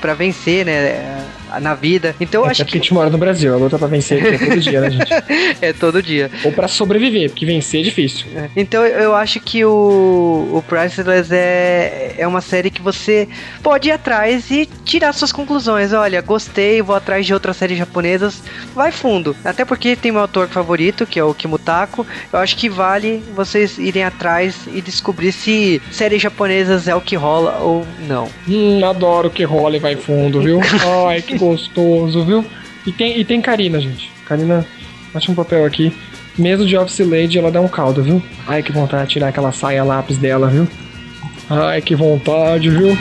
pra 0.00 0.14
vencer, 0.14 0.66
né? 0.66 1.24
Na 1.60 1.74
vida. 1.74 2.14
Então 2.20 2.42
eu 2.42 2.46
É, 2.46 2.50
acho 2.50 2.62
até 2.62 2.70
que 2.70 2.78
a 2.78 2.80
gente 2.80 2.92
mora 2.94 3.10
no 3.10 3.18
Brasil, 3.18 3.52
a 3.54 3.56
luta 3.56 3.78
pra 3.78 3.86
vencer 3.88 4.24
é 4.24 4.38
todo 4.38 4.60
dia, 4.60 4.80
né, 4.80 4.90
gente? 4.90 5.10
é 5.60 5.72
todo 5.72 6.02
dia. 6.02 6.30
Ou 6.44 6.52
pra 6.52 6.68
sobreviver, 6.68 7.30
porque 7.30 7.46
vencer 7.46 7.80
é 7.80 7.84
difícil. 7.84 8.26
Então 8.56 8.84
eu 8.84 9.14
acho 9.14 9.40
que 9.40 9.64
o, 9.64 10.48
o 10.52 10.62
Priceless 10.66 11.32
é, 11.32 12.14
é 12.18 12.26
uma 12.26 12.40
série 12.40 12.70
que 12.70 12.82
você 12.82 13.28
pode 13.62 13.88
ir 13.88 13.92
atrás 13.92 14.50
e 14.50 14.68
tirar 14.84 15.12
suas 15.12 15.32
conclusões. 15.32 15.92
Olha, 15.92 16.20
gostei, 16.20 16.82
vou 16.82 16.94
atrás 16.96 17.26
de 17.26 17.32
outras 17.34 17.56
séries 17.56 17.78
japonesas. 17.78 18.42
Vai 18.74 18.90
fundo. 18.92 19.36
Até 19.44 19.64
porque 19.64 19.96
tem 19.96 20.12
meu 20.12 20.20
autor 20.22 20.48
favorito, 20.48 21.06
que 21.06 21.18
é 21.18 21.24
o 21.24 21.34
Kimutako. 21.34 22.06
Eu 22.32 22.38
acho 22.38 22.56
que 22.56 22.68
vale 22.68 23.22
vocês 23.34 23.78
irem 23.78 24.04
atrás 24.04 24.56
e 24.72 24.80
descobrir 24.80 25.32
se 25.32 25.80
séries 25.90 26.22
japonesas 26.22 26.88
é 26.88 26.94
o 26.94 27.00
que 27.00 27.16
rola 27.16 27.58
ou 27.60 27.86
não. 28.08 28.28
Hum, 28.48 28.84
adoro 28.84 29.30
que 29.30 29.44
rola 29.44 29.76
e 29.76 29.80
vai 29.80 29.96
fundo, 29.96 30.40
viu? 30.40 30.60
Ai, 31.08 31.22
que 31.22 31.36
gostoso, 31.44 32.24
viu? 32.24 32.44
E 32.86 32.92
tem, 32.92 33.18
e 33.18 33.24
tem 33.24 33.40
Karina, 33.40 33.80
gente. 33.80 34.10
Karina, 34.26 34.66
acha 35.14 35.30
um 35.30 35.34
papel 35.34 35.64
aqui. 35.64 35.92
Mesmo 36.36 36.66
de 36.66 36.76
Office 36.76 37.06
Lady, 37.06 37.38
ela 37.38 37.50
dá 37.50 37.60
um 37.60 37.68
caldo, 37.68 38.02
viu? 38.02 38.22
Ai, 38.46 38.62
que 38.62 38.72
vontade 38.72 39.06
de 39.06 39.12
tirar 39.12 39.28
aquela 39.28 39.52
saia 39.52 39.84
lápis 39.84 40.18
dela, 40.18 40.48
viu? 40.48 40.66
Ai, 41.48 41.80
que 41.80 41.94
vontade, 41.94 42.70
viu? 42.70 42.96